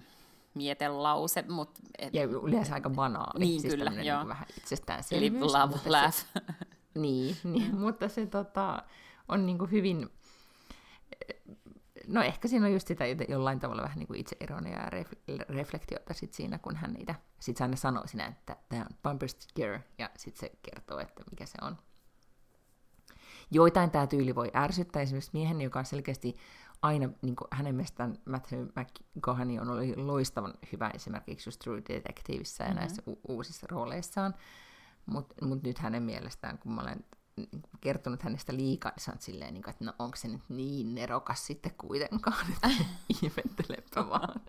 mietelause. 0.53 1.43
Mut, 1.49 1.69
et... 1.97 2.13
Ja 2.13 2.23
yleensä 2.23 2.73
aika 2.73 2.89
banaali. 2.89 3.39
Niin, 3.39 3.61
siis 3.61 3.75
kyllä, 3.75 3.91
joo. 3.91 4.17
Niinku 4.17 4.27
vähän 4.27 4.47
itsestäänselvyys. 4.57 5.31
Eli 5.31 5.39
love, 5.39 5.75
laugh. 5.85 6.15
Se, 6.15 6.41
niin, 7.01 7.35
niin 7.43 7.75
mutta 7.75 8.09
se 8.09 8.25
tota, 8.25 8.83
on 9.27 9.45
niinku 9.45 9.65
hyvin... 9.65 10.09
No 12.07 12.21
ehkä 12.21 12.47
siinä 12.47 12.65
on 12.65 12.73
just 12.73 12.87
sitä 12.87 13.05
jollain 13.29 13.59
tavalla 13.59 13.81
vähän 13.81 13.99
niin 13.99 14.07
kuin 14.07 14.19
itse-ironia 14.19 14.77
ja 14.79 14.89
ref- 14.89 15.45
reflektiota 15.49 16.13
sit 16.13 16.33
siinä, 16.33 16.57
kun 16.57 16.75
hän 16.75 16.93
niitä... 16.93 17.15
Sitten 17.39 17.57
se 17.57 17.63
aina 17.63 17.75
sanoo 17.75 18.07
sinä, 18.07 18.25
että 18.25 18.57
tämä 18.69 18.81
on 18.81 18.97
bumper 19.03 19.29
sticker, 19.29 19.79
ja 19.97 20.09
sitten 20.17 20.39
se 20.39 20.51
kertoo, 20.61 20.99
että 20.99 21.23
mikä 21.31 21.45
se 21.45 21.57
on. 21.61 21.77
Joitain 23.51 23.91
tämä 23.91 24.07
tyyli 24.07 24.35
voi 24.35 24.51
ärsyttää, 24.55 25.01
esimerkiksi 25.01 25.31
miehen, 25.33 25.61
joka 25.61 25.79
on 25.79 25.85
selkeästi 25.85 26.35
aina, 26.81 27.09
niin 27.21 27.35
kuin 27.35 27.47
hänen 27.51 27.75
mielestään 27.75 28.17
Matthew 28.25 28.67
McConaughey 29.15 29.59
on 29.59 29.69
ollut 29.69 29.97
loistavan 29.97 30.53
hyvä 30.71 30.91
esimerkiksi 30.93 31.47
just 31.47 31.59
True 31.59 31.81
Detectiveissä 31.89 32.63
ja 32.63 32.69
mm-hmm. 32.69 32.79
näissä 32.79 33.03
u- 33.07 33.21
uusissa 33.27 33.67
rooleissaan, 33.69 34.35
mutta 35.05 35.45
mut 35.45 35.63
nyt 35.63 35.79
hänen 35.79 36.03
mielestään, 36.03 36.57
kun 36.57 36.71
mä 36.73 36.81
olen 36.81 37.05
kertonut 37.81 38.23
hänestä 38.23 38.55
liikaa, 38.55 38.91
niin 39.07 39.21
silleen, 39.21 39.53
niin 39.53 39.69
että 39.69 39.85
no 39.85 39.93
onko 39.99 40.15
se 40.17 40.27
nyt 40.27 40.41
niin 40.49 40.95
nerokas 40.95 41.45
sitten 41.45 41.73
kuitenkaan, 41.77 42.45
että 42.53 42.69
ihmettelepä 43.21 44.09
vaan. 44.09 44.41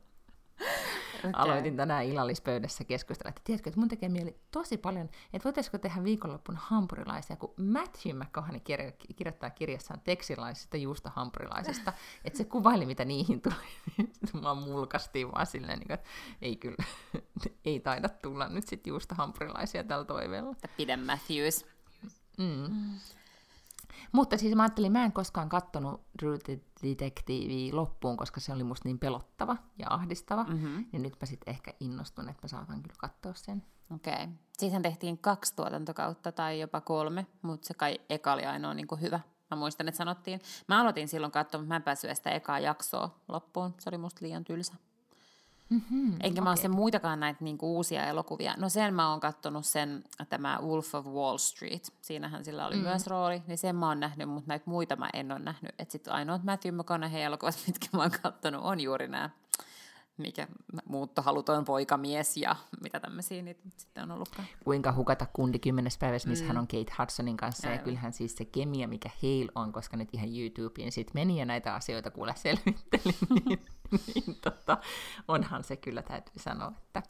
Okay. 1.18 1.30
Aloitin 1.32 1.76
tänään 1.76 2.04
illallispöydässä 2.04 2.84
keskustella, 2.84 3.28
että 3.28 3.40
tiedätkö, 3.44 3.70
että 3.70 3.80
mun 3.80 3.88
tekee 3.88 4.08
mieli 4.08 4.36
tosi 4.50 4.76
paljon, 4.76 5.08
että 5.32 5.44
voitaisiko 5.44 5.78
tehdä 5.78 6.04
viikonloppuna 6.04 6.58
hampurilaisia, 6.62 7.36
kun 7.36 7.54
Matthew 7.56 8.16
McConaughey 8.16 8.60
kir- 8.60 9.14
kirjoittaa 9.16 9.50
kirjassaan 9.50 10.00
teksilaisista 10.04 10.76
juustohampurilaisista, 10.76 11.92
että 12.24 12.36
se 12.36 12.44
kuvaili, 12.44 12.86
mitä 12.86 13.04
niihin 13.04 13.40
tuli. 13.40 13.54
Sitten 14.12 14.40
mua 14.40 14.54
mulkastiin 14.54 15.32
vaan 15.32 15.46
silleen, 15.46 15.78
niin 15.78 15.92
että 15.92 16.08
ei 16.42 16.56
kyllä, 16.56 16.84
ei 17.64 17.80
taida 17.80 18.08
tulla 18.08 18.48
nyt 18.48 18.68
sitten 18.68 18.90
juustohampurilaisia 18.90 19.84
tällä 19.84 20.04
toiveella. 20.04 20.54
Pidä 20.76 20.96
Matthews. 20.96 21.66
Mm. 22.38 22.98
Mutta 24.12 24.38
siis 24.38 24.54
mä 24.54 24.62
ajattelin, 24.62 24.92
mä 24.92 25.04
en 25.04 25.12
koskaan 25.12 25.48
kattonut 25.48 26.00
True 26.18 26.38
Detectivea 26.82 27.76
loppuun, 27.76 28.16
koska 28.16 28.40
se 28.40 28.52
oli 28.52 28.64
musta 28.64 28.88
niin 28.88 28.98
pelottava 28.98 29.56
ja 29.78 29.86
ahdistava. 29.90 30.44
Mm-hmm. 30.44 30.86
Ja 30.92 30.98
nyt 30.98 31.16
mä 31.20 31.26
sitten 31.26 31.54
ehkä 31.54 31.74
innostun, 31.80 32.28
että 32.28 32.44
mä 32.44 32.48
saatan 32.48 32.82
kyllä 32.82 32.96
katsoa 32.98 33.34
sen. 33.34 33.62
Okei. 33.94 34.14
Okay. 34.14 34.28
Siitähän 34.58 34.82
tehtiin 34.82 35.18
kaksi 35.18 35.56
tuotantokautta 35.56 36.32
tai 36.32 36.60
jopa 36.60 36.80
kolme, 36.80 37.26
mutta 37.42 37.66
se 37.66 37.74
kai 37.74 38.00
eka 38.10 38.32
oli 38.32 38.46
ainoa 38.46 38.74
niin 38.74 38.86
kuin 38.86 39.00
hyvä. 39.00 39.20
Mä 39.50 39.56
muistan, 39.56 39.88
että 39.88 39.98
sanottiin. 39.98 40.40
Mä 40.68 40.80
aloitin 40.80 41.08
silloin 41.08 41.32
katsoa, 41.32 41.60
mutta 41.60 41.68
mä 41.68 41.76
en 41.76 41.82
päässyt 41.82 42.16
sitä 42.16 42.30
ekaa 42.30 42.58
jaksoa 42.58 43.20
loppuun. 43.28 43.74
Se 43.80 43.90
oli 43.90 43.98
musta 43.98 44.18
liian 44.22 44.44
tylsä. 44.44 44.74
Mm-hmm, 45.70 46.12
Enkä 46.12 46.28
okay. 46.28 46.44
mä 46.44 46.50
ole 46.50 46.56
sen 46.56 46.70
muitakaan 46.70 47.20
näitä 47.20 47.44
niinku 47.44 47.76
uusia 47.76 48.06
elokuvia. 48.06 48.54
No 48.58 48.68
sen 48.68 48.94
mä 48.94 49.10
oon 49.10 49.20
kattonut 49.20 49.66
sen, 49.66 50.04
tämä 50.28 50.58
Wolf 50.62 50.94
of 50.94 51.06
Wall 51.06 51.38
Street. 51.38 51.92
Siinähän 52.00 52.44
sillä 52.44 52.66
oli 52.66 52.76
mm. 52.76 52.82
myös 52.82 53.06
rooli, 53.06 53.42
niin 53.46 53.58
sen 53.58 53.76
mä 53.76 53.88
oon 53.88 54.00
nähnyt, 54.00 54.28
mutta 54.28 54.48
näitä 54.48 54.70
muita 54.70 54.96
mä 54.96 55.10
en 55.12 55.32
ole 55.32 55.38
nähnyt. 55.38 55.74
Että 55.78 55.92
sitten 55.92 56.12
ainoat 56.12 56.44
Matthew 56.44 56.74
McConaughey 56.74 57.22
elokuvat, 57.22 57.62
mitkä 57.66 57.88
mä 57.92 58.02
oon 58.02 58.10
kattonut, 58.22 58.64
on 58.64 58.80
juuri 58.80 59.08
nämä 59.08 59.30
mikä 60.16 60.48
muuttohaluton 60.84 61.64
poikamies 61.64 62.36
ja 62.36 62.56
mitä 62.82 63.00
tämmöisiä 63.00 63.42
niitä 63.42 63.62
sitten 63.76 64.04
on 64.04 64.10
ollutkaan. 64.10 64.48
Kuinka 64.64 64.92
hukata 64.92 65.26
kundi 65.32 65.58
kymmenes 65.58 65.98
päivässä, 65.98 66.28
missä 66.28 66.44
mm. 66.44 66.48
hän 66.48 66.58
on 66.58 66.66
Kate 66.66 66.92
Hudsonin 66.98 67.36
kanssa, 67.36 67.68
Aivan. 67.68 67.78
ja 67.78 67.84
kyllähän 67.84 68.12
siis 68.12 68.36
se 68.36 68.44
kemia, 68.44 68.88
mikä 68.88 69.10
heil 69.22 69.48
on, 69.54 69.72
koska 69.72 69.96
nyt 69.96 70.08
ihan 70.12 70.28
YouTubeen 70.38 70.92
sitten 70.92 71.12
meni 71.14 71.38
ja 71.38 71.44
näitä 71.44 71.74
asioita 71.74 72.10
kuule 72.10 72.34
selvitteli, 72.36 73.14
niin, 73.44 73.66
niin 74.14 74.36
tota, 74.40 74.78
onhan 75.28 75.64
se 75.64 75.76
kyllä 75.76 76.02
täytyy 76.02 76.34
sanoa, 76.38 76.72
että 76.82 77.02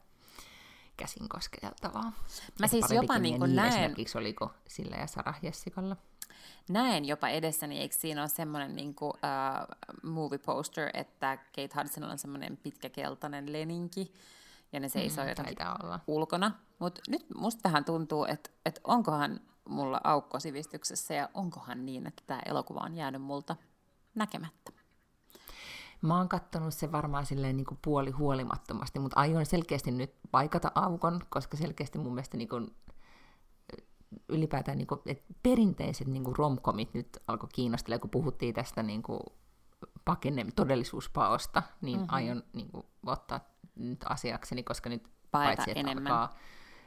käsin 0.96 1.28
kosketeltavaa. 1.28 2.12
Mä 2.60 2.66
siis 2.66 2.90
jopa 2.90 3.18
niin 3.18 3.38
kuin 3.38 3.56
näen... 3.56 3.68
Esimerkiksi 3.68 4.18
oliko 4.18 4.50
sillä 4.68 4.96
ja 4.96 5.06
SarahJessikalla? 5.06 5.96
Näen 6.68 7.04
jopa 7.04 7.28
edessäni, 7.28 7.78
eikö 7.78 7.94
siinä 7.94 8.22
ole 8.22 8.28
semmoinen 8.28 8.76
niin 8.76 8.94
kuin, 8.94 9.10
uh, 9.10 10.10
movie 10.10 10.38
poster, 10.38 10.90
että 10.94 11.36
Kate 11.36 11.80
Hudsonilla 11.80 12.12
on 12.12 12.18
semmoinen 12.18 12.56
pitkä 12.56 12.88
keltainen 12.88 13.52
leninki, 13.52 14.14
ja 14.72 14.80
ne 14.80 14.88
seisoo 14.88 15.24
mm, 15.24 15.28
jotenkin 15.28 15.66
olla. 15.84 16.00
ulkona. 16.06 16.52
Mutta 16.78 17.00
nyt 17.08 17.26
musta 17.34 17.60
vähän 17.64 17.84
tuntuu, 17.84 18.24
että, 18.24 18.50
että 18.66 18.80
onkohan 18.84 19.40
mulla 19.68 20.00
aukko 20.04 20.40
sivistyksessä, 20.40 21.14
ja 21.14 21.28
onkohan 21.34 21.86
niin, 21.86 22.06
että 22.06 22.22
tämä 22.26 22.40
elokuva 22.46 22.80
on 22.80 22.94
jäänyt 22.94 23.22
multa 23.22 23.56
näkemättä. 24.14 24.72
Mä 26.02 26.16
oon 26.18 26.28
kattonut 26.28 26.74
se 26.74 26.92
varmaan 26.92 27.26
silleen 27.26 27.56
niin 27.56 27.66
kuin 27.66 27.78
puoli 27.84 28.10
huolimattomasti, 28.10 28.98
mutta 28.98 29.20
aion 29.20 29.46
selkeästi 29.46 29.90
nyt 29.90 30.14
paikata 30.30 30.72
aukon, 30.74 31.20
koska 31.28 31.56
selkeästi 31.56 31.98
mun 31.98 32.14
mielestä 32.14 32.36
niin 32.36 32.48
kuin 32.48 32.74
ylipäätään 34.28 34.78
niin 34.78 34.86
kuin, 34.86 35.00
että 35.06 35.34
perinteiset 35.42 36.06
niin 36.08 36.24
kuin 36.24 36.36
romkomit 36.36 36.94
nyt 36.94 37.18
alkoi 37.26 37.48
kiinnostella, 37.52 37.98
kun 37.98 38.10
puhuttiin 38.10 38.54
tästä 38.54 38.82
niin 38.82 39.02
kuin 39.02 39.20
pakenne, 40.04 40.46
todellisuuspaosta, 40.56 41.62
niin 41.80 41.98
mm-hmm. 41.98 42.14
aion 42.14 42.42
niin 42.52 42.70
kuin, 42.70 42.86
ottaa 43.06 43.40
nyt 43.76 44.04
asiakseni, 44.08 44.62
koska 44.62 44.90
nyt 44.90 45.02
Paeta 45.30 45.56
paitsi, 45.56 45.70
että 45.70 45.80
enemmän. 45.80 46.12
alkaa 46.12 46.38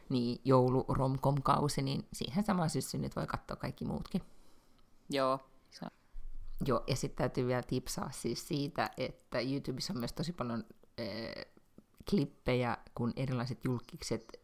niin 0.10 0.42
joulu 0.46 0.86
romkom 0.88 1.42
kausi, 1.42 1.82
niin 1.82 2.08
siihen 2.14 2.44
samaan 2.44 2.70
syssyyn 2.70 3.02
nyt 3.02 3.16
voi 3.16 3.28
katsoa 3.28 3.58
kaikki 3.58 3.86
muutkin. 3.86 4.22
Joo. 5.10 5.40
Se... 5.72 5.86
Joo, 6.66 6.84
ja 6.88 6.96
sitten 6.96 7.18
täytyy 7.18 7.48
vielä 7.48 7.62
tipsaa 7.62 8.12
siis 8.12 8.48
siitä, 8.48 8.90
että 8.98 9.40
YouTubessa 9.40 9.94
on 9.94 10.00
myös 10.00 10.14
tosi 10.14 10.34
paljon 10.34 10.66
äh, 11.00 11.46
klippejä, 12.10 12.78
kun 12.96 13.14
erilaiset 13.16 13.66
julkikset 13.66 14.40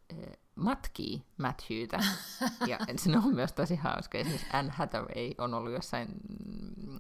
matkii 0.56 1.24
Matthewtä. 1.38 2.00
ja 2.70 2.80
se 2.96 3.18
on 3.18 3.36
myös 3.36 3.54
tosi 3.54 3.76
hauska. 3.76 4.18
Esimerkiksi 4.18 4.48
Anne 4.54 4.72
Hathaway 4.72 5.32
on 5.38 5.54
ollut 5.54 5.72
jossain 5.72 6.08
mm, 6.88 7.00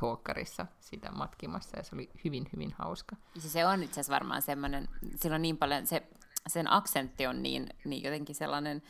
talkkarissa 0.00 0.66
sitä 0.80 1.12
matkimassa, 1.12 1.76
ja 1.76 1.82
se 1.82 1.94
oli 1.94 2.10
hyvin, 2.24 2.46
hyvin 2.52 2.74
hauska. 2.78 3.16
Se 3.38 3.66
on 3.66 3.82
itse 3.82 3.92
asiassa 3.92 4.12
varmaan 4.12 4.42
semmoinen, 4.42 4.88
sillä 5.16 5.34
on 5.34 5.42
niin 5.42 5.56
paljon, 5.56 5.86
se, 5.86 6.02
sen 6.46 6.72
aksentti 6.72 7.26
on 7.26 7.42
niin, 7.42 7.68
niin 7.84 8.02
jotenkin 8.02 8.34
sellainen 8.34 8.82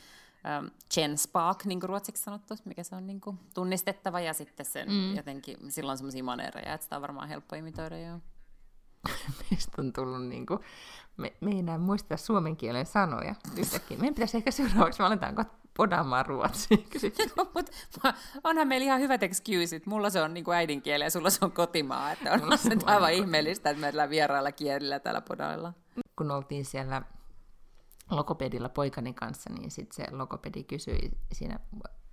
um, 0.63 0.71
Chen 0.95 1.19
Spark, 1.19 1.65
niin 1.65 1.81
kuin 1.81 1.89
ruotsiksi 1.89 2.23
sanottu, 2.23 2.55
mikä 2.65 2.83
se 2.83 2.97
on 2.97 3.07
niin 3.07 3.21
kuin 3.21 3.39
tunnistettava, 3.55 4.21
ja 4.21 4.33
sitten 4.33 4.67
sen 4.67 4.89
mm. 4.89 5.17
jotenkin, 5.17 5.57
silloin 5.69 5.99
semmoisia 5.99 6.25
maneereja, 6.25 6.75
että 6.75 6.85
sitä 6.85 6.97
on 6.97 7.03
varmaan 7.03 7.29
helppo 7.29 7.57
imitoida, 7.57 7.99
joo. 7.99 8.21
Meistä 9.51 9.83
on 9.83 9.93
tullut 9.93 10.27
niin 10.27 10.47
kuin 10.47 10.61
me, 11.17 11.33
me 11.40 11.51
ei 11.51 11.59
enää 11.59 11.79
muista 11.79 12.17
suomen 12.17 12.57
kielen 12.57 12.87
sanoja 12.87 13.35
yhtäkkiä. 13.59 13.99
Meidän 13.99 14.14
pitäisi 14.14 14.37
ehkä 14.37 14.51
seuraavaksi, 14.51 14.99
me 14.99 15.07
aletaanko 15.07 15.45
podaamaan 15.77 16.27
ruotsia. 16.27 16.77
no, 17.37 17.51
mutta 17.55 17.73
onhan 18.45 18.69
meillä 18.69 18.85
ihan 18.85 19.01
hyvät 19.01 19.23
excusit. 19.23 19.87
Mulla 19.87 20.11
se 20.11 20.23
on 20.23 20.35
niin 20.35 20.45
kuin 20.45 20.57
äidinkieli 20.57 21.05
ja 21.05 21.11
sulla 21.11 21.31
se 21.31 21.45
on 21.45 21.53
kotimaa. 21.53 22.12
Että 22.12 22.33
on 22.33 22.59
se 22.59 22.71
aivan 22.85 23.12
ihmeellistä, 23.12 23.71
että 23.71 23.81
meillä 23.81 24.11
vierailla 24.11 24.53
kielillä 24.53 25.01
täällä 25.01 25.21
podailla. 25.21 25.73
Kun 26.17 26.31
oltiin 26.31 26.64
siellä 26.64 27.03
logopedilla 28.11 28.69
poikani 28.69 29.14
kanssa, 29.14 29.51
niin 29.53 29.71
sitten 29.71 29.97
se 29.97 30.17
logopedi 30.17 30.64
kysyi 30.64 31.11
siinä 31.33 31.59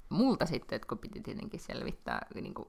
multa 0.10 0.46
sitten, 0.46 0.76
että 0.76 0.88
kun 0.88 0.98
piti 0.98 1.22
tietenkin 1.22 1.60
selvittää 1.60 2.28
niin 2.36 2.54
kuin 2.54 2.68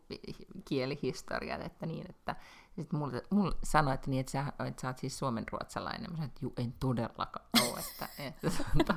kielihistoriat, 0.65 1.63
että 1.63 1.87
niin, 1.87 2.07
että 2.11 2.37
sitten 2.77 2.99
mulle, 2.99 3.23
mulle 3.31 3.55
sanoi, 3.63 3.95
että, 3.95 4.11
niin, 4.11 4.21
että, 4.21 4.33
sä, 4.33 4.45
että 4.67 4.81
sä 4.81 4.89
oot 4.89 4.99
siis 4.99 5.19
suomenruotsalainen. 5.19 6.11
Mä 6.11 6.17
sanoin, 6.17 6.29
että 6.29 6.41
juu, 6.43 6.53
en 6.57 6.73
todellakaan 6.73 7.47
ole, 7.63 7.81
että, 7.81 8.09
että 8.19 8.51
tuota, 8.73 8.95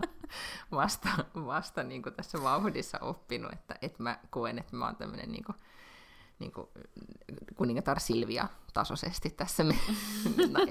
vasta, 0.71 1.09
vasta 1.35 1.83
niin 1.83 2.03
kuin 2.03 2.15
tässä 2.15 2.43
vauhdissa 2.43 2.99
oppinut, 3.01 3.53
että, 3.53 3.75
että 3.81 4.03
mä 4.03 4.19
koen, 4.29 4.59
että 4.59 4.75
mä 4.75 4.85
oon 4.85 4.95
tämmöinen 4.95 5.31
niin 5.31 5.43
kuin, 5.43 5.55
niin 6.39 6.51
kuin 6.51 6.67
kuningatar 7.55 7.99
Silvia 7.99 8.47
tasoisesti 8.73 9.29
tässä, 9.29 9.63
me, 9.63 9.75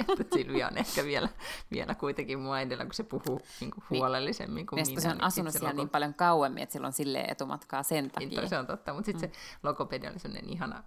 että 0.09 0.37
Silvia 0.37 0.69
on 0.69 0.79
ehkä 0.79 1.05
vielä, 1.05 1.29
vielä 1.71 1.95
kuitenkin 1.95 2.39
mua 2.39 2.61
edellä, 2.61 2.85
kun 2.85 2.95
se 2.95 3.03
puhuu 3.03 3.41
niin 3.61 3.71
kuin 3.71 3.85
niin. 3.91 3.99
huolellisemmin 4.01 4.67
kuin 4.67 4.87
minä. 4.87 5.01
se 5.01 5.09
on 5.09 5.15
niin 5.15 5.25
asunut 5.25 5.53
siellä 5.53 5.69
logo... 5.69 5.77
niin 5.77 5.89
paljon 5.89 6.15
kauemmin, 6.15 6.63
että 6.63 6.73
sillä 6.73 6.87
on 6.87 6.93
silleen 6.93 7.31
etumatkaa 7.31 7.83
sen 7.83 8.11
takia. 8.11 8.41
Niin, 8.41 8.49
se 8.49 8.59
on 8.59 8.67
totta, 8.67 8.95
mutta 8.95 9.07
sitten 9.07 9.31
mm. 9.31 9.35
se 9.35 9.41
logopedi 9.63 10.07
oli 10.07 10.19
sellainen 10.19 10.51
ihana 10.51 10.85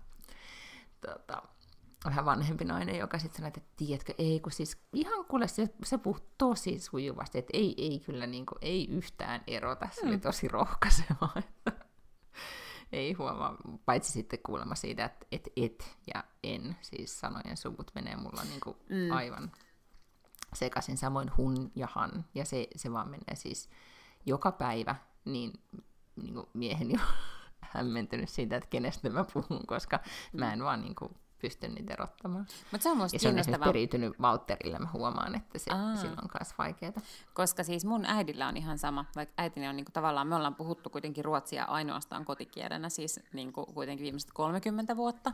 tota, 1.02 1.44
vähän 2.06 2.26
vanhempi 2.26 2.66
nainen, 2.66 2.98
joka 2.98 3.20
sitten 3.20 3.38
sanoi, 3.38 3.48
että 3.48 3.62
tiedätkö, 3.78 4.14
ei 4.18 4.40
kun 4.40 4.52
siis 4.52 4.78
ihan 4.94 5.26
kuule 5.26 5.48
se, 5.48 5.70
se 5.84 5.98
puhuu 5.98 6.20
tosi 6.38 6.80
sujuvasti, 6.80 7.38
että 7.38 7.52
ei, 7.54 7.76
ei 7.78 8.00
kyllä 8.00 8.28
niin 8.28 8.46
kuin, 8.46 8.60
ei 8.62 8.88
yhtään 8.90 9.44
erota, 9.48 9.88
se 9.92 10.02
mm. 10.02 10.10
oli 10.10 10.18
tosi 10.18 10.48
rohkaisevaa, 10.48 11.34
että 11.36 11.72
ei 12.92 13.14
huomaa, 13.14 13.58
paitsi 13.86 14.12
sitten 14.12 14.40
kuulemma 14.46 14.76
siitä, 14.76 15.06
että 15.06 15.26
et, 15.32 15.48
et 15.56 15.98
ja 16.14 16.24
en, 16.44 16.78
siis 16.82 17.20
sanojen 17.20 17.58
suvut 17.58 17.92
menee 17.96 18.16
mulla 18.16 18.44
niin 18.44 18.62
kuin 18.62 18.78
mm. 18.90 19.12
aivan 19.12 19.52
sekaisin, 20.54 20.98
samoin 20.98 21.32
hun 21.38 21.72
ja 21.76 21.88
han, 21.92 22.26
ja 22.36 22.46
se, 22.46 22.68
se 22.76 22.92
vaan 22.92 23.10
menee 23.10 23.36
siis 23.36 23.70
joka 24.26 24.52
päivä, 24.52 24.96
niin, 25.26 25.54
niin 26.16 26.34
kuin 26.34 26.48
miehen 26.54 26.92
jo 26.92 27.00
hämmentynyt 27.74 28.30
siitä, 28.30 28.58
että 28.58 28.70
kenestä 28.70 29.10
mä 29.10 29.26
puhun, 29.34 29.68
koska 29.68 30.00
mä 30.34 30.54
en 30.54 30.64
vaan 30.64 30.82
niin 30.82 30.96
kuin 30.96 31.16
pysty 31.40 31.68
niitä 31.68 31.94
erottamaan. 31.94 32.48
Mut 32.72 32.82
se 32.82 32.90
on 32.90 32.98
musta 32.98 33.16
ja 33.16 33.20
se 33.20 33.30
on 33.30 33.40
esimerkiksi 33.40 33.68
periytynyt 33.68 34.22
Valterille, 34.22 34.80
mä 34.80 34.90
huomaan, 34.94 35.36
että 35.36 35.60
se 35.60 35.72
Aa. 35.74 35.96
silloin 35.96 36.20
on 36.20 36.30
myös 36.40 36.58
vaikeaa. 36.58 36.94
Koska 37.34 37.64
siis 37.64 37.86
mun 37.86 38.06
äidillä 38.06 38.48
on 38.48 38.58
ihan 38.58 38.78
sama, 38.78 39.06
vaikka 39.16 39.34
äitini 39.38 39.68
on 39.68 39.76
niinku 39.76 39.92
tavallaan, 39.92 40.28
me 40.28 40.36
ollaan 40.36 40.56
puhuttu 40.56 40.90
kuitenkin 40.90 41.26
ruotsia 41.26 41.64
ainoastaan 41.64 42.26
kotikielenä, 42.26 42.90
siis 42.90 43.20
niinku 43.34 43.66
kuitenkin 43.66 44.04
viimeiset 44.04 44.32
30 44.34 44.96
vuotta, 44.96 45.34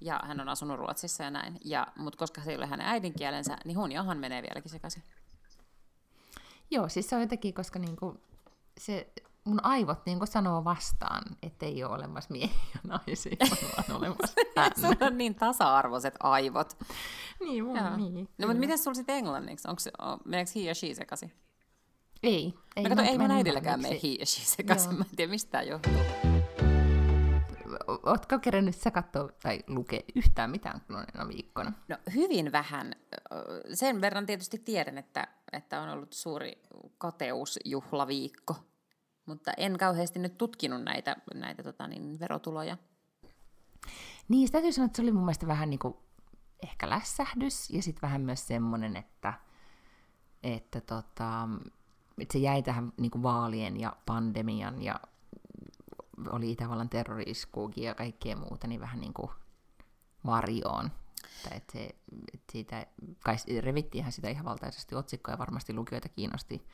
ja 0.00 0.20
hän 0.24 0.40
on 0.40 0.48
asunut 0.48 0.78
Ruotsissa 0.78 1.22
ja 1.22 1.30
näin, 1.30 1.58
ja, 1.64 1.86
mutta 1.96 2.18
koska 2.18 2.40
se 2.40 2.50
ei 2.50 2.56
ole 2.56 2.66
hänen 2.66 2.86
äidinkielensä, 2.86 3.56
niin 3.64 3.78
hun 3.78 3.92
ja 3.92 4.02
han 4.02 4.18
menee 4.18 4.42
vieläkin 4.42 4.70
sekaisin. 4.70 5.02
Joo, 6.70 6.88
siis 6.88 7.08
se 7.10 7.16
on 7.16 7.22
jotenkin, 7.22 7.54
koska 7.54 7.78
niinku 7.78 8.20
se 8.78 9.12
mun 9.44 9.64
aivot 9.64 10.06
niin 10.06 10.26
sanoo 10.26 10.64
vastaan, 10.64 11.22
että 11.42 11.66
ei 11.66 11.84
ole 11.84 11.94
olemassa 11.94 12.32
miehiä 12.32 12.56
ja 12.74 12.80
naisia, 12.84 13.36
vaan 13.40 13.96
olemassa. 13.98 14.34
Sulla 14.80 15.06
on 15.06 15.18
niin 15.18 15.34
tasa-arvoiset 15.34 16.14
aivot. 16.20 16.78
niin, 17.40 17.64
mun, 17.64 17.78
niin. 17.96 18.28
No, 18.38 18.46
mutta 18.46 18.60
miten 18.60 18.78
sulla 18.78 18.94
sitten 18.94 19.16
englanniksi? 19.16 19.68
Onko, 19.68 19.80
meneekö 20.24 20.50
he 20.54 20.60
ja 20.60 20.74
she 20.74 20.94
sekaisin? 20.94 21.32
Ei. 22.22 22.54
ei 22.76 22.84
no, 22.84 22.88
kato, 22.88 23.02
ei 23.02 23.18
mun 23.18 23.30
äidilläkään 23.30 23.80
mene 23.80 24.00
he 24.02 24.08
ja 24.08 24.26
she 24.26 24.44
sekaisin. 24.44 24.94
Mä 24.94 25.04
en 25.10 25.16
tiedä, 25.16 25.30
mistä 25.30 25.50
tämä 25.50 25.62
johtuu. 25.62 25.92
Ootko 27.86 28.38
kerännyt 28.38 28.76
sä 28.76 28.90
katsoa 28.90 29.28
tai 29.42 29.60
lukea 29.68 30.00
yhtään 30.14 30.50
mitään 30.50 30.80
kuluneena 30.80 31.28
viikkona? 31.28 31.72
No 31.88 31.96
hyvin 32.14 32.52
vähän. 32.52 32.94
Sen 33.74 34.00
verran 34.00 34.26
tietysti 34.26 34.58
tiedän, 34.58 34.98
että, 34.98 35.28
että 35.52 35.80
on 35.80 35.88
ollut 35.88 36.12
suuri 36.12 36.62
kateusjuhlaviikko 36.98 38.56
mutta 39.26 39.52
en 39.56 39.78
kauheasti 39.78 40.18
nyt 40.18 40.38
tutkinut 40.38 40.82
näitä, 40.82 41.16
näitä 41.34 41.62
tota, 41.62 41.86
niin, 41.86 42.20
verotuloja. 42.20 42.76
Niin, 44.28 44.48
sitä 44.48 44.56
täytyy 44.56 44.72
sanoa, 44.72 44.86
että 44.86 44.96
se 44.96 45.02
oli 45.02 45.12
mun 45.12 45.24
mielestä 45.24 45.46
vähän 45.46 45.70
niin 45.70 45.78
kuin 45.78 45.94
ehkä 46.62 46.90
lässähdys 46.90 47.70
ja 47.70 47.82
sitten 47.82 48.02
vähän 48.02 48.20
myös 48.20 48.46
semmoinen, 48.46 48.96
että, 48.96 49.34
että, 50.42 50.80
tota, 50.80 51.48
että 52.18 52.32
se 52.32 52.38
jäi 52.38 52.62
tähän 52.62 52.92
niin 52.96 53.10
kuin 53.10 53.22
vaalien 53.22 53.80
ja 53.80 53.96
pandemian 54.06 54.82
ja 54.82 55.00
oli 56.30 56.50
Itävallan 56.50 56.88
terrori 56.88 57.32
ja 57.76 57.94
kaikkea 57.94 58.36
muuta, 58.36 58.66
niin 58.66 58.80
vähän 58.80 59.00
niin 59.00 59.14
kuin 59.14 59.30
varjoon. 60.26 60.90
Että 61.50 61.72
se, 61.72 61.84
että 62.34 62.52
siitä, 62.52 62.86
kai 63.24 63.36
revittiinhän 63.60 64.12
sitä 64.12 64.28
ihan 64.28 64.44
valtaisesti 64.44 64.94
otsikkoja, 64.94 65.38
varmasti 65.38 65.74
lukijoita 65.74 66.08
kiinnosti 66.08 66.66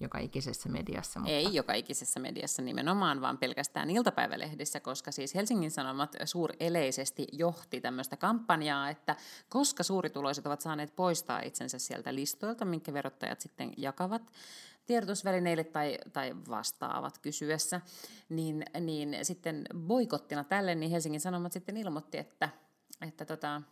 joka 0.00 0.18
ikisessä 0.18 0.68
mediassa. 0.68 1.20
Mutta... 1.20 1.32
Ei 1.32 1.54
joka 1.54 1.74
ikisessä 1.74 2.20
mediassa 2.20 2.62
nimenomaan, 2.62 3.20
vaan 3.20 3.38
pelkästään 3.38 3.90
iltapäivälehdissä, 3.90 4.80
koska 4.80 5.12
siis 5.12 5.34
Helsingin 5.34 5.70
Sanomat 5.70 6.16
suureleisesti 6.24 7.26
johti 7.32 7.80
tämmöistä 7.80 8.16
kampanjaa, 8.16 8.90
että 8.90 9.16
koska 9.48 9.82
suurituloiset 9.82 10.46
ovat 10.46 10.60
saaneet 10.60 10.96
poistaa 10.96 11.40
itsensä 11.40 11.78
sieltä 11.78 12.14
listoilta, 12.14 12.64
minkä 12.64 12.92
verottajat 12.92 13.40
sitten 13.40 13.72
jakavat 13.76 14.32
tiedotusvälineille 14.86 15.64
tai, 15.64 15.98
tai 16.12 16.36
vastaavat 16.48 17.18
kysyessä, 17.18 17.80
niin, 18.28 18.64
niin 18.80 19.16
sitten 19.22 19.64
boikottina 19.78 20.44
tälle, 20.44 20.74
niin 20.74 20.90
Helsingin 20.90 21.20
Sanomat 21.20 21.52
sitten 21.52 21.76
ilmoitti, 21.76 22.18
että, 22.18 22.48
että 23.06 23.24
tota, 23.24 23.62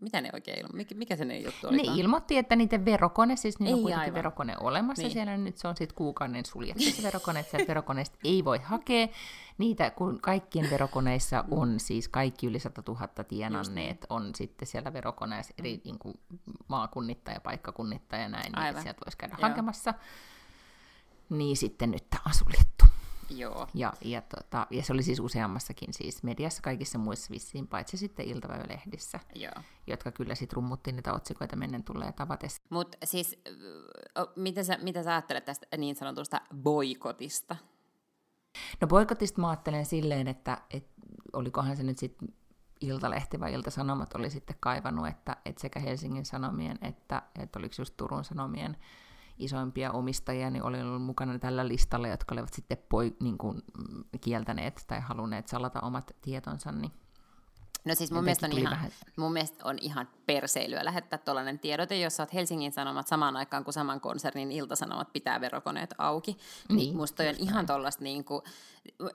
mitä 0.00 0.20
ne 0.20 0.30
oikein 0.32 0.66
ilmo- 0.66 0.76
mikä, 0.76 0.94
mikä 0.94 1.16
se 1.16 1.24
ne 1.24 1.38
juttu 1.38 1.68
oli? 1.68 1.76
Ne 1.76 1.82
ilmoitti, 1.96 2.38
että 2.38 2.56
niiden 2.56 2.84
verokone, 2.84 3.36
siis 3.36 3.58
niillä 3.58 3.76
on 3.76 3.82
kuitenkin 3.82 4.04
aivan. 4.04 4.14
verokone 4.14 4.54
olemassa 4.60 5.02
niin. 5.02 5.12
siellä, 5.12 5.36
nyt 5.36 5.58
se 5.58 5.68
on 5.68 5.76
sitten 5.76 5.96
kuukauden 5.96 6.46
suljettu 6.46 6.82
se 6.82 7.02
verokone, 7.08 7.40
että 7.40 7.50
sieltä 7.50 7.68
verokoneesta 7.68 8.18
ei 8.24 8.44
voi 8.44 8.58
hakea. 8.58 9.08
Niitä, 9.58 9.90
kun 9.90 10.20
kaikkien 10.20 10.70
verokoneissa 10.70 11.44
on 11.50 11.80
siis 11.80 12.08
kaikki 12.08 12.46
yli 12.46 12.58
100 12.58 12.82
000 12.88 13.08
tienanneet, 13.08 14.00
niin. 14.00 14.06
on 14.10 14.34
sitten 14.34 14.68
siellä 14.68 14.92
verokoneessa 14.92 15.54
eri 15.58 15.80
niin 15.84 15.98
kuin, 15.98 16.14
maakunnitta 16.68 17.30
ja 17.30 17.40
paikkakunnitta 17.40 18.16
ja 18.16 18.28
näin, 18.28 18.52
niin 18.52 18.82
sieltä 18.82 19.00
voisi 19.06 19.18
käydä 19.18 19.36
Joo. 19.40 19.48
hakemassa. 19.48 19.94
Niin 21.30 21.56
sitten 21.56 21.90
nyt 21.90 22.10
tämä 22.10 22.22
on 22.26 22.34
suljettu. 22.34 22.83
Joo. 23.30 23.68
Ja, 23.74 23.92
ja, 24.00 24.22
tota, 24.22 24.66
ja 24.70 24.82
se 24.82 24.92
oli 24.92 25.02
siis 25.02 25.20
useammassakin 25.20 25.92
siis 25.92 26.22
mediassa, 26.22 26.62
kaikissa 26.62 26.98
muissa 26.98 27.30
vissiin, 27.30 27.66
paitsi 27.66 27.96
sitten 27.96 28.26
iltapäivälehdissä, 28.26 29.20
Joo. 29.34 29.52
jotka 29.86 30.10
kyllä 30.12 30.34
sitten 30.34 30.56
rummutti 30.56 30.92
niitä 30.92 31.12
otsikoita 31.12 31.56
mennen 31.56 31.84
tulee 31.84 32.12
tavatessa. 32.12 32.62
Mutta 32.70 32.98
siis, 33.04 33.42
mitä 34.36 34.62
sä, 34.62 34.78
mitä 34.82 35.02
sä 35.02 35.12
ajattelet 35.12 35.44
tästä 35.44 35.66
niin 35.76 35.96
sanotusta 35.96 36.40
boikotista? 36.62 37.56
No 38.80 38.88
boikotista 38.88 39.40
mä 39.40 39.48
ajattelen 39.48 39.86
silleen, 39.86 40.28
että, 40.28 40.58
että 40.70 40.92
olikohan 41.32 41.76
se 41.76 41.82
nyt 41.82 41.98
sitten 41.98 42.28
Iltalehti 42.80 43.40
vai 43.40 43.52
Ilta-Sanomat 43.52 44.14
oli 44.14 44.30
sitten 44.30 44.56
kaivannut, 44.60 45.06
että, 45.06 45.36
että 45.44 45.60
sekä 45.60 45.80
Helsingin 45.80 46.24
Sanomien 46.24 46.78
että, 46.82 47.22
että 47.42 47.58
oliko 47.58 47.74
just 47.78 47.94
Turun 47.96 48.24
Sanomien 48.24 48.76
isoimpia 49.38 49.92
omistajia, 49.92 50.50
niin 50.50 50.62
oli 50.62 50.80
ollut 50.80 51.02
mukana 51.02 51.38
tällä 51.38 51.68
listalla, 51.68 52.08
jotka 52.08 52.34
olivat 52.34 52.52
sitten 52.52 52.78
poi, 52.88 53.16
niin 53.20 53.38
kuin, 53.38 53.56
mm, 53.56 54.04
kieltäneet 54.20 54.84
tai 54.86 55.00
halunneet 55.00 55.48
salata 55.48 55.80
omat 55.80 56.16
tietonsa, 56.22 56.72
niin 56.72 56.92
No 57.84 57.94
siis 57.94 58.12
mun 58.12 58.24
mielestä, 58.24 58.46
on 58.46 58.58
ihan, 58.58 58.90
mun 59.16 59.32
mielestä 59.32 59.64
on 59.64 59.76
ihan 59.80 60.08
perseilyä 60.26 60.84
lähettää 60.84 61.18
tuollainen 61.18 61.58
tiedote, 61.58 61.98
jos 61.98 62.20
olet 62.20 62.34
Helsingin 62.34 62.72
Sanomat 62.72 63.08
samaan 63.08 63.36
aikaan 63.36 63.64
kuin 63.64 63.74
saman 63.74 64.00
konsernin 64.00 64.52
iltasanomat 64.52 65.12
pitää 65.12 65.40
verokoneet 65.40 65.94
auki. 65.98 66.36
Niin, 66.68 66.76
niin 66.76 66.96
musta 66.96 67.22
on 67.22 67.34
ihan 67.38 67.66
tuollaista 67.66 68.04
niin 68.04 68.24
kuin, 68.24 68.42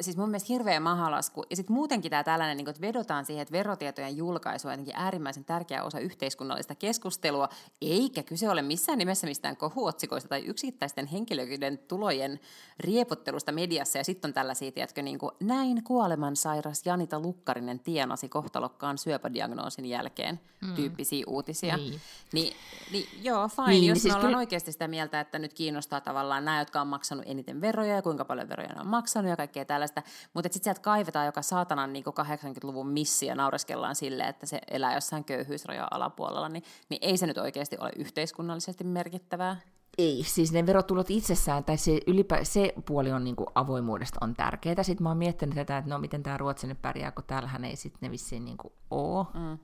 siis 0.01 0.17
mun 0.17 0.29
mielestä 0.29 0.53
hirveä 0.53 0.79
mahalasku. 0.79 1.45
Ja 1.49 1.55
sitten 1.55 1.73
muutenkin 1.73 2.09
tämä 2.09 2.23
tällainen, 2.23 2.57
niin 2.57 2.65
kuin, 2.65 2.71
että 2.71 2.87
vedotaan 2.87 3.25
siihen, 3.25 3.41
että 3.41 3.51
verotietojen 3.51 4.17
julkaisu 4.17 4.67
on 4.67 4.71
jotenkin 4.71 4.95
äärimmäisen 4.97 5.45
tärkeä 5.45 5.83
osa 5.83 5.99
yhteiskunnallista 5.99 6.75
keskustelua, 6.75 7.49
eikä 7.81 8.23
kyse 8.23 8.49
ole 8.49 8.61
missään 8.61 8.97
nimessä 8.97 9.27
mistään 9.27 9.57
kohuotsikoista 9.57 10.29
tai 10.29 10.45
yksittäisten 10.45 11.07
henkilöiden 11.07 11.77
tulojen 11.77 12.39
riepottelusta 12.79 13.51
mediassa. 13.51 13.97
Ja 13.97 14.03
sitten 14.03 14.29
on 14.29 14.33
tällaisia, 14.33 14.71
tiedätkö, 14.71 15.01
niin 15.01 15.19
kuin, 15.19 15.31
näin 15.39 15.83
kuolemansairas 15.83 16.85
Janita 16.85 17.19
Lukkarinen 17.19 17.79
tienasi 17.79 18.29
kohtalokkaan 18.29 18.97
syöpädiagnoosin 18.97 19.85
jälkeen 19.85 20.39
mm. 20.61 20.75
Tyyppisiä 20.99 21.23
uutisia. 21.27 21.77
Niin, 21.77 22.01
niin, 22.33 22.53
niin 22.91 23.07
joo, 23.21 23.47
fine, 23.47 23.67
niin, 23.67 23.85
jos 23.85 24.01
siis 24.01 24.13
ollaan 24.13 24.27
kyllä... 24.27 24.37
oikeasti 24.37 24.71
sitä 24.71 24.87
mieltä, 24.87 25.19
että 25.19 25.39
nyt 25.39 25.53
kiinnostaa 25.53 26.01
tavallaan 26.01 26.45
nämä, 26.45 26.59
jotka 26.59 26.81
on 26.81 26.87
maksanut 26.87 27.25
eniten 27.27 27.61
veroja 27.61 27.95
ja 27.95 28.01
kuinka 28.01 28.25
paljon 28.25 28.49
veroja 28.49 28.69
ne 28.69 28.81
on 28.81 28.87
maksanut 28.87 29.29
ja 29.29 29.35
kaikkea 29.35 29.49
kaikkea 29.49 29.65
tällaista. 29.65 30.03
Mutta 30.33 30.53
sitten 30.53 30.63
sieltä 30.63 30.81
kaivetaan 30.81 31.25
joka 31.25 31.41
saatanan 31.41 31.93
niin 31.93 32.05
80-luvun 32.05 32.87
missi 32.87 33.25
ja 33.25 33.35
naureskellaan 33.35 33.95
sille, 33.95 34.23
että 34.23 34.45
se 34.45 34.61
elää 34.71 34.95
jossain 34.95 35.23
köyhyysrajan 35.23 35.87
alapuolella, 35.91 36.49
niin, 36.49 36.63
niin 36.89 36.99
ei 37.01 37.17
se 37.17 37.27
nyt 37.27 37.37
oikeasti 37.37 37.77
ole 37.79 37.91
yhteiskunnallisesti 37.95 38.83
merkittävää. 38.83 39.57
Ei, 39.97 40.23
siis 40.23 40.51
ne 40.51 40.65
verotulot 40.65 41.09
itsessään, 41.09 41.63
tai 41.63 41.77
se, 41.77 41.99
ylipä, 42.07 42.43
se 42.43 42.73
puoli 42.85 43.11
on 43.11 43.23
niin 43.23 43.35
kuin 43.35 43.47
avoimuudesta 43.55 44.19
on 44.21 44.33
tärkeää. 44.33 44.83
Sitten 44.83 45.03
mä 45.03 45.09
oon 45.09 45.17
miettinyt 45.17 45.55
tätä, 45.55 45.77
että 45.77 45.89
no 45.89 45.99
miten 45.99 46.23
tämä 46.23 46.37
Ruotsi 46.37 46.67
nyt 46.67 46.81
pärjää, 46.81 47.11
kun 47.11 47.23
täällähän 47.27 47.65
ei 47.65 47.75
sitten 47.75 47.99
ne 48.01 48.11
vissiin 48.11 48.45
niin 48.45 48.57
kuin 48.57 48.73
ole. 48.91 49.25
Mm. 49.33 49.57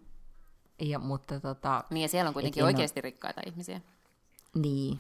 Ja, 0.82 1.00
mutta 1.00 1.40
tota, 1.40 1.84
niin 1.90 2.02
ja 2.02 2.08
siellä 2.08 2.28
on 2.28 2.34
kuitenkin 2.34 2.64
oikeasti 2.64 3.00
ole... 3.00 3.02
rikkaita 3.02 3.42
ihmisiä. 3.46 3.82
Niin, 4.56 5.00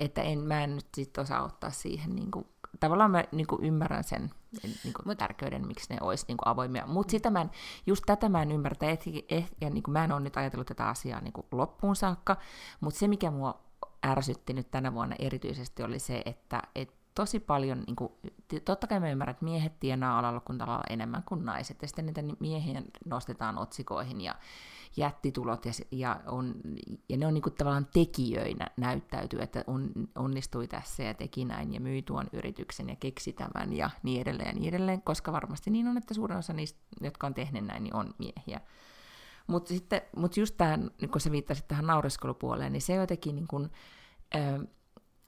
että 0.00 0.22
en, 0.22 0.38
mä 0.38 0.64
en 0.64 0.76
nyt 0.76 0.86
sit 0.94 1.18
osaa 1.18 1.44
ottaa 1.44 1.70
siihen, 1.70 2.16
niin 2.16 2.30
kuin, 2.30 2.46
tavallaan 2.80 3.10
mä 3.10 3.24
niin 3.32 3.46
kuin 3.46 3.64
ymmärrän 3.64 4.04
sen 4.04 4.30
niin 4.62 4.94
kuin 4.94 4.94
Mut, 5.04 5.18
tärkeyden, 5.18 5.66
miksi 5.66 5.94
ne 5.94 5.98
olisi 6.00 6.24
niin 6.28 6.36
kuin 6.36 6.48
avoimia. 6.48 6.86
Mutta 6.86 7.10
sitä 7.10 7.30
mä 7.30 7.40
en, 7.40 7.50
just 7.86 8.04
tätä 8.06 8.28
mä 8.28 8.42
en 8.42 8.52
ymmärrä, 8.52 8.90
et, 8.90 9.04
et, 9.28 9.44
ja 9.60 9.70
niin 9.70 9.82
kuin 9.82 9.92
mä 9.92 10.04
en 10.04 10.12
ole 10.12 10.20
nyt 10.20 10.36
ajatellut 10.36 10.66
tätä 10.66 10.88
asiaa 10.88 11.20
niin 11.20 11.32
kuin 11.32 11.46
loppuun 11.52 11.96
saakka, 11.96 12.36
mutta 12.80 12.98
se 12.98 13.08
mikä 13.08 13.30
mua 13.30 13.60
ärsytti 14.06 14.52
nyt 14.52 14.70
tänä 14.70 14.94
vuonna 14.94 15.16
erityisesti 15.18 15.82
oli 15.82 15.98
se, 15.98 16.22
että 16.26 16.62
et 16.74 17.03
tosi 17.14 17.40
paljon, 17.40 17.82
niin 17.86 17.96
kuin, 17.96 18.12
totta 18.64 18.86
kai 18.86 19.00
mä 19.00 19.10
ymmärrän, 19.10 19.32
että 19.32 19.44
miehet 19.44 19.80
tienaa 19.80 20.18
alalla 20.18 20.40
kun 20.40 20.58
enemmän 20.90 21.22
kuin 21.22 21.44
naiset, 21.44 21.82
ja 21.82 21.88
sitten 21.88 22.06
niitä 22.06 22.22
miehiä 22.40 22.82
nostetaan 23.04 23.58
otsikoihin, 23.58 24.20
ja 24.20 24.34
jättitulot 24.96 25.66
ja, 25.66 25.72
ja, 25.90 26.20
on, 26.26 26.54
ja 27.08 27.16
ne 27.16 27.26
on 27.26 27.34
niin 27.34 27.42
kuin 27.42 27.54
tavallaan 27.54 27.88
tekijöinä 27.92 28.66
näyttäytyy, 28.76 29.42
että 29.42 29.64
on, 29.66 29.90
onnistui 30.14 30.68
tässä 30.68 31.02
ja 31.02 31.14
teki 31.14 31.44
näin 31.44 31.74
ja 31.74 31.80
myi 31.80 32.02
tuon 32.02 32.26
yrityksen 32.32 32.88
ja 32.88 32.96
keksi 32.96 33.32
tämän 33.32 33.72
ja 33.72 33.90
niin 34.02 34.20
edelleen 34.20 34.48
ja 34.48 34.52
niin 34.52 34.68
edelleen, 34.68 35.02
koska 35.02 35.32
varmasti 35.32 35.70
niin 35.70 35.88
on, 35.88 35.96
että 35.96 36.14
suurin 36.14 36.38
osa 36.38 36.52
niistä, 36.52 36.80
jotka 37.00 37.26
on 37.26 37.34
tehneet 37.34 37.64
näin, 37.64 37.82
niin 37.84 37.96
on 37.96 38.14
miehiä. 38.18 38.60
Mutta 39.46 39.68
sitten, 39.68 40.02
mut 40.16 40.36
just 40.36 40.56
tähän, 40.56 40.90
kun 41.12 41.20
sä 41.20 41.30
viittasit 41.30 41.68
tähän 41.68 41.86
naureskelupuoleen, 41.86 42.72
niin 42.72 42.82
se 42.82 42.94
jotenkin 42.94 43.34
niin 43.34 43.46
kuin, 43.48 43.70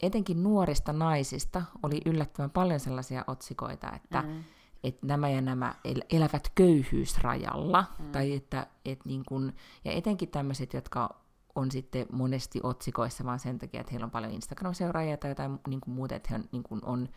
etenkin 0.01 0.43
nuorista 0.43 0.93
naisista 0.93 1.63
oli 1.83 2.01
yllättävän 2.07 2.51
paljon 2.51 2.81
sellaisia 2.81 3.25
otsikoita, 3.27 3.93
että 3.93 4.23
mm 4.23 4.45
että 4.87 5.07
nämä 5.07 5.29
ja 5.29 5.41
nämä 5.41 5.75
el- 5.85 6.03
elävät 6.11 6.53
köyhyysrajalla, 6.55 7.85
mm. 7.99 8.13
tai 8.13 8.33
että 8.33 8.67
et 8.85 9.05
niin 9.05 9.23
kun, 9.29 9.53
ja 9.85 9.93
etenkin 9.93 10.29
tämmöiset, 10.29 10.75
jotka 10.75 11.17
on 11.55 11.71
sitten 11.71 12.07
monesti 12.13 12.61
otsikoissa 12.63 13.25
vaan 13.25 13.39
sen 13.39 13.59
takia, 13.59 13.81
että 13.81 13.91
heillä 13.91 14.05
on 14.05 14.11
paljon 14.11 14.33
Instagram-seuraajia 14.33 15.17
tai 15.17 15.31
jotain 15.31 15.59
niin 15.69 15.81
kuin 15.81 15.95
muuta, 15.95 16.15
että 16.15 16.29
he 16.31 16.35
on, 16.35 16.45
niin 16.53 16.63
kuin 16.63 16.81
on, 16.85 17.09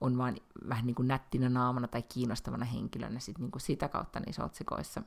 on 0.00 0.18
vaan 0.18 0.36
vähän 0.68 0.86
niin 0.86 0.94
kuin 0.94 1.08
nättinä 1.08 1.48
naamana 1.48 1.88
tai 1.88 2.02
kiinnostavana 2.02 2.64
henkilönä 2.64 3.20
sit 3.20 3.38
niin 3.38 3.50
kuin 3.50 3.62
sitä 3.62 3.88
kautta 3.88 4.20
niissä 4.20 4.44
otsikoissa. 4.44 5.02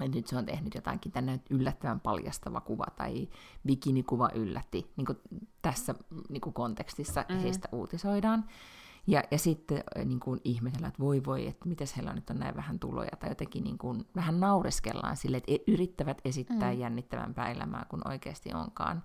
Ja 0.00 0.08
nyt 0.08 0.26
se 0.26 0.36
on 0.36 0.46
tehnyt 0.46 0.74
jotakin 0.74 1.12
tänne 1.12 1.40
yllättävän 1.50 2.00
paljastava 2.00 2.60
kuva 2.60 2.86
tai 2.96 3.28
bikinikuva 3.66 4.28
yllätti. 4.34 4.92
Niin 4.96 5.06
kuin 5.06 5.18
tässä 5.62 5.94
niin 6.28 6.40
kuin 6.40 6.52
kontekstissa 6.52 7.24
mm. 7.28 7.38
heistä 7.38 7.68
uutisoidaan. 7.72 8.44
Ja, 9.06 9.22
ja 9.30 9.38
sitten 9.38 9.84
niin 10.04 10.20
kuin 10.20 10.40
ihmetellä, 10.44 10.88
että 10.88 11.02
voi 11.02 11.24
voi, 11.24 11.46
että 11.46 11.68
miten 11.68 11.86
heillä 11.96 12.12
nyt 12.12 12.30
on 12.30 12.38
näin 12.38 12.56
vähän 12.56 12.78
tuloja, 12.78 13.10
tai 13.18 13.28
jotenkin 13.28 13.64
niin 13.64 13.78
kuin, 13.78 14.06
vähän 14.16 14.40
naureskellaan 14.40 15.16
sille, 15.16 15.36
että 15.36 15.52
e, 15.52 15.58
yrittävät 15.66 16.20
esittää 16.24 16.72
mm. 16.72 16.78
jännittävämpää 16.78 17.50
elämää 17.50 17.86
kuin 17.88 18.08
oikeasti 18.08 18.54
onkaan. 18.54 19.02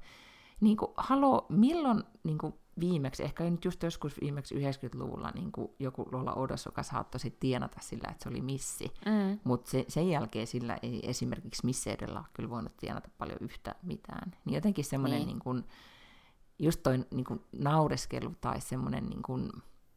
Niin 0.62 0.78
kuin, 0.78 0.92
halo, 0.98 1.46
milloin 1.50 2.04
niin 2.24 2.38
kuin 2.38 2.54
viimeksi, 2.80 3.24
ehkä 3.24 3.50
nyt 3.50 3.66
just 3.66 3.84
joskus 3.84 4.22
viimeksi 4.22 4.56
90-luvulla 4.56 5.32
niin 5.36 5.52
kuin 5.52 5.72
joku 5.80 6.10
Lola 6.12 6.34
Odos, 6.34 6.66
joka 6.66 6.84
saattoi 6.84 7.20
sitten 7.20 7.40
tienata 7.40 7.78
sillä, 7.82 8.08
että 8.12 8.24
se 8.24 8.30
oli 8.30 8.42
missi. 8.42 8.92
Mm. 9.06 9.40
Mutta 9.44 9.72
se, 9.72 9.86
sen 9.88 10.10
jälkeen 10.10 10.48
sillä 10.48 10.78
ei 10.82 11.10
esimerkiksi 11.10 11.66
misseidellä 11.66 12.24
kyllä 12.34 12.50
voinut 12.50 12.78
tienata 12.78 13.10
paljon 13.18 13.38
yhtä 13.42 13.76
mitään. 13.84 14.32
Niin 14.46 14.56
jotenkin 14.56 14.86
semmoinen 14.86 15.20
niin. 15.20 15.28
niin 15.28 15.40
kuin, 15.40 15.64
just 16.60 16.84
toi 16.84 17.06
niin 17.12 17.26
kuin 17.26 17.42
naureskelu 17.52 18.36
tai 18.42 18.62
semmoinen 18.62 19.06
niin 19.06 19.24
kuin, 19.24 19.42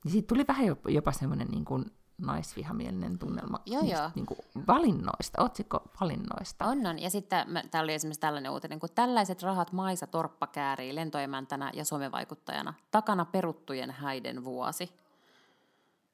niin 0.05 0.12
siitä 0.12 0.27
tuli 0.27 0.44
vähän 0.49 0.66
jopa, 0.66 0.90
jopa 0.90 1.12
semmoinen 1.12 1.49
niin 1.49 1.64
kuin 1.64 1.85
naisvihamielinen 2.20 3.18
tunnelma 3.18 3.61
joo, 3.66 3.83
niistä, 3.83 3.98
joo. 3.98 4.11
Niin 4.14 4.26
kuin 4.26 4.38
valinnoista, 4.66 5.42
otsikko 5.42 5.83
valinnoista. 6.00 6.64
On, 6.64 6.87
on. 6.87 6.98
Ja 6.98 7.11
sitten 7.11 7.46
täällä 7.70 7.87
oli 7.87 7.94
esimerkiksi 7.94 8.20
tällainen 8.20 8.52
uutinen, 8.52 8.80
kun 8.80 8.88
tällaiset 8.94 9.42
rahat 9.42 9.72
Maisa 9.72 10.06
Torppa 10.06 10.46
käärii 10.46 10.94
lentoemäntänä 10.94 11.70
ja 11.74 11.85
somevaikuttajana. 11.85 12.74
Takana 12.90 13.24
peruttujen 13.24 13.90
häiden 13.90 14.44
vuosi. 14.44 14.92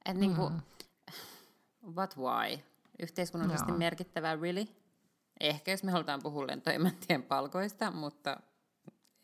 Et 0.05 0.17
niin 0.17 0.35
kuin, 0.35 0.53
mm. 0.53 1.95
what 1.97 2.17
why? 2.17 2.59
Yhteiskunnallisesti 2.99 3.71
joo. 3.71 3.79
merkittävää, 3.79 4.37
really? 4.37 4.67
Ehkä 5.41 5.71
jos 5.71 5.83
me 5.83 5.91
halutaan 5.91 6.21
puhua 6.23 6.47
lentoemäntien 6.47 7.23
palkoista, 7.23 7.91
mutta 7.91 8.37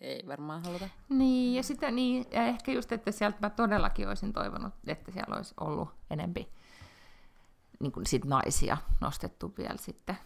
ei 0.00 0.24
varmaan 0.28 0.62
haluta. 0.64 0.88
Niin, 1.08 1.54
ja, 1.54 1.62
sitä, 1.62 1.90
niin, 1.90 2.26
ja 2.30 2.46
ehkä 2.46 2.72
just, 2.72 2.92
että 2.92 3.12
sieltä 3.12 3.38
mä 3.40 3.50
todellakin 3.50 4.08
olisin 4.08 4.32
toivonut, 4.32 4.74
että 4.86 5.12
siellä 5.12 5.36
olisi 5.36 5.54
ollut 5.60 5.88
enempi 6.10 6.48
niin 7.82 7.92
kuin 7.92 8.06
sit 8.06 8.24
naisia 8.24 8.76
nostettu 9.00 9.54
vielä 9.58 9.76
sitten. 9.76 10.18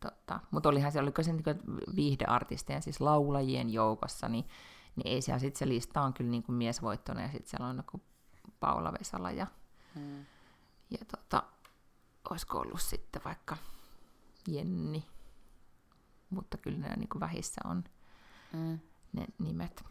Tota, 0.00 0.40
mutta 0.50 0.68
olihan 0.68 0.92
se, 0.92 1.00
oliko 1.00 1.22
se 1.22 1.32
niin 1.32 1.44
viihdeartistien, 1.96 2.82
siis 2.82 3.00
laulajien 3.00 3.72
joukossa, 3.72 4.28
niin, 4.28 4.44
niin 4.96 5.06
ei 5.14 5.22
siellä 5.22 5.38
sitten 5.38 5.58
se 5.58 5.68
lista 5.68 6.00
on 6.00 6.14
kyllä 6.14 6.30
niin 6.30 6.42
kuin 6.42 6.56
miesvoittona, 6.56 7.22
ja 7.22 7.28
sitten 7.28 7.50
siellä 7.50 7.66
on 7.66 7.76
joku 7.76 8.00
Paula 8.60 8.92
Vesala 8.92 9.30
ja, 9.30 9.46
hmm. 9.94 10.24
ja 10.90 10.98
tota, 11.10 11.42
olisiko 12.30 12.58
ollut 12.58 12.80
sitten 12.80 13.22
vaikka 13.24 13.56
Jenni, 14.48 15.04
mutta 16.30 16.56
kyllä 16.58 16.78
ne 16.78 16.96
niin 16.96 17.08
kuin 17.08 17.20
vähissä 17.20 17.60
on 17.64 17.84
mm. 18.52 18.78
ne 19.12 19.26
nimet. 19.38 19.84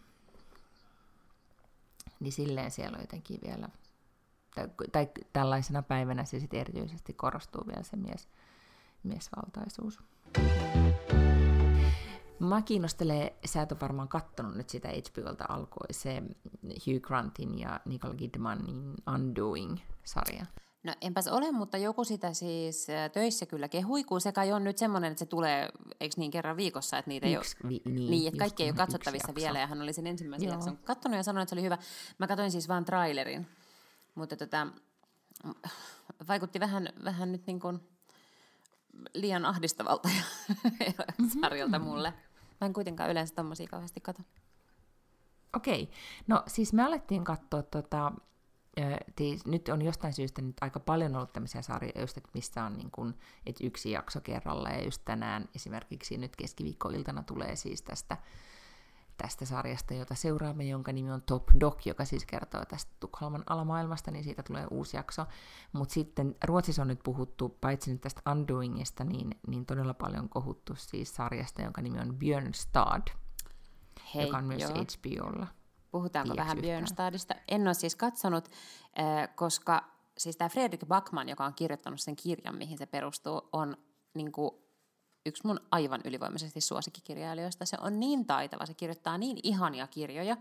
Niin 2.19 2.33
silleen 2.33 2.71
siellä 2.71 2.95
on 2.95 3.01
jotenkin 3.01 3.39
vielä, 3.47 3.69
tai, 4.91 5.09
tällaisena 5.33 5.81
päivänä 5.81 6.25
se 6.25 6.39
sitten 6.39 6.59
erityisesti 6.59 7.13
korostuu 7.13 7.67
vielä 7.67 7.83
se 7.83 7.97
mies, 7.97 8.27
miesvaltaisuus. 9.03 9.99
Mä 12.39 12.61
kiinnostelee, 12.61 13.35
sä 13.45 13.61
et 13.61 13.71
ole 13.71 13.79
varmaan 13.79 14.07
kattonut 14.07 14.55
nyt 14.55 14.69
sitä 14.69 14.89
HBOlta 14.89 15.45
alkoi 15.49 15.87
se 15.91 16.23
Hugh 16.63 17.01
Grantin 17.01 17.59
ja 17.59 17.79
Nicole 17.85 18.15
Kidmanin 18.15 18.93
Undoing-sarja. 19.15 20.45
No 20.83 20.93
enpäs 21.01 21.27
ole, 21.27 21.51
mutta 21.51 21.77
joku 21.77 22.03
sitä 22.03 22.33
siis 22.33 22.87
töissä 23.13 23.45
kyllä 23.45 23.67
kehui, 23.67 24.03
kun 24.03 24.21
se 24.21 24.31
kai 24.31 24.51
on 24.51 24.63
nyt 24.63 24.77
semmoinen, 24.77 25.11
että 25.11 25.19
se 25.19 25.25
tulee, 25.25 25.69
eikö 25.99 26.13
niin 26.17 26.31
kerran 26.31 26.57
viikossa, 26.57 26.97
että 26.97 27.09
niitä 27.09 27.27
yksi, 27.27 27.57
ei 27.63 27.67
ole, 27.67 27.69
vi, 27.69 27.81
niin, 27.85 28.11
niin, 28.11 28.27
että 28.27 28.39
kaikki 28.39 28.63
ei 28.63 28.69
ole 28.69 28.77
katsottavissa 28.77 29.35
vielä, 29.35 29.59
ja 29.59 29.67
hän 29.67 29.81
oli 29.81 29.93
sen 29.93 30.07
ensimmäisen 30.07 30.47
Joo. 30.47 30.55
jakson 30.55 30.77
kattonut 30.77 31.17
ja 31.17 31.23
sanonut, 31.23 31.43
että 31.43 31.49
se 31.49 31.55
oli 31.55 31.65
hyvä. 31.65 31.77
Mä 32.17 32.27
katsoin 32.27 32.51
siis 32.51 32.67
vain 32.67 32.85
trailerin, 32.85 33.47
mutta 34.15 34.37
tota, 34.37 34.67
vaikutti 36.27 36.59
vähän, 36.59 36.89
vähän 37.03 37.31
nyt 37.31 37.47
niin 37.47 37.59
kuin 37.59 37.79
liian 39.13 39.45
ahdistavalta 39.45 40.09
sarjalta 41.41 41.79
mulle. 41.79 42.13
Mä 42.61 42.67
en 42.67 42.73
kuitenkaan 42.73 43.11
yleensä 43.11 43.35
tommosia 43.35 43.67
kauheasti 43.67 44.01
kato. 44.01 44.21
Okei, 45.55 45.89
no 46.27 46.43
siis 46.47 46.73
me 46.73 46.83
alettiin 46.83 47.23
katsoa 47.23 47.63
tota, 47.63 48.11
nyt 49.45 49.69
on 49.69 49.81
jostain 49.81 50.13
syystä 50.13 50.41
nyt 50.41 50.57
aika 50.61 50.79
paljon 50.79 51.15
ollut 51.15 51.33
tämmöisiä 51.33 51.61
sarjoja, 51.61 52.01
just, 52.01 52.17
että 52.17 52.29
missä 52.33 52.63
on 52.63 52.77
niin 52.77 52.91
kun, 52.91 53.15
että 53.45 53.65
yksi 53.67 53.91
jakso 53.91 54.21
kerralla, 54.21 54.69
ja 54.69 54.83
just 54.83 55.01
tänään 55.05 55.49
esimerkiksi 55.55 56.17
nyt 56.17 56.35
keskiviikkoiltana 56.35 57.23
tulee 57.23 57.55
siis 57.55 57.81
tästä, 57.81 58.17
tästä 59.23 59.45
sarjasta, 59.45 59.93
jota 59.93 60.15
seuraamme, 60.15 60.63
jonka 60.63 60.91
nimi 60.91 61.11
on 61.11 61.21
Top 61.21 61.43
Dog, 61.59 61.85
joka 61.85 62.05
siis 62.05 62.25
kertoo 62.25 62.65
tästä 62.65 62.91
Tukholman 62.99 63.43
alamaailmasta, 63.49 64.11
niin 64.11 64.23
siitä 64.23 64.43
tulee 64.43 64.67
uusi 64.71 64.97
jakso. 64.97 65.25
Mutta 65.73 65.93
sitten 65.93 66.35
Ruotsissa 66.43 66.81
on 66.81 66.87
nyt 66.87 66.99
puhuttu, 67.03 67.49
paitsi 67.49 67.91
nyt 67.91 68.01
tästä 68.01 68.31
Undoingista, 68.31 69.03
niin, 69.03 69.29
niin 69.47 69.65
todella 69.65 69.93
paljon 69.93 70.29
kohuttu 70.29 70.75
siis 70.75 71.15
sarjasta, 71.15 71.61
jonka 71.61 71.81
nimi 71.81 71.99
on 71.99 72.15
Björnstad, 72.15 73.07
Hei, 74.15 74.25
joka 74.25 74.37
on 74.37 74.45
myös 74.45 74.61
joo. 74.61 74.71
HBOlla. 74.71 75.47
Puhutaanko 75.91 76.35
vähän 76.35 76.57
Björnstadista? 76.57 77.35
En 77.47 77.67
ole 77.67 77.73
siis 77.73 77.95
katsonut, 77.95 78.49
koska 79.35 79.83
siis 80.17 80.37
tämä 80.37 80.49
Fredrik 80.49 80.85
Backman, 80.87 81.29
joka 81.29 81.45
on 81.45 81.53
kirjoittanut 81.53 82.01
sen 82.01 82.15
kirjan, 82.15 82.55
mihin 82.55 82.77
se 82.77 82.85
perustuu, 82.85 83.49
on 83.51 83.77
niin 84.13 84.31
kuin 84.31 84.51
yksi 85.25 85.47
mun 85.47 85.59
aivan 85.71 86.01
ylivoimaisesti 86.05 86.61
suosikkikirjailijoista. 86.61 87.65
Se 87.65 87.77
on 87.81 87.99
niin 87.99 88.25
taitava, 88.25 88.65
se 88.65 88.73
kirjoittaa 88.73 89.17
niin 89.17 89.37
ihania 89.43 89.87
kirjoja. 89.87 90.37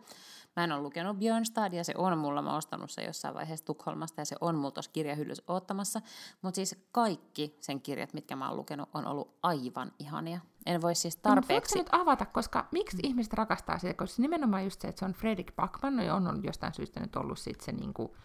Mä 0.56 0.64
en 0.64 0.72
ole 0.72 0.82
lukenut 0.82 1.18
Björnstadia, 1.18 1.84
se 1.84 1.94
on 1.96 2.18
mulla, 2.18 2.42
mä 2.42 2.48
oon 2.48 2.58
ostanut 2.58 2.90
se 2.90 3.02
jossain 3.02 3.34
vaiheessa 3.34 3.66
Tukholmasta 3.66 4.20
ja 4.20 4.24
se 4.24 4.36
on 4.40 4.54
mulla 4.54 4.70
tuossa 4.70 4.92
kirjahyllyssä 4.92 5.44
ottamassa. 5.46 6.00
Mutta 6.42 6.56
siis 6.56 6.76
kaikki 6.92 7.56
sen 7.60 7.80
kirjat, 7.80 8.14
mitkä 8.14 8.36
mä 8.36 8.48
oon 8.48 8.56
lukenut, 8.56 8.88
on 8.94 9.06
ollut 9.06 9.38
aivan 9.42 9.92
ihania. 9.98 10.40
En 10.66 10.82
voi 10.82 10.94
siis 10.94 11.16
tarpeeksi... 11.16 11.74
No, 11.74 11.80
nyt 11.80 11.88
avata, 11.92 12.26
koska 12.26 12.68
miksi 12.72 12.96
mm. 12.96 13.08
ihmiset 13.08 13.32
rakastaa 13.32 13.78
sitä, 13.78 13.94
koska 13.94 14.22
nimenomaan 14.22 14.64
just 14.64 14.80
se, 14.80 14.88
että 14.88 14.98
se 14.98 15.04
on 15.04 15.12
Fredrik 15.12 15.56
Backman, 15.56 15.96
no 15.96 16.16
on, 16.16 16.28
on 16.28 16.44
jostain 16.44 16.74
syystä 16.74 17.00
nyt 17.00 17.16
ollut 17.16 17.38
sitten 17.38 17.64
se 17.64 17.72
niinku, 17.72 18.16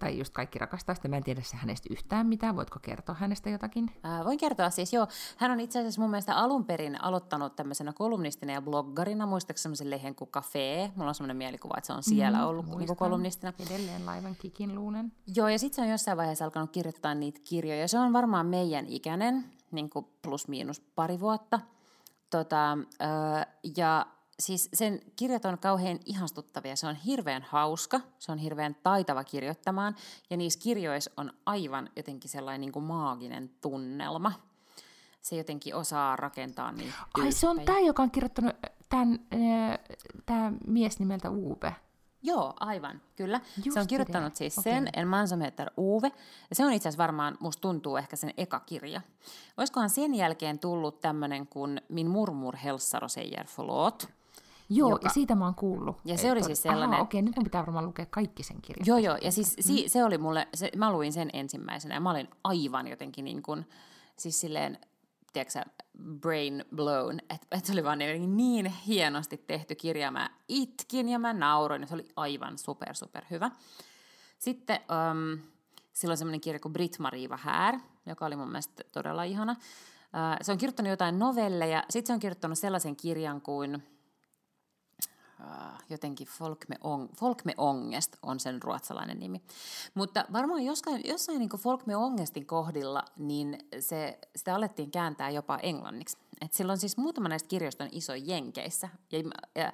tai 0.00 0.18
just 0.18 0.32
kaikki 0.32 0.58
rakastaa 0.58 0.94
sitä. 0.94 1.08
Mä 1.08 1.16
en 1.16 1.24
tiedä 1.24 1.40
hänestä 1.54 1.88
yhtään 1.90 2.26
mitään. 2.26 2.56
Voitko 2.56 2.78
kertoa 2.82 3.14
hänestä 3.14 3.50
jotakin? 3.50 3.90
Ää, 4.02 4.24
voin 4.24 4.38
kertoa 4.38 4.70
siis, 4.70 4.92
joo. 4.92 5.06
Hän 5.36 5.50
on 5.50 5.60
itse 5.60 5.78
asiassa 5.78 6.00
mun 6.00 6.10
mielestä 6.10 6.36
alun 6.36 6.64
perin 6.64 7.04
aloittanut 7.04 7.56
tämmöisenä 7.56 7.92
kolumnistina 7.92 8.52
ja 8.52 8.62
bloggarina. 8.62 9.26
Muistaakseni 9.26 9.62
semmoisen 9.62 9.90
lehen 9.90 10.14
kuin 10.14 10.30
Café. 10.36 10.90
Mulla 10.96 11.08
on 11.08 11.14
semmoinen 11.14 11.36
mielikuva, 11.36 11.74
että 11.78 11.86
se 11.86 11.92
on 11.92 12.02
siellä 12.02 12.38
mm, 12.38 12.44
ollut 12.44 12.66
niin 12.66 12.96
kolumnistina. 12.96 13.52
Edelleen 13.66 14.06
laivan 14.06 14.36
kikin 14.36 14.74
luunen. 14.74 15.12
Joo, 15.36 15.48
ja 15.48 15.58
sitten 15.58 15.76
se 15.76 15.82
on 15.82 15.88
jossain 15.88 16.16
vaiheessa 16.16 16.44
alkanut 16.44 16.70
kirjoittaa 16.70 17.14
niitä 17.14 17.40
kirjoja. 17.44 17.88
Se 17.88 17.98
on 17.98 18.12
varmaan 18.12 18.46
meidän 18.46 18.86
ikäinen, 18.86 19.44
niin 19.70 19.90
kuin 19.90 20.06
plus 20.22 20.48
miinus 20.48 20.80
pari 20.80 21.20
vuotta. 21.20 21.60
Tota, 22.30 22.78
ja 23.76 24.06
siis 24.40 24.68
sen 24.74 25.00
kirjat 25.16 25.44
on 25.44 25.58
kauhean 25.58 25.98
ihastuttavia. 26.04 26.76
Se 26.76 26.86
on 26.86 26.94
hirveän 26.94 27.46
hauska, 27.48 28.00
se 28.18 28.32
on 28.32 28.38
hirveän 28.38 28.76
taitava 28.82 29.24
kirjoittamaan 29.24 29.96
ja 30.30 30.36
niissä 30.36 30.60
kirjoissa 30.62 31.10
on 31.16 31.32
aivan 31.46 31.90
jotenkin 31.96 32.30
sellainen 32.30 32.60
niin 32.60 32.72
kuin 32.72 32.84
maaginen 32.84 33.50
tunnelma. 33.60 34.32
Se 35.22 35.36
jotenkin 35.36 35.74
osaa 35.74 36.16
rakentaa 36.16 36.72
niitä 36.72 36.94
Ai 37.14 37.32
se 37.32 37.48
on 37.48 37.60
tämä, 37.64 37.80
joka 37.80 38.02
on 38.02 38.10
kirjoittanut 38.10 38.56
tämän, 38.88 39.20
tämä 40.26 40.52
mies 40.66 40.98
nimeltä 40.98 41.30
Uwe. 41.30 41.74
Joo, 42.22 42.54
aivan, 42.60 43.02
kyllä. 43.16 43.40
Just 43.64 43.74
se 43.74 43.80
on 43.80 43.86
kirjoittanut 43.86 44.36
siis 44.36 44.54
sen, 44.54 44.88
En 44.96 45.08
man 45.08 45.28
som 45.28 45.40
heter 45.40 45.70
Uwe. 45.76 46.12
Ja 46.50 46.56
se 46.56 46.64
on 46.64 46.72
itse 46.72 46.88
asiassa 46.88 47.02
varmaan, 47.02 47.36
musta 47.40 47.60
tuntuu 47.60 47.96
ehkä 47.96 48.16
sen 48.16 48.34
eka 48.36 48.60
kirja. 48.60 49.00
Olisikohan 49.56 49.90
sen 49.90 50.14
jälkeen 50.14 50.58
tullut 50.58 51.00
tämmöinen 51.00 51.46
kuin 51.46 51.80
Min 51.88 52.08
hälsar 52.56 53.04
och 53.04 53.10
säger 53.10 53.44
förlåt. 53.44 54.19
Joo, 54.72 54.90
Joka- 54.90 55.06
ja 55.06 55.10
siitä 55.10 55.34
mä 55.34 55.44
oon 55.44 55.54
kuullut. 55.54 55.96
Ja 56.04 56.18
se 56.18 56.32
oli 56.32 56.42
siis 56.42 56.66
aha, 56.66 56.74
sellainen- 56.74 57.00
okei, 57.00 57.22
nyt 57.22 57.36
mun 57.36 57.44
pitää 57.44 57.60
varmaan 57.60 57.86
lukea 57.86 58.06
kaikki 58.06 58.42
sen 58.42 58.62
kirjan. 58.62 58.86
Joo, 58.86 58.98
joo, 58.98 59.16
ja 59.22 59.32
siis 59.32 59.56
si, 59.60 59.88
se 59.88 60.04
oli 60.04 60.18
mulle, 60.18 60.48
se, 60.54 60.70
mä 60.76 60.92
luin 60.92 61.12
sen 61.12 61.30
ensimmäisenä 61.32 61.94
ja 61.94 62.00
mä 62.00 62.10
olin 62.10 62.28
aivan 62.44 62.86
jotenkin 62.88 63.24
niin 63.24 63.42
kuin, 63.42 63.66
siis 64.16 64.40
silleen, 64.40 64.78
tiedätkö 65.32 65.60
brain 66.20 66.64
blown, 66.76 67.18
että 67.30 67.46
et 67.50 67.64
se 67.64 67.72
oli 67.72 67.84
vaan 67.84 68.00
jotenkin 68.00 68.36
niin 68.36 68.66
hienosti 68.66 69.36
tehty 69.36 69.74
kirja, 69.74 70.10
mä 70.10 70.30
itkin 70.48 71.08
ja 71.08 71.18
mä 71.18 71.32
nauroin, 71.32 71.80
ja 71.82 71.86
se 71.88 71.94
oli 71.94 72.08
aivan 72.16 72.58
super, 72.58 72.94
super 72.94 73.24
hyvä. 73.30 73.50
Sitten 74.38 74.78
um, 74.80 75.42
silloin 75.92 76.18
semmoinen 76.18 76.40
kirja 76.40 76.60
kuin 76.60 76.72
Britt-Marie 76.72 77.28
Här, 77.36 77.78
joka 78.06 78.26
oli 78.26 78.36
mun 78.36 78.48
mielestä 78.48 78.84
todella 78.92 79.24
ihana. 79.24 79.52
Uh, 79.52 80.36
se 80.42 80.52
on 80.52 80.58
kirjoittanut 80.58 80.90
jotain 80.90 81.18
novelleja, 81.18 81.84
sitten 81.90 82.06
se 82.06 82.12
on 82.12 82.20
kirjoittanut 82.20 82.58
sellaisen 82.58 82.96
kirjan 82.96 83.40
kuin 83.40 83.82
jotenkin 85.88 86.26
Folk 86.26 86.68
med, 86.68 86.78
ång- 86.78 87.14
Folk 87.16 87.44
med 87.44 87.54
ångest 87.58 88.16
on 88.22 88.40
sen 88.40 88.62
ruotsalainen 88.62 89.18
nimi. 89.18 89.42
Mutta 89.94 90.24
varmaan 90.32 90.64
jossain, 90.64 91.00
jossain 91.04 91.38
niin 91.38 91.50
Folk 91.50 91.86
med 91.86 91.96
ångestin 91.96 92.46
kohdilla, 92.46 93.04
niin 93.16 93.58
se, 93.80 94.18
sitä 94.36 94.54
alettiin 94.54 94.90
kääntää 94.90 95.30
jopa 95.30 95.58
englanniksi. 95.58 96.18
Et 96.40 96.52
silloin 96.52 96.78
siis 96.78 96.96
muutama 96.96 97.28
näistä 97.28 97.48
kirjoista 97.48 97.84
on 97.84 97.90
iso 97.92 98.14
Jenkeissä. 98.14 98.88
Ja, 99.12 99.18
ja, 99.54 99.72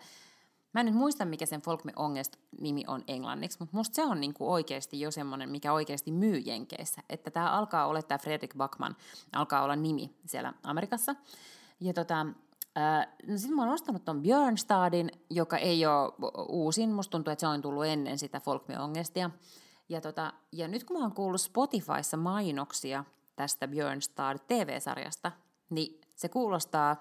mä 0.73 0.81
en 0.81 0.87
nyt 0.87 0.95
muista, 0.95 1.25
mikä 1.25 1.47
sen 1.47 1.63
Folk 1.63 1.85
med 1.85 1.95
ångest 1.97 2.37
nimi 2.61 2.85
on 2.87 3.05
englanniksi, 3.09 3.59
mutta 3.61 3.77
musta 3.77 3.95
se 3.95 4.05
on 4.05 4.21
niin 4.21 4.35
kuin 4.35 4.51
oikeasti 4.51 5.01
jo 5.01 5.11
semmoinen, 5.11 5.51
mikä 5.51 5.73
oikeasti 5.73 6.13
myy 6.13 6.39
Jenkeissä. 6.39 7.03
Että 7.09 7.31
tämä 7.31 7.51
alkaa 7.51 7.87
olla, 7.87 8.03
tämä 8.03 8.19
Fredrik 8.19 8.57
Backman 8.57 8.97
alkaa 9.33 9.63
olla 9.63 9.77
nimi 9.77 10.17
siellä 10.27 10.53
Amerikassa. 10.63 11.15
Ja 11.81 11.95
tota, 11.95 12.27
no 13.27 13.39
sitten 13.39 13.57
mä 13.57 13.63
oon 13.63 13.73
ostanut 13.73 14.05
ton 14.05 14.23
Björnstadin, 14.23 15.11
joka 15.31 15.57
ei 15.57 15.87
ole 15.87 16.13
uusin. 16.49 16.91
Musta 16.91 17.11
tuntuu, 17.11 17.33
että 17.33 17.41
se 17.41 17.47
on 17.47 17.63
tullut 17.63 17.87
ennen 17.87 18.19
sitä 18.19 18.41
Folk 18.41 18.69
med 18.69 18.77
ångestia. 18.77 19.31
Ja, 19.89 20.01
tota, 20.01 20.33
ja 20.53 20.69
nyt 20.69 20.85
kun 20.85 20.97
mä 20.97 21.03
oon 21.03 21.15
kuullut 21.15 21.41
Spotifyssa 21.41 22.17
mainoksia 22.17 23.05
tästä 23.37 23.69
Björnstad 23.69 24.39
TV-sarjasta, 24.49 25.33
niin 25.71 26.01
se 26.15 26.29
kuulostaa 26.29 26.97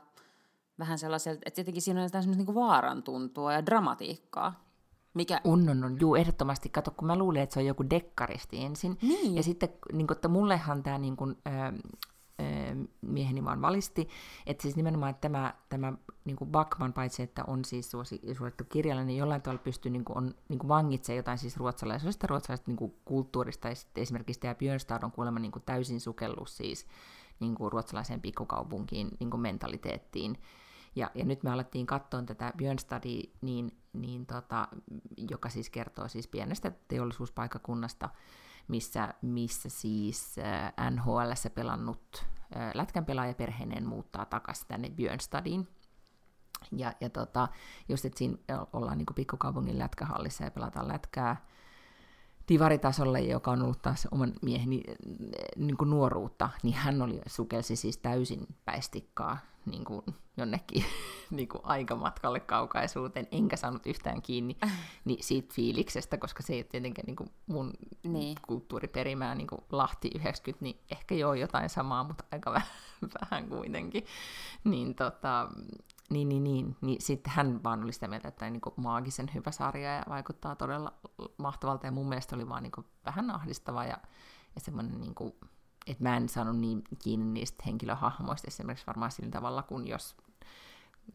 vähän 0.79 0.99
sellaiselta, 0.99 1.41
että 1.45 1.61
jotenkin 1.61 1.81
siinä 1.81 1.99
on 1.99 2.05
jotain 2.05 2.23
semmoista 2.23 2.39
niinku 2.39 2.55
vaaran 2.55 3.03
tuntua 3.03 3.53
ja 3.53 3.65
dramatiikkaa. 3.65 4.65
Mikä, 5.13 5.41
On, 5.43 5.69
on, 5.69 5.83
on. 5.83 5.97
Juu, 5.99 6.15
ehdottomasti. 6.15 6.69
Kato, 6.69 6.91
kun 6.91 7.07
mä 7.07 7.15
luulin, 7.15 7.41
että 7.41 7.53
se 7.53 7.59
on 7.59 7.65
joku 7.65 7.89
dekkaristi 7.89 8.65
ensin. 8.65 8.97
Niin. 9.01 9.35
Ja 9.35 9.43
sitten, 9.43 9.69
niin 9.93 10.07
kuin, 10.07 10.15
että 10.15 10.27
mullehan 10.27 10.83
tämä 10.83 10.97
niin 10.97 11.15
kuin, 11.15 11.37
ö, 11.47 11.49
ö, 11.49 11.73
mieheni 13.01 13.45
vaan 13.45 13.61
valisti, 13.61 14.09
että 14.45 14.61
siis 14.61 14.75
nimenomaan 14.75 15.09
että 15.09 15.21
tämä, 15.21 15.53
tämä 15.69 15.93
niin 16.25 16.35
kuin 16.35 16.51
Backman, 16.51 16.93
paitsi 16.93 17.23
että 17.23 17.43
on 17.47 17.65
siis 17.65 17.91
suosi, 17.91 18.21
suosittu 18.37 18.63
kirjalle, 18.63 19.05
niin 19.05 19.17
jollain 19.17 19.41
tavalla 19.41 19.61
pystyy 19.63 19.91
niin 19.91 20.05
kuin, 20.05 20.17
on, 20.17 20.35
niin 20.49 20.59
kuin 20.59 20.67
vangitsee 20.67 21.15
jotain 21.15 21.37
siis 21.37 21.57
ruotsalaisesta, 21.57 22.27
ruotsalaisesta 22.27 22.71
niin 22.71 22.77
kuin 22.77 22.95
kulttuurista, 23.05 23.69
ja 23.69 23.75
sitten 23.75 24.01
esimerkiksi 24.01 24.39
tämä 24.39 24.55
Björnstad 24.55 25.03
on 25.03 25.11
kuulemma 25.11 25.39
niin 25.39 25.51
kuin 25.51 25.63
täysin 25.65 26.01
sukellus 26.01 26.57
siis 26.57 26.87
niin 27.39 27.55
kuin 27.55 27.71
ruotsalaiseen 27.71 28.21
pikkukaupunkiin 28.21 29.09
niin 29.19 29.29
kuin 29.29 29.41
mentaliteettiin. 29.41 30.37
Ja, 30.95 31.11
ja 31.15 31.25
nyt 31.25 31.43
me 31.43 31.51
alettiin 31.51 31.85
katsoa 31.85 32.21
tätä 32.23 32.53
Björnstadia, 32.57 33.31
niin, 33.41 33.77
niin 33.93 34.25
tota, 34.25 34.67
joka 35.29 35.49
siis 35.49 35.69
kertoo 35.69 36.07
siis 36.07 36.27
pienestä 36.27 36.71
teollisuuspaikakunnasta, 36.87 38.09
missä, 38.67 39.13
missä 39.21 39.69
siis 39.69 40.35
äh, 40.37 40.91
NHL 40.91 41.49
pelannut 41.53 42.25
äh, 42.55 42.71
lätkän 42.73 43.05
pelaaja 43.05 43.33
perheineen 43.33 43.87
muuttaa 43.87 44.25
takaisin 44.25 44.67
tänne 44.67 44.89
Björnstadiin. 44.89 45.67
Ja, 46.71 46.93
ja 47.01 47.09
tota, 47.09 47.47
just, 47.89 48.05
että 48.05 48.17
siinä 48.17 48.37
ollaan 48.73 48.97
niin 48.97 49.05
pikkukaupungin 49.15 49.79
lätkähallissa 49.79 50.43
ja 50.43 50.51
pelataan 50.51 50.87
lätkää 50.87 51.45
divaritasolle, 52.49 53.19
joka 53.19 53.51
on 53.51 53.61
ollut 53.61 53.81
taas 53.81 54.07
oman 54.11 54.33
mieheni 54.41 54.83
niin 55.55 55.77
kuin 55.77 55.89
nuoruutta, 55.89 56.49
niin 56.63 56.75
hän 56.75 57.01
oli, 57.01 57.21
sukelsi 57.27 57.75
siis 57.75 57.97
täysin 57.97 58.47
päistikkaa 58.65 59.37
niin 59.65 59.85
kuin 59.85 60.01
jonnekin 60.37 60.85
niin 61.31 61.47
kuin 61.47 61.61
aikamatkalle 61.63 62.39
kaukaisuuteen, 62.39 63.27
enkä 63.31 63.55
saanut 63.55 63.85
yhtään 63.85 64.21
kiinni 64.21 64.57
niin 65.05 65.23
siitä 65.23 65.53
fiiliksestä, 65.53 66.17
koska 66.17 66.43
se 66.43 66.53
ei 66.53 66.59
ole 66.59 66.63
tietenkään 66.63 67.05
niin 67.05 67.15
kuin 67.15 67.29
mun 67.47 67.73
Niin. 68.03 68.13
niin. 68.13 68.37
kulttuuriperimää, 68.41 69.35
niin 69.35 69.47
kuin 69.47 69.61
Lahti 69.71 70.11
90, 70.15 70.63
niin 70.63 70.79
ehkä 70.91 71.15
joo 71.15 71.33
jotain 71.33 71.69
samaa, 71.69 72.03
mutta 72.03 72.23
aika 72.31 72.51
vähän, 72.53 72.67
vähän 73.21 73.49
kuitenkin. 73.49 74.05
Niin, 74.63 74.95
tota, 74.95 75.49
niin, 76.09 76.29
niin, 76.29 76.43
niin, 76.43 76.75
niin 76.81 77.01
sitten 77.01 77.33
hän 77.33 77.63
vaan 77.63 77.83
oli 77.83 77.91
sitä 77.91 78.07
mieltä, 78.07 78.27
että 78.27 78.39
tämä 78.39 78.47
on 78.47 78.53
niin 78.53 78.83
maagisen 78.83 79.31
hyvä 79.33 79.51
sarja 79.51 79.95
ja 79.95 80.03
vaikuttaa 80.09 80.55
todella 80.55 80.93
mahtavalta 81.37 81.85
ja 81.85 81.91
mun 81.91 82.09
mielestä 82.09 82.35
oli 82.35 82.49
vaan 82.49 82.63
niin 82.63 82.85
vähän 83.05 83.31
ahdistava 83.31 83.85
ja, 83.85 83.97
ja 84.55 84.61
semmoinen 84.61 85.01
niin 85.01 85.15
kuin, 85.15 85.33
että 85.87 86.03
mä 86.03 86.17
en 86.17 86.29
saanut 86.29 86.57
niin 86.57 86.83
kiinni 87.03 87.25
niistä 87.25 87.63
henkilöhahmoista 87.65 88.47
esimerkiksi 88.47 88.87
varmaan 88.87 89.11
sillä 89.11 89.31
tavalla, 89.31 89.63
kun 89.63 89.87
jos 89.87 90.15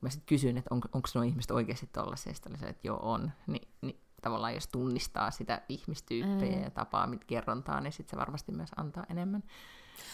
mä 0.01 0.11
sitten 0.11 0.26
kysyin, 0.26 0.59
että 0.59 0.74
on, 0.74 0.80
onko 0.93 1.09
nuo 1.14 1.24
ihmiset 1.24 1.51
oikeasti 1.51 1.86
tollaisia, 1.86 2.34
sitten 2.34 2.53
oli 2.53 2.59
se, 2.59 2.66
että 2.66 2.86
joo 2.86 2.99
on, 3.03 3.32
niin, 3.47 3.68
niin 3.80 4.01
tavallaan 4.22 4.55
jos 4.55 4.68
tunnistaa 4.68 5.30
sitä 5.30 5.62
ihmistyyppejä 5.68 6.57
mm. 6.57 6.62
ja 6.62 6.70
tapaa 6.70 7.07
mit 7.07 7.24
kerrontaa, 7.24 7.80
niin 7.80 7.93
sitten 7.93 8.11
se 8.11 8.20
varmasti 8.20 8.53
myös 8.53 8.70
antaa 8.76 9.05
enemmän. 9.09 9.43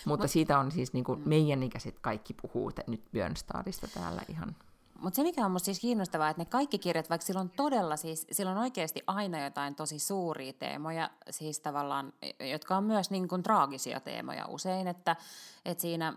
Mutta 0.04 0.24
Mut, 0.24 0.30
siitä 0.30 0.58
on 0.58 0.72
siis 0.72 0.92
niinku, 0.92 1.16
meidän 1.24 1.62
ikäiset 1.62 1.98
kaikki 2.00 2.34
puhuu 2.34 2.72
te, 2.72 2.84
nyt 2.86 3.02
Björnstadista 3.12 3.88
täällä 3.94 4.22
ihan. 4.28 4.56
Mutta 5.00 5.16
se, 5.16 5.22
mikä 5.22 5.44
on 5.44 5.50
musta 5.50 5.64
siis 5.64 5.80
kiinnostavaa, 5.80 6.28
että 6.28 6.40
ne 6.40 6.46
kaikki 6.46 6.78
kirjat, 6.78 7.10
vaikka 7.10 7.26
sillä 7.26 7.40
on 7.40 7.50
todella 7.50 7.96
siis, 7.96 8.26
sillä 8.32 8.50
on 8.50 8.58
oikeasti 8.58 9.02
aina 9.06 9.44
jotain 9.44 9.74
tosi 9.74 9.98
suuria 9.98 10.52
teemoja, 10.52 11.10
siis 11.30 11.60
tavallaan, 11.60 12.12
jotka 12.52 12.76
on 12.76 12.84
myös 12.84 13.10
niin 13.10 13.28
kuin 13.28 13.42
traagisia 13.42 14.00
teemoja 14.00 14.46
usein, 14.46 14.88
että, 14.88 15.16
että 15.64 15.82
siinä 15.82 16.16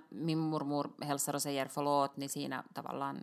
och 1.36 1.42
säger 1.42 1.70
förlåt, 1.70 2.18
niin 2.18 2.30
siinä 2.30 2.64
tavallaan 2.74 3.18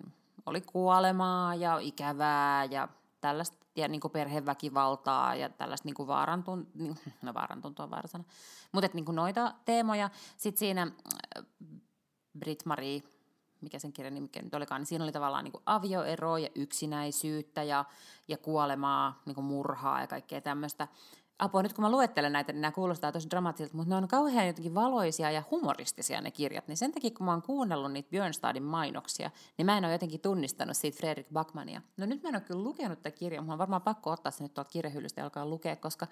oli 0.46 0.60
kuolemaa 0.60 1.54
ja 1.54 1.78
ikävää 1.78 2.64
ja 2.64 2.88
tällaista, 3.20 3.65
ja 3.76 3.88
niin 3.88 4.00
kuin 4.00 4.12
perheväkivaltaa 4.12 5.34
ja 5.34 5.48
tällaista 5.48 5.88
niin 5.88 5.94
kuin 5.94 6.06
vaarantun, 6.06 6.66
no 7.22 7.34
vaarantuntua 7.34 7.84
on 7.84 7.90
vaarasana, 7.90 8.24
mutta 8.72 8.90
niin 8.92 9.04
kuin 9.04 9.16
noita 9.16 9.54
teemoja. 9.64 10.10
Sitten 10.36 10.58
siinä 10.58 10.82
äh, 10.82 11.44
Britt-Marie 12.38 13.02
mikä 13.60 13.78
sen 13.78 13.92
kirjan 13.92 14.14
nimi 14.14 14.28
nyt 14.42 14.54
olikaan, 14.54 14.80
niin 14.80 14.86
siinä 14.86 15.04
oli 15.04 15.12
tavallaan 15.12 15.44
niin 15.44 15.52
kuin 15.52 15.62
avioero 15.66 16.36
ja 16.36 16.48
yksinäisyyttä 16.54 17.62
ja, 17.62 17.84
ja 18.28 18.38
kuolemaa, 18.38 19.22
niin 19.26 19.34
kuin 19.34 19.44
murhaa 19.44 20.00
ja 20.00 20.06
kaikkea 20.06 20.40
tämmöistä. 20.40 20.88
Apua, 21.38 21.62
nyt 21.62 21.72
kun 21.72 21.82
mä 21.82 21.90
luettelen 21.90 22.32
näitä, 22.32 22.52
niin 22.52 22.60
nämä 22.60 22.72
kuulostaa 22.72 23.12
tosi 23.12 23.30
dramaattisilta, 23.30 23.76
mutta 23.76 23.90
ne 23.90 23.96
on 23.96 24.08
kauhean 24.08 24.46
jotenkin 24.46 24.74
valoisia 24.74 25.30
ja 25.30 25.42
humoristisia 25.50 26.20
ne 26.20 26.30
kirjat. 26.30 26.68
Niin 26.68 26.76
sen 26.76 26.92
takia, 26.92 27.10
kun 27.10 27.26
mä 27.26 27.32
oon 27.32 27.42
kuunnellut 27.42 27.92
niitä 27.92 28.10
Björnstadin 28.10 28.62
mainoksia, 28.62 29.30
niin 29.58 29.66
mä 29.66 29.78
en 29.78 29.84
ole 29.84 29.92
jotenkin 29.92 30.20
tunnistanut 30.20 30.76
siitä 30.76 30.98
Fredrik 30.98 31.26
Backmania. 31.32 31.82
No 31.96 32.06
nyt 32.06 32.22
mä 32.22 32.28
en 32.28 32.34
ole 32.34 32.42
kyllä 32.42 32.62
lukenut 32.62 33.02
tätä 33.02 33.16
kirjaa, 33.16 33.42
mutta 33.42 33.52
on 33.52 33.58
varmaan 33.58 33.82
pakko 33.82 34.10
ottaa 34.10 34.32
se 34.32 34.42
nyt 34.42 34.54
tuolta 34.54 34.70
kirjahyllystä 34.70 35.20
ja 35.20 35.24
alkaa 35.24 35.46
lukea, 35.46 35.76
koska 35.76 36.06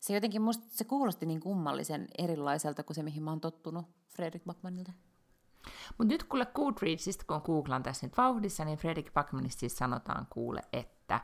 se 0.00 0.14
jotenkin 0.14 0.42
musta 0.42 0.64
se 0.68 0.84
kuulosti 0.84 1.26
niin 1.26 1.40
kummallisen 1.40 2.08
erilaiselta 2.18 2.82
kuin 2.82 2.94
se, 2.94 3.02
mihin 3.02 3.22
mä 3.22 3.30
oon 3.30 3.40
tottunut 3.40 3.86
Fredrik 4.16 4.44
Backmanilta. 4.44 4.92
Mutta 5.98 6.14
nyt 6.14 6.24
kuule 6.24 6.46
Goodreadsista, 6.46 7.24
kun 7.26 7.40
googlaan 7.44 7.82
tässä 7.82 8.06
nyt 8.06 8.16
vauhdissa, 8.16 8.64
niin 8.64 8.78
Fredrik 8.78 9.12
Backmanista 9.12 9.60
siis 9.60 9.76
sanotaan 9.76 10.26
kuule, 10.30 10.60
että 10.72 11.20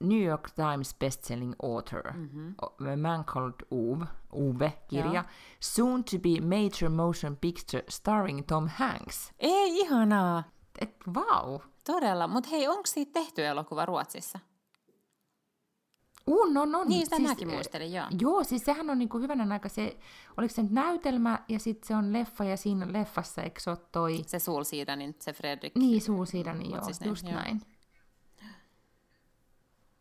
New 0.00 0.28
York 0.28 0.50
Times 0.50 0.94
bestselling 0.94 1.54
author, 1.62 2.12
mm-hmm. 2.12 2.54
A 2.92 2.96
Man 2.96 3.24
Called 3.24 3.66
Uwe, 3.70 4.06
Uwe-kirja, 4.32 5.12
Joo. 5.12 5.24
soon 5.60 6.04
to 6.04 6.18
be 6.18 6.40
major 6.40 6.90
motion 6.90 7.36
picture 7.36 7.82
starring 7.88 8.46
Tom 8.46 8.68
Hanks. 8.68 9.32
Ei, 9.38 9.80
ihanaa! 9.80 10.42
Et 10.80 10.94
vau! 11.14 11.60
Todella, 11.86 12.26
mutta 12.26 12.50
hei, 12.50 12.68
onko 12.68 12.86
siitä 12.86 13.12
tehty 13.12 13.46
elokuva 13.46 13.86
Ruotsissa? 13.86 14.38
On, 16.26 16.56
on, 16.56 16.74
on. 16.74 16.88
Niin, 16.88 17.06
sitä 17.06 17.16
siis, 17.16 17.28
mäkin 17.28 17.48
muistelin, 17.50 17.92
joo. 17.92 18.06
Joo, 18.20 18.44
siis 18.44 18.64
sehän 18.64 18.90
on 18.90 18.98
niinku 18.98 19.18
hyvänä 19.18 19.46
aika 19.52 19.68
se, 19.68 19.98
oliko 20.36 20.54
se 20.54 20.62
nyt 20.62 20.72
näytelmä 20.72 21.38
ja 21.48 21.58
sitten 21.58 21.88
se 21.88 21.96
on 21.96 22.12
leffa 22.12 22.44
ja 22.44 22.56
siinä 22.56 22.92
leffassa, 22.92 23.42
eikö 23.42 23.60
se 23.60 23.70
ole 23.70 23.78
toi... 23.92 24.22
Se 24.26 24.38
Sulsiidanin, 24.38 25.16
se 25.18 25.32
Fredrik. 25.32 25.76
Niin, 25.76 26.00
Sulsiidanin, 26.00 26.70
joo, 26.70 26.84
siis 26.84 27.00
just 27.00 27.24
joo. 27.24 27.34
näin. 27.34 27.60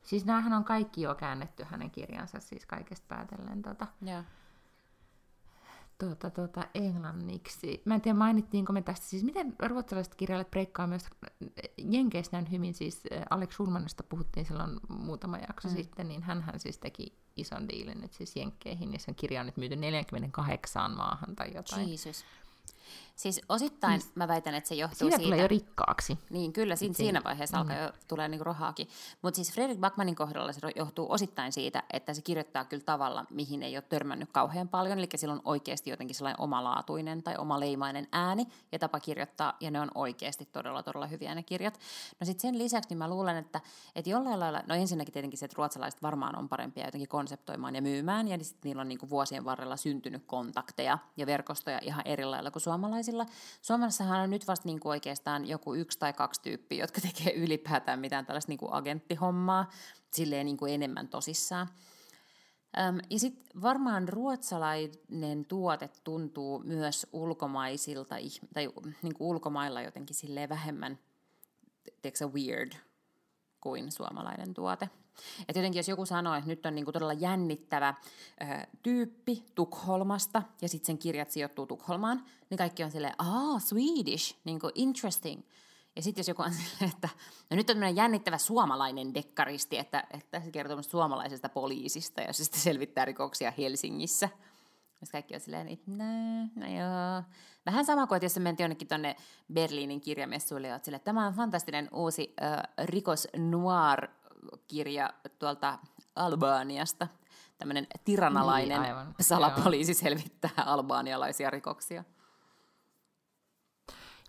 Siis 0.08 0.26
näähän 0.26 0.54
on 0.54 0.64
kaikki 0.64 1.02
jo 1.02 1.16
käännetty 1.16 1.64
hänen 1.64 1.92
kirjansa, 1.92 2.40
siis 2.40 2.66
kaikesta 2.66 3.06
päätellen. 3.08 3.62
Tota. 3.62 3.88
Joo 4.02 4.24
tuota, 5.98 6.30
tuota, 6.30 6.68
englanniksi. 6.74 7.82
Mä 7.86 7.96
en 7.96 8.02
tiedä, 8.02 8.18
mainittiinko 8.18 8.74
me 8.74 8.82
tästä, 8.82 9.06
siis 9.06 9.24
miten 9.24 9.56
ruotsalaiset 9.60 10.16
kirjailijat 10.16 10.52
breikkaa 10.52 10.88
myös 10.88 11.06
Jenkeissä 11.78 12.32
näin 12.32 12.52
hyvin, 12.52 12.74
siis 12.74 13.02
äh, 13.14 13.24
Alex 13.30 13.52
Schulmanista 13.52 14.04
puhuttiin 14.04 14.46
silloin 14.46 14.80
muutama 14.90 15.38
jakso 15.38 15.68
mm. 15.68 15.76
sitten, 15.76 16.08
niin 16.08 16.24
hän 16.24 16.44
siis 16.58 16.78
teki 16.78 17.14
ison 17.36 17.70
diilin 17.70 18.02
nyt 18.02 18.14
siis 18.14 18.36
Jenkkeihin, 18.36 18.94
ja 18.94 19.00
sen 19.00 19.16
kirja 19.16 19.40
on 19.40 19.46
nyt 19.46 19.58
myyty 19.58 19.76
48 19.76 20.92
maahan 20.92 21.36
tai 21.36 21.54
jotain. 21.54 21.92
Jesus. 21.92 22.26
Siis 23.18 23.42
osittain 23.50 24.00
niin, 24.00 24.12
mä 24.16 24.28
väitän, 24.28 24.56
että 24.56 24.68
se 24.68 24.76
johtuu 24.76 24.98
siinä 24.98 25.18
siitä... 25.18 25.24
tulee 25.24 25.42
jo 25.42 25.48
rikkaaksi. 25.48 26.20
Niin, 26.30 26.54
kyllä, 26.54 26.76
siinä, 26.76 26.94
siinä 26.94 27.22
vaiheessa 27.24 27.58
mm. 27.58 27.62
alkaa 27.62 27.78
jo 27.78 27.92
tulee 28.08 28.28
niinku 28.28 28.44
rahaakin. 28.44 28.88
Mutta 29.22 29.36
siis 29.36 29.54
Fredrik 29.54 29.80
Backmanin 29.80 30.16
kohdalla 30.16 30.54
se 30.54 30.60
johtuu 30.76 31.12
osittain 31.12 31.52
siitä, 31.52 31.84
että 31.94 32.14
se 32.14 32.22
kirjoittaa 32.22 32.66
kyllä 32.66 32.84
tavalla, 32.84 33.26
mihin 33.30 33.64
ei 33.64 33.78
ole 33.78 33.84
törmännyt 33.90 34.30
kauhean 34.32 34.68
paljon. 34.68 35.00
Eli 35.00 35.08
sillä 35.16 35.34
on 35.34 35.42
oikeasti 35.46 35.90
jotenkin 35.90 36.16
sellainen 36.16 36.42
omalaatuinen 36.42 37.24
tai 37.24 37.36
omaleimainen 37.38 38.08
ääni 38.12 38.48
ja 38.72 38.80
tapa 38.80 39.00
kirjoittaa, 39.00 39.54
ja 39.60 39.72
ne 39.72 39.82
on 39.82 39.92
oikeasti 39.96 40.46
todella, 40.46 40.84
todella 40.84 41.08
hyviä 41.08 41.36
ne 41.36 41.44
kirjat. 41.44 41.80
No 42.20 42.26
sitten 42.26 42.42
sen 42.42 42.58
lisäksi 42.58 42.90
niin 42.90 42.98
mä 42.98 43.08
luulen, 43.08 43.38
että, 43.38 43.62
että 43.96 44.10
jollain 44.10 44.40
lailla, 44.40 44.64
no 44.68 44.76
ensinnäkin 44.76 45.14
tietenkin 45.14 45.38
se, 45.38 45.46
että 45.46 45.58
ruotsalaiset 45.58 46.02
varmaan 46.02 46.36
on 46.36 46.50
parempia 46.50 46.86
jotenkin 46.86 47.10
konseptoimaan 47.10 47.76
ja 47.76 47.82
myymään, 47.82 48.28
ja 48.28 48.44
sitten 48.44 48.70
niillä 48.70 48.82
on 48.82 48.88
niinku 48.88 49.10
vuosien 49.10 49.46
varrella 49.46 49.78
syntynyt 49.78 50.24
kontakteja 50.26 50.98
ja 51.18 51.26
verkostoja 51.26 51.80
ihan 51.82 52.02
eri 52.06 52.26
lailla 52.26 52.52
kuin 52.52 52.64
suomalaiset 52.64 53.07
suomalaisilla. 53.12 53.26
Suomessahan 53.62 54.22
on 54.22 54.30
nyt 54.30 54.48
vasta 54.48 54.68
niin 54.68 54.80
kuin 54.80 54.90
oikeastaan 54.90 55.48
joku 55.48 55.76
yksi 55.76 56.00
tai 56.00 56.14
kaksi 56.14 56.42
tyyppiä, 56.42 56.84
jotka 56.84 57.02
tekee 57.02 57.34
ylipäätään 57.34 58.00
mitään 58.00 58.26
tällaista 58.26 58.52
niin 58.52 58.60
kuin 58.60 58.74
agenttihommaa, 58.74 59.70
silleen 60.12 60.46
niin 60.46 60.58
kuin 60.58 60.74
enemmän 60.74 61.08
tosissaan. 61.08 61.70
Ja 63.10 63.20
sitten 63.20 63.62
varmaan 63.62 64.10
ruotsalainen 64.10 65.46
tuote 65.48 65.90
tuntuu 66.04 66.60
myös 66.60 67.08
ulkomaisilta, 67.14 68.16
tai 68.54 68.70
niin 69.02 69.14
kuin 69.14 69.28
ulkomailla 69.28 69.82
jotenkin 69.82 70.16
silleen 70.16 70.50
vähemmän, 70.50 71.00
tiedätkö 72.02 72.28
weird 72.28 72.72
kuin 73.62 73.92
suomalainen 73.92 74.54
tuote. 74.54 74.90
Et 75.48 75.56
jotenkin 75.56 75.80
jos 75.80 75.88
joku 75.90 76.06
sanoo, 76.06 76.36
että 76.36 76.50
nyt 76.50 76.66
on 76.66 76.76
niinku 76.76 76.92
todella 76.92 77.14
jännittävä 77.14 77.94
ö, 78.42 78.68
tyyppi 78.84 79.46
Tukholmasta 79.56 80.44
ja 80.62 80.70
sitten 80.70 80.86
sen 80.86 80.98
kirjat 80.98 81.32
sijoittuu 81.32 81.66
Tukholmaan, 81.66 82.24
niin 82.50 82.58
kaikki 82.58 82.84
on 82.84 82.92
silleen, 82.92 83.16
ah, 83.18 83.62
Swedish, 83.62 84.36
niinku 84.44 84.70
interesting. 84.76 85.44
Ja 85.96 86.02
sitten 86.02 86.20
jos 86.20 86.28
joku 86.28 86.42
on 86.42 86.54
silleen, 86.64 86.94
että 86.94 87.10
no 87.50 87.56
nyt 87.56 87.70
on 87.70 87.76
tämmöinen 87.76 87.96
jännittävä 87.96 88.38
suomalainen 88.38 89.14
dekkaristi, 89.14 89.78
että, 89.78 90.08
että 90.12 90.42
se 90.42 90.52
kertoo 90.52 90.82
suomalaisesta 90.82 91.50
poliisista 91.50 92.22
ja 92.22 92.34
se 92.34 92.44
sitten 92.44 92.62
selvittää 92.62 93.06
rikoksia 93.06 93.54
Helsingissä. 93.58 94.30
Ja 95.02 95.08
kaikki 95.12 95.34
on 95.34 95.40
silleen, 95.40 95.68
että 95.68 95.92
no, 95.92 96.04
no 96.56 96.66
joo. 96.66 97.24
Vähän 97.66 97.86
sama 97.86 98.08
kuin, 98.08 98.16
että 98.16 98.26
jos 98.26 98.40
mentiin 98.40 98.64
jonnekin 98.66 98.88
tuonne 98.88 99.16
Berliinin 99.54 100.02
kirjamessuille, 100.02 100.74
että 100.74 100.86
sille, 100.86 101.00
tämä 101.00 101.28
on 101.28 101.34
fantastinen 101.34 101.90
uusi 101.92 102.36
äh, 102.44 102.64
rikos 102.86 103.28
noir 103.38 104.08
kirja 104.68 105.14
tuolta 105.40 105.80
Albaniasta. 106.16 107.08
Tämmöinen 107.58 107.88
tiranalainen 108.06 108.82
niin, 108.82 108.92
aivan. 108.92 109.16
salapoliisi 109.22 109.92
Joo. 109.92 110.00
selvittää 110.00 110.52
albaanialaisia 110.66 111.50
rikoksia. 111.50 112.04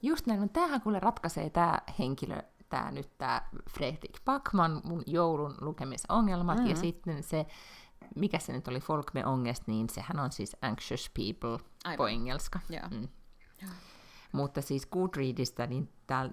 Just 0.03 0.27
näin, 0.27 0.41
mutta 0.41 0.61
tämähän 0.61 0.81
kuule 0.81 1.01
ratkaisee 1.01 1.51
tämä 1.51 1.79
henkilö, 1.99 2.43
tämä 2.69 2.91
nyt 2.91 3.19
tämä 3.19 3.43
Fredrik 3.71 4.25
Backman, 4.25 4.81
mun 4.85 5.03
joulun 5.07 5.55
lukemisongelmat, 5.61 6.57
mm-hmm. 6.57 6.71
ja 6.71 6.77
sitten 6.77 7.23
se, 7.23 7.47
mikä 8.17 8.39
se 8.39 8.53
nyt 8.53 8.69
oli, 8.69 8.81
Folkme 8.81 9.27
Ongest, 9.27 9.63
niin 9.67 9.89
sehän 9.91 10.19
on 10.21 10.33
siis 10.33 10.57
Anxious 10.63 11.11
People 11.15 11.67
Aivan. 11.85 11.97
på 11.97 12.07
engelska. 12.07 12.61
Joo. 12.69 12.89
Mm. 12.91 13.09
Mutta 14.33 14.63
siis 14.63 14.87
Goodreadista, 14.87 15.67
niin 15.67 15.89
täällä, 16.07 16.33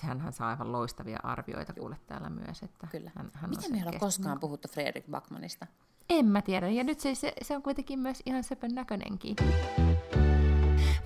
hän 0.00 0.32
saa 0.32 0.48
aivan 0.48 0.72
loistavia 0.72 1.18
arvioita 1.22 1.72
kuule 1.72 1.96
täällä 2.06 2.30
myös. 2.30 2.62
Että 2.62 2.86
Kyllä. 2.86 3.10
Hän, 3.14 3.30
hän 3.34 3.50
Miten 3.50 3.72
meillä 3.72 3.90
on 3.94 4.00
koskaan 4.00 4.40
puhuttu 4.40 4.68
Fredrik 4.68 5.06
Backmanista? 5.10 5.66
En 6.10 6.26
mä 6.26 6.42
tiedä, 6.42 6.68
ja 6.68 6.84
nyt 6.84 7.00
se, 7.00 7.14
se, 7.14 7.32
se 7.42 7.56
on 7.56 7.62
kuitenkin 7.62 7.98
myös 7.98 8.22
ihan 8.26 8.44
söpön 8.44 8.74
näköinenkin. 8.74 9.36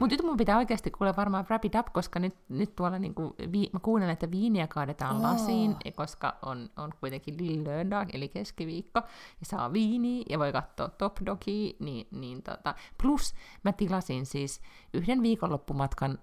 Mutta 0.00 0.14
nyt 0.14 0.22
mun 0.22 0.36
pitää 0.36 0.56
oikeasti 0.56 0.90
kuule 0.90 1.16
varmaan 1.16 1.44
wrap 1.44 1.64
it 1.64 1.74
up, 1.74 1.86
koska 1.92 2.18
nyt, 2.18 2.34
nyt 2.48 2.76
tuolla 2.76 2.98
niinku, 2.98 3.34
vi, 3.52 3.70
mä 3.72 3.80
kuulen, 3.80 4.10
että 4.10 4.30
viiniä 4.30 4.66
kaadetaan 4.66 5.16
oh. 5.16 5.22
lasiin, 5.22 5.76
koska 5.96 6.36
on, 6.42 6.70
on 6.76 6.92
kuitenkin 7.00 7.36
Lillöndag, 7.38 8.08
eli 8.12 8.28
keskiviikko, 8.28 9.00
ja 9.40 9.46
saa 9.46 9.72
viiniä 9.72 10.24
ja 10.28 10.38
voi 10.38 10.52
katsoa 10.52 10.88
Top 10.88 11.16
Dogia, 11.26 11.72
niin, 11.78 12.06
niin 12.10 12.42
tota. 12.42 12.74
plus 13.02 13.34
mä 13.62 13.72
tilasin 13.72 14.26
siis 14.26 14.60
yhden 14.94 15.22
viikonloppumatkan 15.22 16.18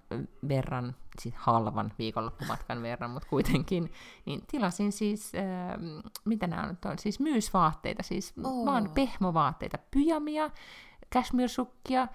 verran, 0.47 0.95
siis 1.21 1.35
halvan 1.37 1.93
viikonloppumatkan 1.99 2.81
verran, 2.81 3.11
mutta 3.11 3.29
kuitenkin, 3.29 3.91
niin 4.25 4.41
tilasin 4.51 4.91
siis, 4.91 5.31
äh, 5.35 5.43
mitä 6.25 6.47
nämä 6.47 6.63
on, 6.63 6.91
on 6.91 6.99
siis 6.99 7.19
myysvaatteita, 7.19 8.03
siis 8.03 8.33
oh. 8.43 8.65
vaan 8.65 8.89
pehmovaatteita, 8.95 9.77
pyjamia, 9.91 10.49
cashmere-sukkia, 11.15 12.07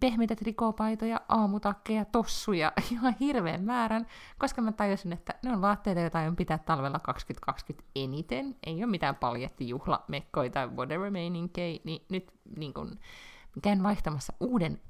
pehmeitä 0.00 0.36
trikoopaitoja, 0.36 1.20
aamutakkeja, 1.28 2.04
tossuja, 2.04 2.72
ihan 2.92 3.16
hirveän 3.20 3.64
määrän, 3.64 4.06
koska 4.38 4.62
mä 4.62 4.72
tajusin, 4.72 5.12
että 5.12 5.34
ne 5.42 5.52
on 5.52 5.60
vaatteita, 5.60 6.00
joita 6.00 6.18
aion 6.18 6.36
pitää 6.36 6.58
talvella 6.58 6.98
2020 6.98 7.90
eniten. 7.96 8.56
Ei 8.66 8.74
ole 8.74 8.86
mitään 8.86 9.16
paljettijuhlamekkoja 9.16 10.50
tai 10.50 10.68
whatever 10.68 11.10
meininkei, 11.10 11.80
niin 11.84 12.06
nyt 12.08 12.32
niin 12.56 12.74
kun, 12.74 12.98
käyn 13.62 13.82
vaihtamassa 13.82 14.32
uuden 14.40 14.80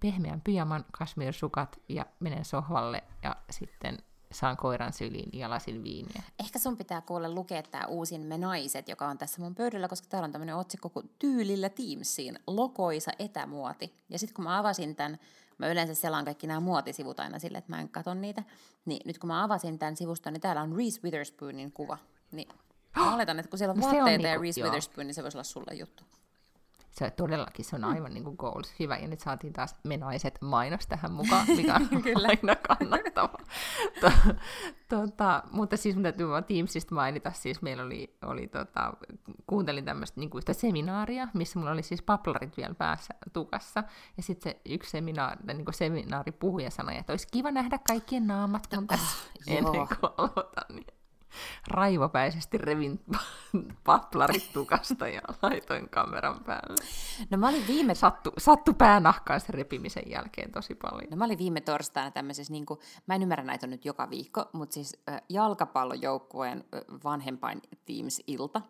pehmeän 0.00 0.40
pyjaman, 0.40 0.84
kashmir-sukat 0.92 1.80
ja 1.88 2.06
menen 2.20 2.44
sohvalle 2.44 3.04
ja 3.22 3.36
sitten 3.50 3.98
saan 4.32 4.56
koiran 4.56 4.92
syliin 4.92 5.30
ja 5.32 5.50
lasin 5.50 5.84
viiniä. 5.84 6.22
Ehkä 6.38 6.58
sun 6.58 6.76
pitää 6.76 7.00
kuulla 7.00 7.30
lukea 7.30 7.62
tämä 7.62 7.86
uusin 7.86 8.20
Me 8.20 8.38
naiset, 8.38 8.88
joka 8.88 9.08
on 9.08 9.18
tässä 9.18 9.42
mun 9.42 9.54
pöydällä, 9.54 9.88
koska 9.88 10.06
täällä 10.10 10.24
on 10.24 10.32
tämmöinen 10.32 10.56
otsikko 10.56 10.88
kuin 10.88 11.10
Tyylillä 11.18 11.68
Teamsiin, 11.68 12.38
lokoisa 12.46 13.10
etämuoti. 13.18 13.94
Ja 14.08 14.18
sitten 14.18 14.34
kun 14.34 14.44
mä 14.44 14.58
avasin 14.58 14.96
tämän, 14.96 15.18
mä 15.58 15.68
yleensä 15.68 15.94
selaan 15.94 16.24
kaikki 16.24 16.46
nämä 16.46 16.60
muotisivut 16.60 17.20
aina 17.20 17.38
sille, 17.38 17.58
että 17.58 17.72
mä 17.72 17.80
en 17.80 17.88
katso 17.88 18.14
niitä, 18.14 18.42
niin 18.84 19.00
nyt 19.04 19.18
kun 19.18 19.28
mä 19.28 19.44
avasin 19.44 19.78
tämän 19.78 19.96
sivuston, 19.96 20.32
niin 20.32 20.40
täällä 20.40 20.62
on 20.62 20.76
Reese 20.76 21.00
Witherspoonin 21.04 21.72
kuva. 21.72 21.98
Niin 22.32 22.48
mä 22.96 23.14
oletan, 23.14 23.38
että 23.38 23.50
kun 23.50 23.58
siellä 23.58 23.72
on 23.72 23.78
no 23.78 23.82
vaatteita 23.82 24.04
on 24.04 24.08
niinku, 24.10 24.26
ja 24.26 24.38
Reese 24.40 24.62
Witherspoon, 24.62 25.06
niin 25.06 25.14
se 25.14 25.22
voisi 25.22 25.36
olla 25.36 25.44
sulle 25.44 25.74
juttu 25.74 26.04
se 26.90 27.10
todellakin 27.10 27.64
se 27.64 27.76
on 27.76 27.82
mm. 27.82 27.88
aivan 27.88 28.14
niin 28.14 28.24
kuin 28.24 28.36
goals. 28.38 28.74
Hyvä, 28.78 28.96
ja 28.96 29.08
nyt 29.08 29.20
saatiin 29.20 29.52
taas 29.52 29.74
menaiset 29.84 30.38
mainos 30.40 30.86
tähän 30.86 31.12
mukaan, 31.12 31.46
mikä 31.56 31.74
on 31.74 32.02
Kyllä. 32.02 32.28
aina 32.28 32.56
kannattava. 32.56 33.38
to, 34.00 34.10
tota, 34.88 35.42
mutta 35.50 35.76
siis 35.76 35.96
mun 35.96 36.02
täytyy 36.02 36.28
vaan 36.28 36.44
Teamsista 36.44 36.94
mainita, 36.94 37.32
siis 37.32 37.62
meillä 37.62 37.82
oli, 37.82 38.16
oli 38.22 38.46
tota, 38.46 38.92
kuuntelin 39.46 39.84
tämmöistä 39.84 40.20
niin 40.20 40.30
kuin 40.30 40.40
yhtä 40.40 40.52
seminaaria, 40.52 41.28
missä 41.34 41.58
mulla 41.58 41.72
oli 41.72 41.82
siis 41.82 42.02
paplarit 42.02 42.56
vielä 42.56 42.74
päässä 42.74 43.14
tukassa, 43.32 43.84
ja 44.16 44.22
sitten 44.22 44.52
se 44.52 44.60
yksi 44.66 44.90
seminaari, 44.90 45.40
niin 45.46 45.64
kuin 45.64 45.74
seminaaripuhuja 45.74 46.70
sanoi, 46.70 46.96
että 46.96 47.12
olisi 47.12 47.28
kiva 47.30 47.50
nähdä 47.50 47.78
kaikkien 47.88 48.26
naamat, 48.26 48.66
kun 48.66 48.86
tässä 48.86 49.06
oh, 49.06 49.56
ennen 49.56 49.72
kuin 49.72 50.12
aloitan. 50.18 50.64
Niin 50.68 50.97
raivopäisesti 51.68 52.58
revin 52.58 53.00
paplarit 53.84 54.52
tukasta 54.52 55.08
ja 55.08 55.20
laitoin 55.42 55.88
kameran 55.88 56.44
päälle. 56.44 56.84
No 57.30 57.38
mä 57.38 57.48
olin 57.48 57.66
viime... 57.66 57.94
Sattu, 57.94 58.32
sattu 58.38 58.74
päänahkaan 58.74 59.40
sen 59.40 59.54
repimisen 59.54 60.10
jälkeen 60.10 60.52
tosi 60.52 60.74
paljon. 60.74 61.10
No 61.10 61.16
mä 61.16 61.24
olin 61.24 61.38
viime 61.38 61.60
torstaina 61.60 62.10
tämmöisessä, 62.10 62.52
niin 62.52 62.66
kuin, 62.66 62.80
mä 63.06 63.14
en 63.14 63.22
ymmärrä 63.22 63.44
näitä 63.44 63.66
nyt 63.66 63.84
joka 63.84 64.10
viikko, 64.10 64.44
mutta 64.52 64.74
siis 64.74 64.96
äh, 65.08 65.22
jalkapallojoukkueen 65.28 66.64
äh, 66.74 66.80
vanhempain 67.04 67.62
Teams-ilta. 67.86 68.60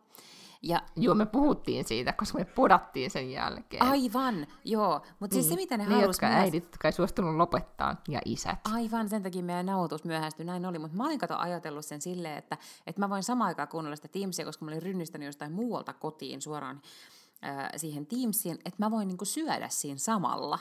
Ja, 0.62 0.82
joo, 0.96 1.14
me 1.14 1.26
puhuttiin 1.26 1.84
siitä, 1.84 2.12
koska 2.12 2.38
me 2.38 2.44
podattiin 2.44 3.10
sen 3.10 3.30
jälkeen. 3.30 3.82
Aivan, 3.82 4.46
joo. 4.64 5.02
Mutta 5.20 5.34
siis 5.34 5.46
mm. 5.46 5.50
se, 5.50 5.56
mitä 5.56 5.76
ne, 5.76 5.84
ne 5.84 5.90
halusi... 5.90 6.06
jotka 6.08 6.26
myöhäst... 6.26 6.44
äidit, 6.44 6.64
jotka 6.64 6.88
ei 6.88 6.92
suostunut 6.92 7.36
lopettaa, 7.36 7.96
ja 8.08 8.20
isät. 8.24 8.58
Aivan, 8.72 9.08
sen 9.08 9.22
takia 9.22 9.42
meidän 9.42 9.66
nauhoitus 9.66 10.04
myöhästyi, 10.04 10.46
näin 10.46 10.66
oli. 10.66 10.78
Mutta 10.78 10.96
mä 10.96 11.04
olin 11.04 11.18
kato 11.18 11.36
ajatellut 11.38 11.84
sen 11.84 12.00
silleen, 12.00 12.38
että, 12.38 12.58
että 12.86 13.00
mä 13.00 13.08
voin 13.08 13.22
samaan 13.22 13.48
aikaan 13.48 13.68
kuunnella 13.68 13.96
sitä 13.96 14.08
Teamsia, 14.08 14.44
koska 14.44 14.64
mä 14.64 14.70
olin 14.70 14.82
rynnistänyt 14.82 15.26
jostain 15.26 15.52
muualta 15.52 15.92
kotiin 15.92 16.42
suoraan 16.42 16.82
äh, 17.44 17.68
siihen 17.76 18.06
Teamsiin, 18.06 18.54
että 18.54 18.84
mä 18.84 18.90
voin 18.90 19.08
niinku 19.08 19.24
syödä 19.24 19.68
siinä 19.68 19.98
samalla. 19.98 20.58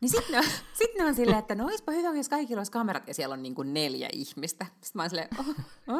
Niin 0.00 0.10
sitten 0.10 0.40
ne, 0.40 0.48
sit 0.78 0.90
ne 0.98 1.04
on 1.04 1.14
silleen, 1.14 1.38
että 1.38 1.54
no 1.54 1.64
olisipa 1.64 1.92
hyvä, 1.92 2.16
jos 2.16 2.28
kaikilla 2.28 2.60
olisi 2.60 2.72
kamerat 2.72 3.08
ja 3.08 3.14
siellä 3.14 3.32
on 3.32 3.42
niinku 3.42 3.62
neljä 3.62 4.08
ihmistä. 4.12 4.64
Sitten 4.64 4.90
mä 4.94 5.02
oon 5.02 5.10
silleen, 5.10 5.28
oh, 5.38 5.48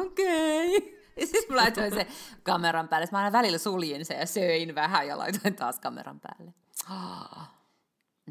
okei. 0.01 0.77
Okay 0.77 1.00
siis 1.27 1.49
mä 1.49 1.55
laitoin 1.55 1.93
se 1.93 2.07
kameran 2.43 2.87
päälle. 2.87 3.07
Mä 3.11 3.17
aina 3.17 3.31
välillä 3.31 3.57
suljin 3.57 4.05
sen 4.05 4.19
ja 4.19 4.25
söin 4.25 4.75
vähän 4.75 5.07
ja 5.07 5.17
laitoin 5.17 5.55
taas 5.55 5.79
kameran 5.79 6.19
päälle. 6.19 6.53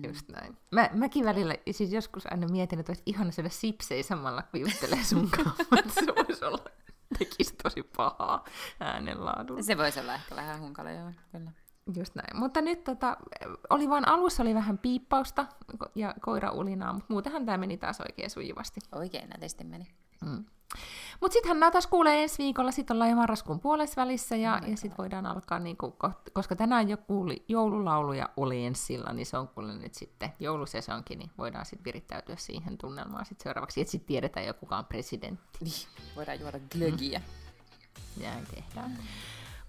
Just 0.03 0.28
näin. 0.28 0.57
Mä, 0.70 0.91
mäkin 0.93 1.24
välillä, 1.24 1.55
siis 1.70 1.93
joskus 1.93 2.26
aina 2.32 2.47
mietin, 2.49 2.80
että 2.80 2.91
olisi 2.91 3.03
ihana 3.07 3.30
syödä 3.30 3.49
sipsejä 3.49 4.03
samalla, 4.03 4.43
kun 4.43 4.53
viistelee 4.53 5.05
sun 5.05 5.30
kanssa. 5.36 5.64
se 5.95 6.07
voisi 6.16 6.45
olla, 6.45 6.64
tekisi 7.18 7.55
tosi 7.62 7.82
pahaa 7.82 8.45
äänenlaadulla. 8.80 9.62
Se 9.62 9.78
voisi 9.78 10.01
olla 10.01 10.14
ehkä 10.14 10.36
vähän 10.36 10.61
hunkala, 10.61 10.91
joo, 10.91 11.12
kyllä. 11.32 11.51
Just 11.97 12.14
näin. 12.14 12.36
Mutta 12.36 12.61
nyt 12.61 12.84
tota, 12.84 13.16
oli 13.70 13.88
vaan 13.88 14.09
alussa 14.09 14.43
oli 14.43 14.55
vähän 14.55 14.78
piippausta 14.78 15.47
ja 15.95 16.14
koiraulinaa, 16.20 16.93
mutta 16.93 17.07
muutenhan 17.09 17.47
tämä 17.47 17.59
meni 17.59 17.76
taas 17.76 18.01
oikein 18.01 18.30
sujuvasti. 18.30 18.80
Oikein 18.93 19.28
nätisti 19.28 19.64
meni. 19.64 19.86
Mm. 20.24 20.45
Mutta 21.21 21.33
sittenhän 21.33 21.61
nämä 21.61 21.71
taas 21.71 21.87
kuulee 21.87 22.23
ensi 22.23 22.39
viikolla, 22.39 22.71
sitten 22.71 22.95
ollaan 22.95 23.11
jo 23.11 23.16
marraskuun 23.16 23.61
puolessa 23.61 24.01
välissä 24.03 24.37
ja, 24.37 24.61
ja 24.66 24.77
sitten 24.77 24.99
voidaan 24.99 25.27
alkaa, 25.27 25.59
niinku, 25.59 25.97
koska 26.33 26.57
tänään 26.57 26.89
jo 26.89 26.97
kuuli 26.97 27.45
joululauluja 27.49 28.29
oli 28.37 28.64
ensillä, 28.64 29.12
niin 29.12 29.27
se 29.27 29.39
on 29.39 29.49
kuule 29.49 29.75
nyt 29.75 29.95
sitten 29.95 30.33
joulusesonkin, 30.39 31.18
niin 31.18 31.31
voidaan 31.39 31.66
sitten 31.66 31.85
virittäytyä 31.85 32.37
siihen 32.37 32.79
tunnelmaan 32.79 33.27
sitten 33.27 33.43
seuraavaksi, 33.43 33.81
että 33.81 33.91
sitten 33.91 34.09
tiedetään 34.09 34.47
jo 34.47 34.55
kuka 34.55 34.77
on 34.77 34.85
presidentti. 34.85 35.59
Niin, 35.61 35.89
voidaan 36.16 36.41
juoda 36.41 36.59
glögiä. 36.73 37.18
Mm. 37.18 38.23
Näin 38.23 38.47
tehdään. 38.55 38.99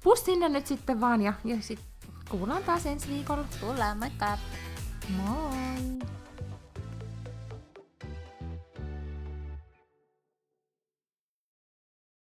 Pus 0.03 0.25
sinne 0.25 0.49
nyt 0.49 0.67
sitten 0.67 1.01
vaan 1.01 1.21
ja, 1.21 1.33
ja 1.43 1.61
sitten 1.61 1.87
kuullaan 2.29 2.63
taas 2.63 2.85
ensi 2.85 3.07
viikolla. 3.07 3.45
Kuullaan, 3.59 3.97
moikka! 3.97 4.37
Moi! 5.17 6.20